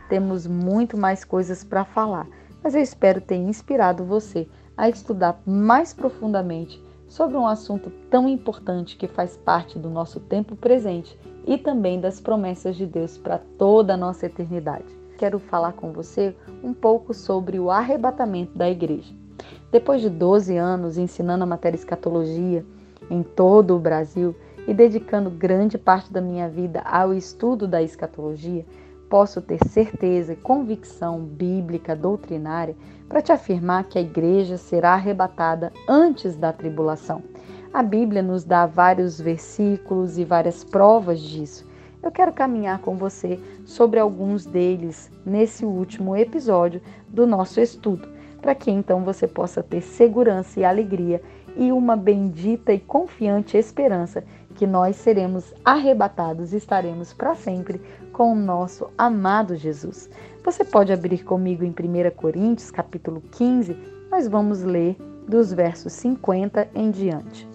Temos 0.09 0.47
muito 0.47 0.97
mais 0.97 1.25
coisas 1.25 1.65
para 1.65 1.85
falar, 1.85 2.29
mas 2.63 2.77
eu 2.77 2.81
espero 2.81 3.21
ter 3.21 3.39
inspirado 3.39 4.05
você 4.05 4.47
a 4.77 4.89
estudar 4.89 5.43
mais 5.45 5.93
profundamente 5.93 6.81
sobre 7.15 7.37
um 7.37 7.47
assunto 7.47 7.93
tão 8.11 8.29
importante 8.29 8.97
que 8.97 9.07
faz 9.07 9.37
parte 9.37 9.79
do 9.79 9.89
nosso 9.89 10.19
tempo 10.19 10.57
presente 10.57 11.17
e 11.47 11.57
também 11.57 12.01
das 12.01 12.21
promessas 12.21 12.75
de 12.75 12.85
Deus 12.87 13.17
para 13.17 13.39
toda 13.57 13.95
a 13.95 13.97
nossa 13.97 14.27
eternidade. 14.27 14.85
Quero 15.17 15.39
falar 15.39 15.75
com 15.75 15.93
você 15.93 16.35
um 16.61 16.75
pouco 16.75 17.15
sobre 17.15 17.61
o 17.61 17.71
arrebatamento 17.71 18.59
da 18.59 18.69
igreja. 18.69 19.15
Depois 19.71 20.03
de 20.03 20.11
12 20.11 20.57
anos 20.57 20.99
ensinando 20.99 21.45
a 21.45 21.47
matéria 21.47 21.77
escatologia 21.77 22.67
em 23.09 23.23
todo 23.23 23.77
o 23.77 23.79
Brasil 23.79 24.35
e 24.67 24.75
dedicando 24.75 25.31
grande 25.31 25.79
parte 25.79 26.13
da 26.13 26.21
minha 26.21 26.49
vida 26.49 26.81
ao 26.81 27.15
estudo 27.15 27.69
da 27.69 27.81
escatologia, 27.81 28.67
posso 29.09 29.41
ter 29.41 29.61
certeza 29.69 30.33
e 30.33 30.37
convicção 30.37 31.21
bíblica, 31.21 31.95
doutrinária, 31.95 32.75
para 33.09 33.23
te 33.23 33.33
afirmar 33.33 33.85
que 33.85 33.99
a 33.99 34.03
igreja 34.03 34.57
será 34.57 34.95
arrebatada 34.95 35.73
antes 35.89 36.37
da 36.37 36.53
tribulação. 36.53 37.23
A 37.73 37.83
Bíblia 37.83 38.23
nos 38.23 38.45
dá 38.45 38.67
vários 38.67 39.21
versículos 39.21 40.19
e 40.19 40.25
várias 40.25 40.63
provas 40.63 41.21
disso. 41.21 41.67
Eu 42.03 42.13
quero 42.13 42.33
caminhar 42.33 42.81
com 42.81 42.97
você 42.97 43.41
sobre 43.65 43.99
alguns 43.99 44.45
deles 44.45 45.11
nesse 45.25 45.65
último 45.65 46.17
episódio 46.17 46.81
do 47.09 47.27
nosso 47.27 47.61
estudo, 47.61 48.07
para 48.41 48.55
que 48.55 48.71
então 48.71 49.03
você 49.03 49.27
possa 49.27 49.63
ter 49.63 49.81
segurança 49.81 50.61
e 50.61 50.65
alegria 50.65 51.23
e 51.57 51.73
uma 51.73 51.97
bendita 51.97 52.73
e 52.73 52.79
confiante 52.79 53.57
esperança 53.57 54.23
que 54.55 54.67
nós 54.67 54.97
seremos 54.97 55.53
arrebatados 55.65 56.53
e 56.53 56.57
estaremos 56.57 57.13
para 57.13 57.35
sempre 57.35 57.81
com 58.13 58.33
o 58.33 58.37
nosso 58.37 58.89
amado 58.97 59.57
Jesus. 59.57 60.09
Você 60.45 60.65
pode 60.65 60.93
abrir 60.93 61.25
comigo 61.25 61.65
em 61.65 61.71
1 61.71 62.11
Coríntios, 62.17 62.71
capítulo 62.71 63.21
15, 63.33 63.77
nós 64.11 64.29
vamos 64.29 64.63
ler 64.63 64.97
dos 65.27 65.53
versos 65.53 65.93
50 65.95 66.69
em 66.75 66.91
diante. 66.91 67.49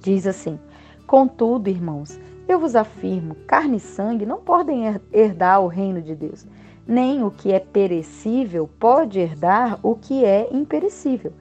Diz 0.00 0.26
assim: 0.26 0.58
Contudo, 1.06 1.68
irmãos, 1.68 2.18
eu 2.48 2.58
vos 2.58 2.74
afirmo, 2.74 3.34
carne 3.46 3.76
e 3.76 3.80
sangue 3.80 4.26
não 4.26 4.38
podem 4.38 4.84
herdar 5.12 5.60
o 5.60 5.68
reino 5.68 6.00
de 6.00 6.14
Deus, 6.14 6.46
nem 6.86 7.22
o 7.22 7.30
que 7.30 7.52
é 7.52 7.60
perecível 7.60 8.68
pode 8.78 9.20
herdar 9.20 9.78
o 9.82 9.94
que 9.94 10.24
é 10.24 10.48
imperecível. 10.52 11.32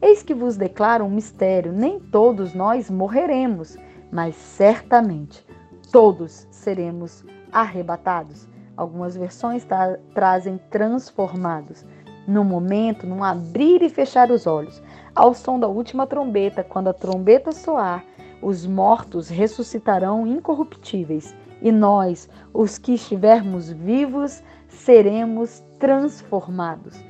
Eis 0.00 0.22
que 0.22 0.34
vos 0.34 0.56
declaro 0.56 1.04
um 1.04 1.10
mistério: 1.10 1.72
nem 1.72 1.98
todos 1.98 2.54
nós 2.54 2.90
morreremos, 2.90 3.76
mas 4.10 4.34
certamente 4.36 5.44
todos 5.90 6.46
seremos 6.50 7.24
arrebatados. 7.52 8.48
Algumas 8.76 9.16
versões 9.16 9.64
tra 9.64 9.98
trazem 10.14 10.58
transformados. 10.70 11.84
No 12.26 12.44
momento, 12.44 13.06
num 13.06 13.22
abrir 13.22 13.82
e 13.82 13.88
fechar 13.88 14.30
os 14.30 14.46
olhos, 14.46 14.82
ao 15.14 15.32
som 15.32 15.58
da 15.58 15.68
última 15.68 16.06
trombeta, 16.06 16.64
quando 16.64 16.88
a 16.88 16.92
trombeta 16.92 17.52
soar, 17.52 18.04
os 18.42 18.66
mortos 18.66 19.28
ressuscitarão 19.28 20.26
incorruptíveis, 20.26 21.34
e 21.62 21.72
nós, 21.72 22.28
os 22.52 22.78
que 22.78 22.94
estivermos 22.94 23.70
vivos, 23.70 24.42
seremos 24.68 25.64
transformados. 25.78 27.02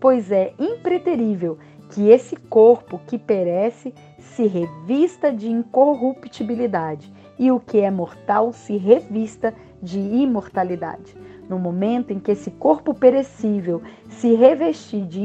Pois 0.00 0.32
é 0.32 0.54
impreterível 0.58 1.58
que 1.90 2.08
esse 2.08 2.34
corpo 2.34 2.98
que 3.06 3.18
perece 3.18 3.94
se 4.22 4.46
revista 4.46 5.32
de 5.32 5.50
incorruptibilidade 5.50 7.12
e 7.38 7.50
o 7.50 7.58
que 7.58 7.80
é 7.80 7.90
mortal 7.90 8.52
se 8.52 8.76
revista 8.76 9.52
de 9.82 9.98
imortalidade. 9.98 11.16
No 11.48 11.58
momento 11.58 12.12
em 12.12 12.20
que 12.20 12.30
esse 12.30 12.50
corpo 12.52 12.94
perecível 12.94 13.82
se 14.08 14.34
revestir 14.34 15.04
de 15.06 15.20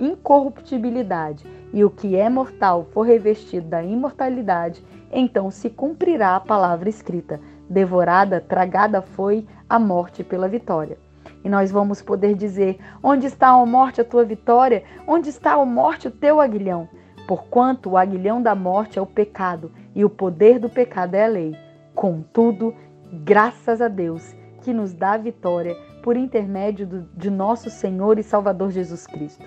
incorruptibilidade 0.00 1.46
e 1.72 1.84
o 1.84 1.90
que 1.90 2.16
é 2.16 2.28
mortal 2.28 2.84
for 2.92 3.02
revestido 3.02 3.68
da 3.68 3.82
imortalidade, 3.82 4.84
então 5.10 5.50
se 5.50 5.70
cumprirá 5.70 6.36
a 6.36 6.40
palavra 6.40 6.88
escrita: 6.88 7.40
devorada, 7.68 8.40
tragada 8.40 9.00
foi 9.00 9.46
a 9.68 9.78
morte 9.78 10.24
pela 10.24 10.48
vitória. 10.48 10.98
E 11.44 11.48
nós 11.48 11.70
vamos 11.70 12.02
poder 12.02 12.34
dizer: 12.34 12.78
Onde 13.02 13.26
está 13.26 13.48
a 13.48 13.64
morte 13.64 14.00
a 14.00 14.04
tua 14.04 14.24
vitória? 14.24 14.82
Onde 15.06 15.30
está 15.30 15.52
a 15.52 15.64
morte 15.64 16.08
o 16.08 16.10
teu 16.10 16.40
aguilhão? 16.40 16.88
Porquanto 17.30 17.90
o 17.90 17.96
aguilhão 17.96 18.42
da 18.42 18.56
morte 18.56 18.98
é 18.98 19.02
o 19.02 19.06
pecado, 19.06 19.70
e 19.94 20.04
o 20.04 20.10
poder 20.10 20.58
do 20.58 20.68
pecado 20.68 21.14
é 21.14 21.26
a 21.26 21.28
lei. 21.28 21.56
Contudo, 21.94 22.74
graças 23.22 23.80
a 23.80 23.86
Deus 23.86 24.34
que 24.62 24.72
nos 24.72 24.92
dá 24.92 25.12
a 25.12 25.16
vitória 25.16 25.76
por 26.02 26.16
intermédio 26.16 26.88
do, 26.88 27.02
de 27.14 27.30
nosso 27.30 27.70
Senhor 27.70 28.18
e 28.18 28.24
Salvador 28.24 28.72
Jesus 28.72 29.06
Cristo. 29.06 29.44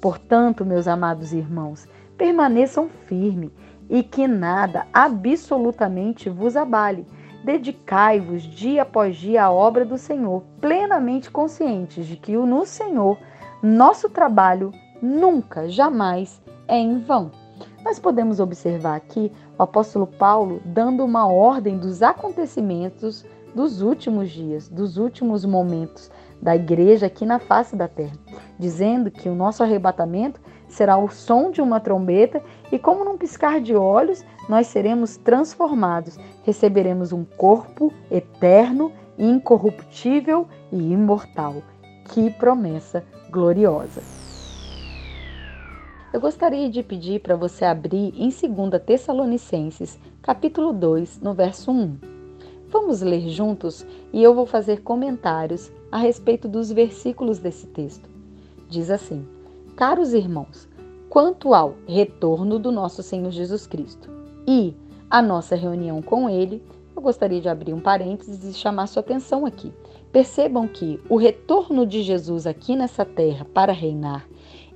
Portanto, 0.00 0.64
meus 0.64 0.86
amados 0.86 1.32
irmãos, 1.32 1.88
permaneçam 2.16 2.88
firmes 2.88 3.50
e 3.90 4.04
que 4.04 4.28
nada 4.28 4.86
absolutamente 4.92 6.30
vos 6.30 6.56
abale. 6.56 7.04
Dedicai-vos 7.44 8.44
dia 8.44 8.82
após 8.82 9.16
dia 9.16 9.42
à 9.42 9.50
obra 9.50 9.84
do 9.84 9.98
Senhor, 9.98 10.44
plenamente 10.60 11.32
conscientes 11.32 12.06
de 12.06 12.16
que 12.16 12.36
no 12.36 12.64
Senhor 12.64 13.18
nosso 13.60 14.08
trabalho 14.08 14.70
nunca, 15.02 15.68
jamais 15.68 16.43
é 16.68 16.76
em 16.76 16.98
vão. 16.98 17.30
Nós 17.84 17.98
podemos 17.98 18.40
observar 18.40 18.96
aqui 18.96 19.30
o 19.58 19.62
apóstolo 19.62 20.06
Paulo 20.06 20.60
dando 20.64 21.04
uma 21.04 21.26
ordem 21.26 21.78
dos 21.78 22.02
acontecimentos 22.02 23.24
dos 23.54 23.82
últimos 23.82 24.30
dias, 24.30 24.68
dos 24.68 24.96
últimos 24.96 25.44
momentos 25.44 26.10
da 26.42 26.56
igreja 26.56 27.06
aqui 27.06 27.24
na 27.24 27.38
face 27.38 27.76
da 27.76 27.86
terra, 27.86 28.16
dizendo 28.58 29.10
que 29.10 29.28
o 29.28 29.34
nosso 29.34 29.62
arrebatamento 29.62 30.40
será 30.68 30.96
o 30.96 31.08
som 31.08 31.50
de 31.50 31.60
uma 31.60 31.78
trombeta 31.78 32.42
e, 32.72 32.78
como 32.78 33.04
num 33.04 33.16
piscar 33.16 33.60
de 33.60 33.74
olhos, 33.74 34.24
nós 34.48 34.66
seremos 34.66 35.16
transformados, 35.16 36.18
receberemos 36.42 37.12
um 37.12 37.24
corpo 37.24 37.92
eterno, 38.10 38.90
incorruptível 39.16 40.48
e 40.72 40.92
imortal. 40.92 41.62
Que 42.12 42.30
promessa 42.30 43.04
gloriosa! 43.30 44.23
Eu 46.14 46.20
gostaria 46.20 46.70
de 46.70 46.80
pedir 46.80 47.18
para 47.18 47.34
você 47.34 47.64
abrir 47.64 48.14
em 48.16 48.28
2 48.28 48.80
Tessalonicenses, 48.86 49.98
capítulo 50.22 50.72
2, 50.72 51.20
no 51.20 51.34
verso 51.34 51.72
1. 51.72 51.96
Vamos 52.68 53.02
ler 53.02 53.28
juntos 53.28 53.84
e 54.12 54.22
eu 54.22 54.32
vou 54.32 54.46
fazer 54.46 54.82
comentários 54.82 55.72
a 55.90 55.98
respeito 55.98 56.46
dos 56.46 56.70
versículos 56.70 57.40
desse 57.40 57.66
texto. 57.66 58.08
Diz 58.68 58.90
assim: 58.90 59.26
Caros 59.74 60.14
irmãos, 60.14 60.68
quanto 61.10 61.52
ao 61.52 61.74
retorno 61.84 62.60
do 62.60 62.70
nosso 62.70 63.02
Senhor 63.02 63.32
Jesus 63.32 63.66
Cristo 63.66 64.08
e 64.46 64.72
a 65.10 65.20
nossa 65.20 65.56
reunião 65.56 66.00
com 66.00 66.30
Ele, 66.30 66.62
eu 66.94 67.02
gostaria 67.02 67.40
de 67.40 67.48
abrir 67.48 67.74
um 67.74 67.80
parênteses 67.80 68.44
e 68.44 68.56
chamar 68.56 68.86
sua 68.86 69.00
atenção 69.00 69.44
aqui. 69.44 69.72
Percebam 70.12 70.68
que 70.68 71.00
o 71.08 71.16
retorno 71.16 71.84
de 71.84 72.04
Jesus 72.04 72.46
aqui 72.46 72.76
nessa 72.76 73.04
terra 73.04 73.44
para 73.52 73.72
reinar 73.72 74.24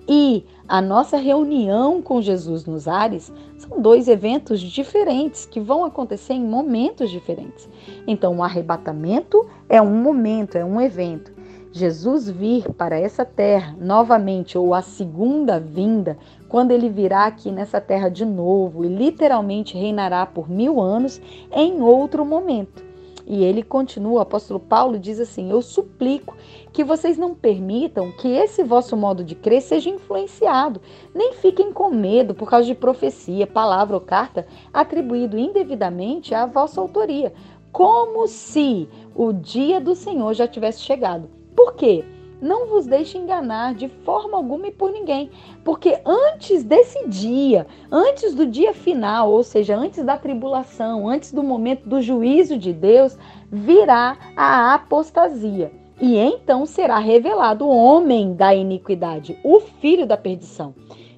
e 0.09 0.45
a 0.69 0.83
nossa 0.83 1.17
reunião 1.17 2.03
com 2.03 2.21
Jesus 2.21 2.67
nos 2.67 2.87
ares 2.87 3.33
são 3.57 3.81
dois 3.81 4.07
eventos 4.07 4.61
diferentes 4.61 5.47
que 5.47 5.59
vão 5.59 5.83
acontecer 5.83 6.35
em 6.35 6.45
momentos 6.45 7.11
diferentes. 7.11 7.67
Então, 8.07 8.37
o 8.37 8.43
arrebatamento 8.43 9.49
é 9.67 9.81
um 9.81 10.03
momento, 10.03 10.59
é 10.59 10.65
um 10.65 10.79
evento. 10.79 11.33
Jesus 11.73 12.29
vir 12.29 12.71
para 12.75 12.99
essa 12.99 13.25
terra 13.25 13.75
novamente, 13.81 14.59
ou 14.59 14.75
a 14.75 14.83
segunda 14.83 15.59
vinda, 15.59 16.19
quando 16.51 16.71
ele 16.71 16.91
virá 16.91 17.25
aqui 17.25 17.51
nessa 17.51 17.81
terra 17.81 18.11
de 18.11 18.27
novo 18.27 18.85
e 18.85 18.89
literalmente 18.89 19.77
reinará 19.77 20.27
por 20.27 20.51
mil 20.51 20.81
anos 20.81 21.19
em 21.51 21.81
outro 21.81 22.27
momento. 22.27 22.88
E 23.31 23.45
ele 23.45 23.63
continua, 23.63 24.13
o 24.13 24.21
apóstolo 24.21 24.59
Paulo 24.59 24.99
diz 24.99 25.21
assim: 25.21 25.51
Eu 25.51 25.61
suplico 25.61 26.35
que 26.73 26.83
vocês 26.83 27.19
não 27.19 27.35
permitam 27.35 28.11
que 28.13 28.27
esse 28.27 28.65
vosso 28.65 28.97
modo 28.97 29.23
de 29.23 29.35
crer 29.35 29.61
seja 29.61 29.91
influenciado, 29.91 30.81
nem 31.15 31.35
fiquem 31.35 31.71
com 31.71 31.91
medo 31.91 32.35
por 32.35 32.49
causa 32.49 32.67
de 32.67 32.75
profecia, 32.75 33.47
palavra 33.47 33.95
ou 33.95 34.01
carta 34.01 34.47
atribuído 34.73 35.37
indevidamente 35.37 36.35
à 36.35 36.47
vossa 36.47 36.81
autoria, 36.81 37.35
como 37.71 38.27
se 38.27 38.89
o 39.15 39.31
dia 39.31 39.79
do 39.79 39.95
Senhor 39.95 40.33
já 40.33 40.49
tivesse 40.49 40.81
chegado. 40.81 41.29
Por 41.55 41.75
quê? 41.75 42.07
Não 42.41 42.69
vos 42.69 42.87
deixe 42.87 43.19
enganar 43.19 43.75
de 43.75 43.89
forma 43.89 44.37
alguma 44.37 44.69
e 44.69 44.71
por 44.71 44.93
ninguém, 44.93 45.31
porque 45.65 46.01
antes 46.07 46.63
desse 46.63 47.09
dia, 47.09 47.67
antes 47.91 48.33
do 48.33 48.47
dia 48.47 48.73
final, 48.73 49.33
ou 49.33 49.43
seja, 49.43 49.77
antes 49.77 50.05
da 50.05 50.17
tribulação, 50.17 51.09
antes 51.09 51.33
do 51.33 51.43
momento 51.43 51.89
do 51.89 52.01
juízo 52.01 52.57
de 52.57 52.73
Deus, 52.73 53.19
virá 53.51 54.17
a 54.37 54.75
apostasia. 54.75 55.73
E 56.01 56.17
então 56.17 56.65
será 56.65 56.99
revelado 56.99 57.67
o 57.67 57.77
homem 57.77 58.33
da 58.33 58.55
iniquidade, 58.55 59.37
o 59.43 59.59
filho 59.59 60.07
da 60.07 60.17
perdição. 60.17 60.73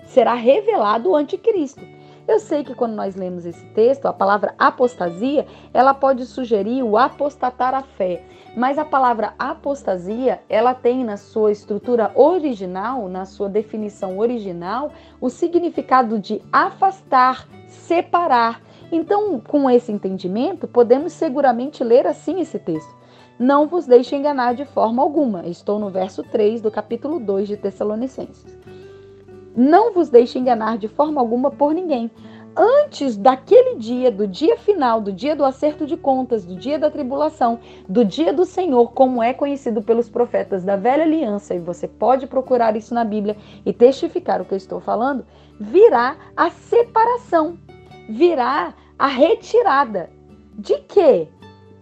Será 0.06 0.32
revelado 0.32 1.10
o 1.10 1.16
anticristo. 1.16 1.82
Eu 2.26 2.38
sei 2.38 2.64
que 2.64 2.74
quando 2.74 2.94
nós 2.94 3.14
lemos 3.14 3.44
esse 3.44 3.64
texto, 3.74 4.06
a 4.06 4.12
palavra 4.12 4.54
apostasia, 4.58 5.46
ela 5.74 5.92
pode 5.92 6.24
sugerir 6.24 6.82
o 6.82 6.96
apostatar 6.96 7.74
a 7.74 7.82
fé. 7.82 8.22
Mas 8.56 8.78
a 8.78 8.84
palavra 8.84 9.32
apostasia, 9.38 10.40
ela 10.48 10.74
tem 10.74 11.04
na 11.04 11.16
sua 11.16 11.52
estrutura 11.52 12.10
original, 12.14 13.08
na 13.08 13.24
sua 13.24 13.48
definição 13.48 14.18
original, 14.18 14.92
o 15.20 15.30
significado 15.30 16.18
de 16.18 16.42
afastar, 16.52 17.46
separar. 17.68 18.60
Então, 18.90 19.40
com 19.40 19.70
esse 19.70 19.92
entendimento, 19.92 20.66
podemos 20.66 21.12
seguramente 21.12 21.84
ler 21.84 22.06
assim 22.08 22.40
esse 22.40 22.58
texto. 22.58 22.92
Não 23.38 23.68
vos 23.68 23.86
deixe 23.86 24.16
enganar 24.16 24.54
de 24.54 24.64
forma 24.64 25.00
alguma. 25.00 25.46
Estou 25.46 25.78
no 25.78 25.88
verso 25.88 26.22
3 26.24 26.60
do 26.60 26.70
capítulo 26.70 27.20
2 27.20 27.48
de 27.48 27.56
Tessalonicenses. 27.56 28.58
Não 29.56 29.94
vos 29.94 30.10
deixe 30.10 30.38
enganar 30.38 30.76
de 30.76 30.88
forma 30.88 31.20
alguma 31.20 31.50
por 31.50 31.72
ninguém. 31.72 32.10
Antes 32.62 33.16
daquele 33.16 33.76
dia, 33.76 34.10
do 34.10 34.26
dia 34.26 34.54
final, 34.58 35.00
do 35.00 35.10
dia 35.10 35.34
do 35.34 35.46
acerto 35.46 35.86
de 35.86 35.96
contas, 35.96 36.44
do 36.44 36.54
dia 36.54 36.78
da 36.78 36.90
tribulação, 36.90 37.58
do 37.88 38.04
dia 38.04 38.34
do 38.34 38.44
Senhor, 38.44 38.92
como 38.92 39.22
é 39.22 39.32
conhecido 39.32 39.80
pelos 39.80 40.10
profetas 40.10 40.62
da 40.62 40.76
velha 40.76 41.04
aliança, 41.04 41.54
e 41.54 41.58
você 41.58 41.88
pode 41.88 42.26
procurar 42.26 42.76
isso 42.76 42.92
na 42.92 43.02
Bíblia 43.02 43.34
e 43.64 43.72
testificar 43.72 44.42
o 44.42 44.44
que 44.44 44.52
eu 44.52 44.58
estou 44.58 44.78
falando, 44.78 45.24
virá 45.58 46.18
a 46.36 46.50
separação, 46.50 47.56
virá 48.10 48.74
a 48.98 49.06
retirada. 49.06 50.10
De 50.52 50.80
quê? 50.80 51.28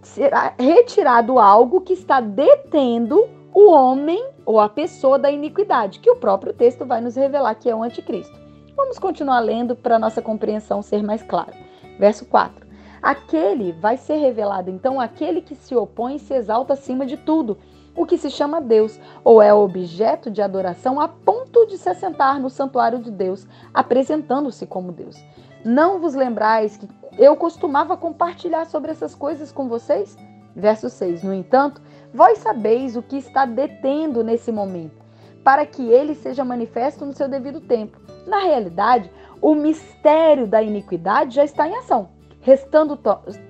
Será 0.01 0.53
retirado 0.57 1.39
algo 1.39 1.81
que 1.81 1.91
está 1.91 2.21
detendo 2.21 3.27
o 3.53 3.69
homem 3.69 4.25
ou 4.45 4.61
a 4.61 4.69
pessoa 4.69 5.19
da 5.19 5.29
iniquidade, 5.29 5.99
que 5.99 6.09
o 6.09 6.15
próprio 6.15 6.53
texto 6.53 6.85
vai 6.85 7.01
nos 7.01 7.17
revelar 7.17 7.55
que 7.55 7.69
é 7.69 7.75
o 7.75 7.83
anticristo. 7.83 8.48
Vamos 8.81 8.97
continuar 8.97 9.41
lendo 9.41 9.75
para 9.75 9.99
nossa 9.99 10.21
compreensão 10.21 10.81
ser 10.81 11.03
mais 11.03 11.21
clara. 11.21 11.53
Verso 11.99 12.25
4. 12.25 12.65
Aquele 13.01 13.73
vai 13.73 13.97
ser 13.97 14.15
revelado, 14.15 14.69
então, 14.69 15.01
aquele 15.01 15.41
que 15.41 15.53
se 15.53 15.75
opõe 15.75 16.15
e 16.15 16.19
se 16.19 16.33
exalta 16.33 16.73
acima 16.73 17.05
de 17.05 17.17
tudo, 17.17 17.57
o 17.93 18.05
que 18.05 18.17
se 18.17 18.29
chama 18.29 18.61
Deus, 18.61 18.97
ou 19.21 19.41
é 19.41 19.53
objeto 19.53 20.31
de 20.31 20.41
adoração 20.41 20.97
a 20.97 21.09
ponto 21.09 21.67
de 21.67 21.77
se 21.77 21.89
assentar 21.89 22.39
no 22.39 22.49
santuário 22.49 22.99
de 22.99 23.11
Deus, 23.11 23.45
apresentando-se 23.73 24.65
como 24.65 24.93
Deus. 24.93 25.21
Não 25.65 25.99
vos 25.99 26.15
lembrais 26.15 26.77
que 26.77 26.87
eu 27.17 27.35
costumava 27.35 27.97
compartilhar 27.97 28.65
sobre 28.65 28.91
essas 28.91 29.13
coisas 29.13 29.51
com 29.51 29.67
vocês? 29.67 30.17
Verso 30.55 30.89
6. 30.89 31.21
No 31.21 31.33
entanto, 31.33 31.81
Vós 32.13 32.39
sabeis 32.39 32.95
o 32.95 33.03
que 33.03 33.17
está 33.17 33.45
detendo 33.45 34.23
nesse 34.23 34.51
momento, 34.51 34.99
para 35.43 35.63
que 35.65 35.91
ele 35.91 36.15
seja 36.15 36.43
manifesto 36.43 37.05
no 37.05 37.13
seu 37.13 37.27
devido 37.27 37.61
tempo. 37.61 37.99
Na 38.29 38.41
realidade, 38.41 39.11
o 39.41 39.55
mistério 39.55 40.45
da 40.45 40.61
iniquidade 40.61 41.33
já 41.33 41.43
está 41.43 41.67
em 41.67 41.75
ação, 41.75 42.09
restando 42.41 42.95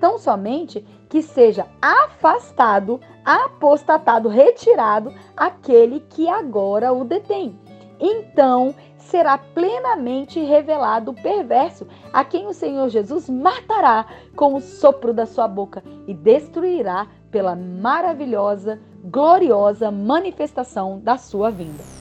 tão 0.00 0.18
somente 0.18 0.80
que 1.06 1.20
seja 1.20 1.66
afastado, 1.82 2.98
apostatado, 3.22 4.30
retirado 4.30 5.12
aquele 5.36 6.00
que 6.00 6.26
agora 6.30 6.94
o 6.94 7.04
detém. 7.04 7.58
Então 8.00 8.74
será 8.96 9.36
plenamente 9.36 10.40
revelado 10.40 11.10
o 11.10 11.22
perverso, 11.22 11.86
a 12.10 12.24
quem 12.24 12.46
o 12.46 12.54
Senhor 12.54 12.88
Jesus 12.88 13.28
matará 13.28 14.06
com 14.34 14.54
o 14.54 14.60
sopro 14.62 15.12
da 15.12 15.26
sua 15.26 15.46
boca 15.46 15.84
e 16.06 16.14
destruirá 16.14 17.06
pela 17.30 17.54
maravilhosa, 17.54 18.80
gloriosa 19.04 19.90
manifestação 19.90 20.98
da 21.00 21.18
sua 21.18 21.50
vinda. 21.50 21.99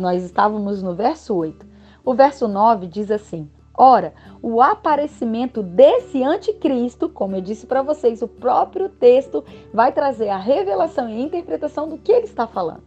Nós 0.00 0.24
estávamos 0.24 0.82
no 0.82 0.94
verso 0.94 1.34
8. 1.34 1.66
O 2.02 2.14
verso 2.14 2.48
9 2.48 2.86
diz 2.86 3.10
assim: 3.10 3.50
Ora, 3.76 4.14
o 4.42 4.62
aparecimento 4.62 5.62
desse 5.62 6.24
anticristo, 6.24 7.08
como 7.08 7.36
eu 7.36 7.42
disse 7.42 7.66
para 7.66 7.82
vocês, 7.82 8.22
o 8.22 8.28
próprio 8.28 8.88
texto 8.88 9.44
vai 9.74 9.92
trazer 9.92 10.30
a 10.30 10.38
revelação 10.38 11.08
e 11.08 11.16
a 11.16 11.20
interpretação 11.20 11.86
do 11.86 11.98
que 11.98 12.10
ele 12.10 12.24
está 12.24 12.46
falando. 12.46 12.82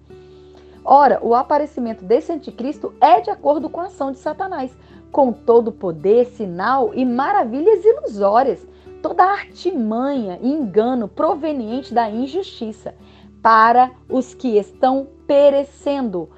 Ora, 0.83 1.19
o 1.21 1.35
aparecimento 1.35 2.03
desse 2.03 2.31
anticristo 2.31 2.93
é 2.99 3.21
de 3.21 3.29
acordo 3.29 3.69
com 3.69 3.79
a 3.79 3.85
ação 3.85 4.11
de 4.11 4.17
Satanás, 4.17 4.75
com 5.11 5.31
todo 5.31 5.71
poder, 5.71 6.25
sinal 6.25 6.93
e 6.93 7.05
maravilhas 7.05 7.85
ilusórias 7.85 8.67
toda 9.03 9.23
artimanha 9.23 10.39
e 10.41 10.49
engano 10.49 11.07
proveniente 11.09 11.93
da 11.93 12.09
injustiça 12.09 12.95
para 13.41 13.91
os 14.09 14.33
que 14.33 14.57
estão 14.57 15.05
perecendo, 15.27 16.29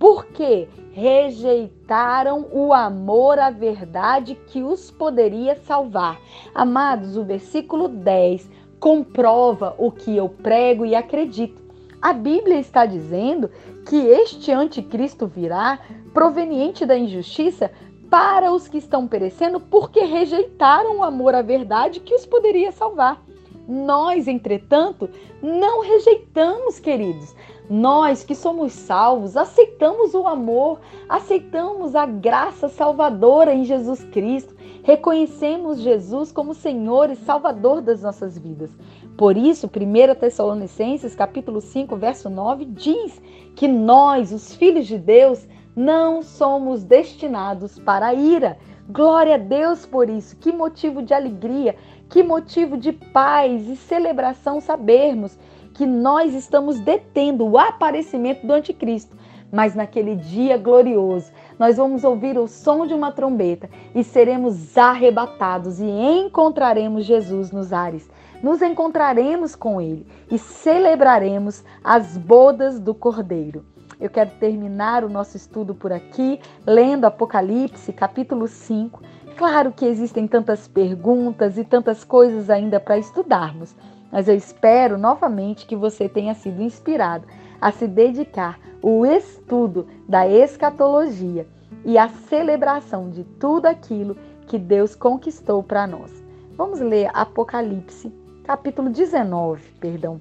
porque 0.00 0.66
rejeitaram 0.92 2.46
o 2.50 2.72
amor 2.72 3.38
à 3.38 3.50
verdade 3.50 4.34
que 4.46 4.62
os 4.62 4.90
poderia 4.90 5.54
salvar. 5.56 6.18
Amados, 6.54 7.18
o 7.18 7.22
versículo 7.22 7.86
10 7.86 8.48
comprova 8.80 9.74
o 9.76 9.92
que 9.92 10.16
eu 10.16 10.26
prego 10.26 10.86
e 10.86 10.94
acredito. 10.94 11.60
A 12.00 12.14
Bíblia 12.14 12.58
está 12.58 12.86
dizendo 12.86 13.50
que 13.86 13.96
este 13.96 14.50
anticristo 14.50 15.26
virá 15.26 15.78
proveniente 16.14 16.86
da 16.86 16.96
injustiça 16.96 17.70
para 18.08 18.50
os 18.52 18.66
que 18.66 18.78
estão 18.78 19.06
perecendo, 19.06 19.60
porque 19.60 20.00
rejeitaram 20.00 20.96
o 20.96 21.02
amor 21.02 21.34
à 21.34 21.42
verdade 21.42 22.00
que 22.00 22.14
os 22.14 22.24
poderia 22.24 22.72
salvar. 22.72 23.22
Nós, 23.68 24.26
entretanto, 24.26 25.10
não 25.42 25.82
rejeitamos, 25.82 26.80
queridos. 26.80 27.34
Nós 27.70 28.24
que 28.24 28.34
somos 28.34 28.72
salvos, 28.72 29.36
aceitamos 29.36 30.12
o 30.12 30.26
amor, 30.26 30.80
aceitamos 31.08 31.94
a 31.94 32.04
graça 32.04 32.68
salvadora 32.68 33.54
em 33.54 33.62
Jesus 33.62 34.02
Cristo, 34.02 34.56
reconhecemos 34.82 35.80
Jesus 35.80 36.32
como 36.32 36.52
Senhor 36.52 37.10
e 37.10 37.14
Salvador 37.14 37.80
das 37.80 38.02
nossas 38.02 38.36
vidas. 38.36 38.76
Por 39.16 39.36
isso, 39.36 39.68
1 39.68 40.18
Tessalonicenses, 40.18 41.14
capítulo 41.14 41.60
5, 41.60 41.94
verso 41.94 42.28
9, 42.28 42.64
diz 42.64 43.22
que 43.54 43.68
nós, 43.68 44.32
os 44.32 44.52
filhos 44.56 44.88
de 44.88 44.98
Deus, 44.98 45.46
não 45.76 46.22
somos 46.22 46.82
destinados 46.82 47.78
para 47.78 48.08
a 48.08 48.14
ira. 48.14 48.58
Glória 48.88 49.36
a 49.36 49.38
Deus 49.38 49.86
por 49.86 50.10
isso. 50.10 50.36
Que 50.36 50.50
motivo 50.50 51.02
de 51.02 51.14
alegria, 51.14 51.76
que 52.08 52.24
motivo 52.24 52.76
de 52.76 52.90
paz 52.92 53.68
e 53.68 53.76
celebração 53.76 54.60
sabermos 54.60 55.38
que 55.74 55.86
nós 55.86 56.34
estamos 56.34 56.78
detendo 56.80 57.46
o 57.46 57.58
aparecimento 57.58 58.46
do 58.46 58.52
anticristo. 58.52 59.16
Mas 59.52 59.74
naquele 59.74 60.14
dia 60.14 60.56
glorioso, 60.56 61.32
nós 61.58 61.76
vamos 61.76 62.04
ouvir 62.04 62.38
o 62.38 62.46
som 62.46 62.86
de 62.86 62.94
uma 62.94 63.10
trombeta 63.10 63.68
e 63.94 64.04
seremos 64.04 64.78
arrebatados 64.78 65.80
e 65.80 65.84
encontraremos 65.86 67.04
Jesus 67.04 67.50
nos 67.50 67.72
ares. 67.72 68.08
Nos 68.42 68.62
encontraremos 68.62 69.56
com 69.56 69.80
ele 69.80 70.06
e 70.30 70.38
celebraremos 70.38 71.64
as 71.82 72.16
bodas 72.16 72.78
do 72.78 72.94
Cordeiro. 72.94 73.64
Eu 74.00 74.08
quero 74.08 74.30
terminar 74.40 75.04
o 75.04 75.10
nosso 75.10 75.36
estudo 75.36 75.74
por 75.74 75.92
aqui, 75.92 76.40
lendo 76.66 77.04
Apocalipse, 77.04 77.92
capítulo 77.92 78.48
5. 78.48 79.02
Claro 79.36 79.72
que 79.72 79.84
existem 79.84 80.26
tantas 80.26 80.66
perguntas 80.66 81.58
e 81.58 81.64
tantas 81.64 82.02
coisas 82.02 82.48
ainda 82.48 82.80
para 82.80 82.96
estudarmos, 82.96 83.76
mas 84.10 84.28
eu 84.28 84.34
espero 84.34 84.98
novamente 84.98 85.66
que 85.66 85.76
você 85.76 86.08
tenha 86.08 86.34
sido 86.34 86.62
inspirado 86.62 87.26
a 87.60 87.70
se 87.70 87.86
dedicar 87.86 88.58
ao 88.82 89.04
estudo 89.06 89.86
da 90.08 90.26
escatologia 90.26 91.46
e 91.84 91.96
à 91.98 92.08
celebração 92.08 93.10
de 93.10 93.24
tudo 93.24 93.66
aquilo 93.66 94.16
que 94.46 94.58
Deus 94.58 94.94
conquistou 94.94 95.62
para 95.62 95.86
nós. 95.86 96.10
Vamos 96.56 96.80
ler 96.80 97.10
Apocalipse, 97.14 98.12
capítulo 98.44 98.90
19, 98.90 99.62
perdão. 99.80 100.20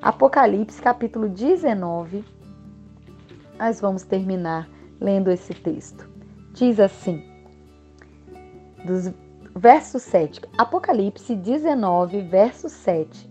Apocalipse, 0.00 0.80
capítulo 0.80 1.28
19. 1.28 2.24
Nós 3.58 3.80
vamos 3.80 4.02
terminar 4.02 4.68
lendo 5.00 5.30
esse 5.30 5.54
texto. 5.54 6.08
Diz 6.54 6.78
assim: 6.80 7.22
dos 8.84 9.12
verso 9.54 9.98
7, 9.98 10.40
Apocalipse 10.56 11.34
19, 11.34 12.22
verso 12.22 12.68
7. 12.68 13.30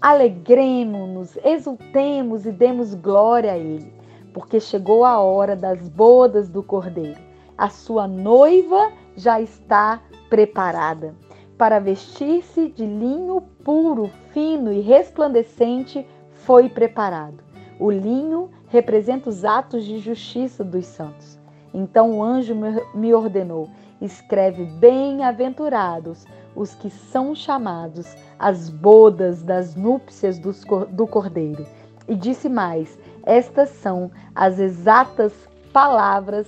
Alegremos-nos, 0.00 1.36
exultemos 1.44 2.46
e 2.46 2.52
demos 2.52 2.94
glória 2.94 3.52
a 3.52 3.58
Ele, 3.58 3.92
porque 4.32 4.60
chegou 4.60 5.04
a 5.04 5.18
hora 5.18 5.56
das 5.56 5.88
bodas 5.88 6.48
do 6.48 6.62
Cordeiro. 6.62 7.20
A 7.56 7.70
sua 7.70 8.06
noiva 8.06 8.92
já 9.16 9.40
está 9.40 10.00
preparada 10.28 11.14
para 11.56 11.78
vestir-se 11.78 12.68
de 12.68 12.84
linho 12.84 13.40
puro, 13.64 14.10
fino 14.32 14.70
e 14.70 14.80
resplandecente, 14.80 16.06
foi 16.32 16.68
preparado. 16.68 17.42
O 17.80 17.90
linho 17.90 18.50
representa 18.68 19.30
os 19.30 19.44
atos 19.44 19.84
de 19.84 19.98
justiça 19.98 20.62
dos 20.62 20.84
santos. 20.86 21.38
Então 21.72 22.18
o 22.18 22.22
anjo 22.22 22.54
me 22.94 23.14
ordenou: 23.14 23.70
escreve 24.00 24.64
bem-aventurados 24.64 26.24
os 26.54 26.74
que 26.74 26.90
são 26.90 27.34
chamados 27.34 28.16
às 28.38 28.70
bodas 28.70 29.42
das 29.42 29.74
núpcias 29.74 30.38
do 30.38 31.06
Cordeiro. 31.06 31.66
E 32.08 32.14
disse 32.14 32.48
mais: 32.48 32.98
estas 33.24 33.70
são 33.70 34.10
as 34.34 34.58
exatas 34.58 35.32
palavras 35.72 36.46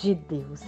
de 0.00 0.14
Deus. 0.14 0.62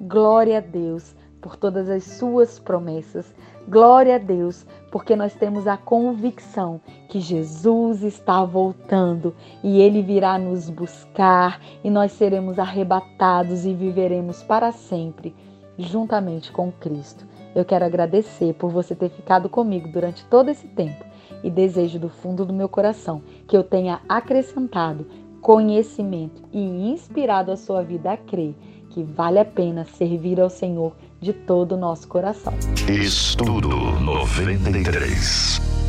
Glória 0.00 0.58
a 0.58 0.60
Deus 0.60 1.14
por 1.40 1.54
todas 1.54 1.88
as 1.88 2.02
suas 2.02 2.58
promessas. 2.58 3.32
Glória 3.68 4.16
a 4.16 4.18
Deus, 4.18 4.66
porque 4.90 5.14
nós 5.14 5.34
temos 5.34 5.66
a 5.66 5.76
convicção 5.76 6.80
que 7.08 7.20
Jesus 7.20 8.02
está 8.02 8.44
voltando 8.44 9.34
e 9.62 9.80
ele 9.80 10.02
virá 10.02 10.38
nos 10.38 10.68
buscar 10.68 11.60
e 11.84 11.90
nós 11.90 12.12
seremos 12.12 12.58
arrebatados 12.58 13.64
e 13.64 13.72
viveremos 13.72 14.42
para 14.42 14.72
sempre 14.72 15.34
juntamente 15.78 16.52
com 16.52 16.70
Cristo. 16.72 17.26
Eu 17.54 17.64
quero 17.64 17.84
agradecer 17.84 18.54
por 18.54 18.70
você 18.70 18.94
ter 18.94 19.08
ficado 19.08 19.48
comigo 19.48 19.88
durante 19.88 20.24
todo 20.26 20.50
esse 20.50 20.66
tempo 20.68 21.04
e 21.42 21.50
desejo 21.50 21.98
do 21.98 22.08
fundo 22.08 22.44
do 22.44 22.52
meu 22.52 22.68
coração 22.68 23.22
que 23.46 23.56
eu 23.56 23.64
tenha 23.64 24.00
acrescentado 24.08 25.06
conhecimento 25.40 26.42
e 26.52 26.90
inspirado 26.90 27.52
a 27.52 27.56
sua 27.56 27.82
vida 27.82 28.12
a 28.12 28.16
crer 28.16 28.54
que 28.90 29.02
vale 29.02 29.38
a 29.38 29.44
pena 29.44 29.84
servir 29.84 30.40
ao 30.40 30.48
Senhor 30.48 30.96
de 31.20 31.32
todo 31.32 31.72
o 31.72 31.76
nosso 31.76 32.08
coração. 32.08 32.54
Estudo 32.88 33.68
93. 34.00 35.85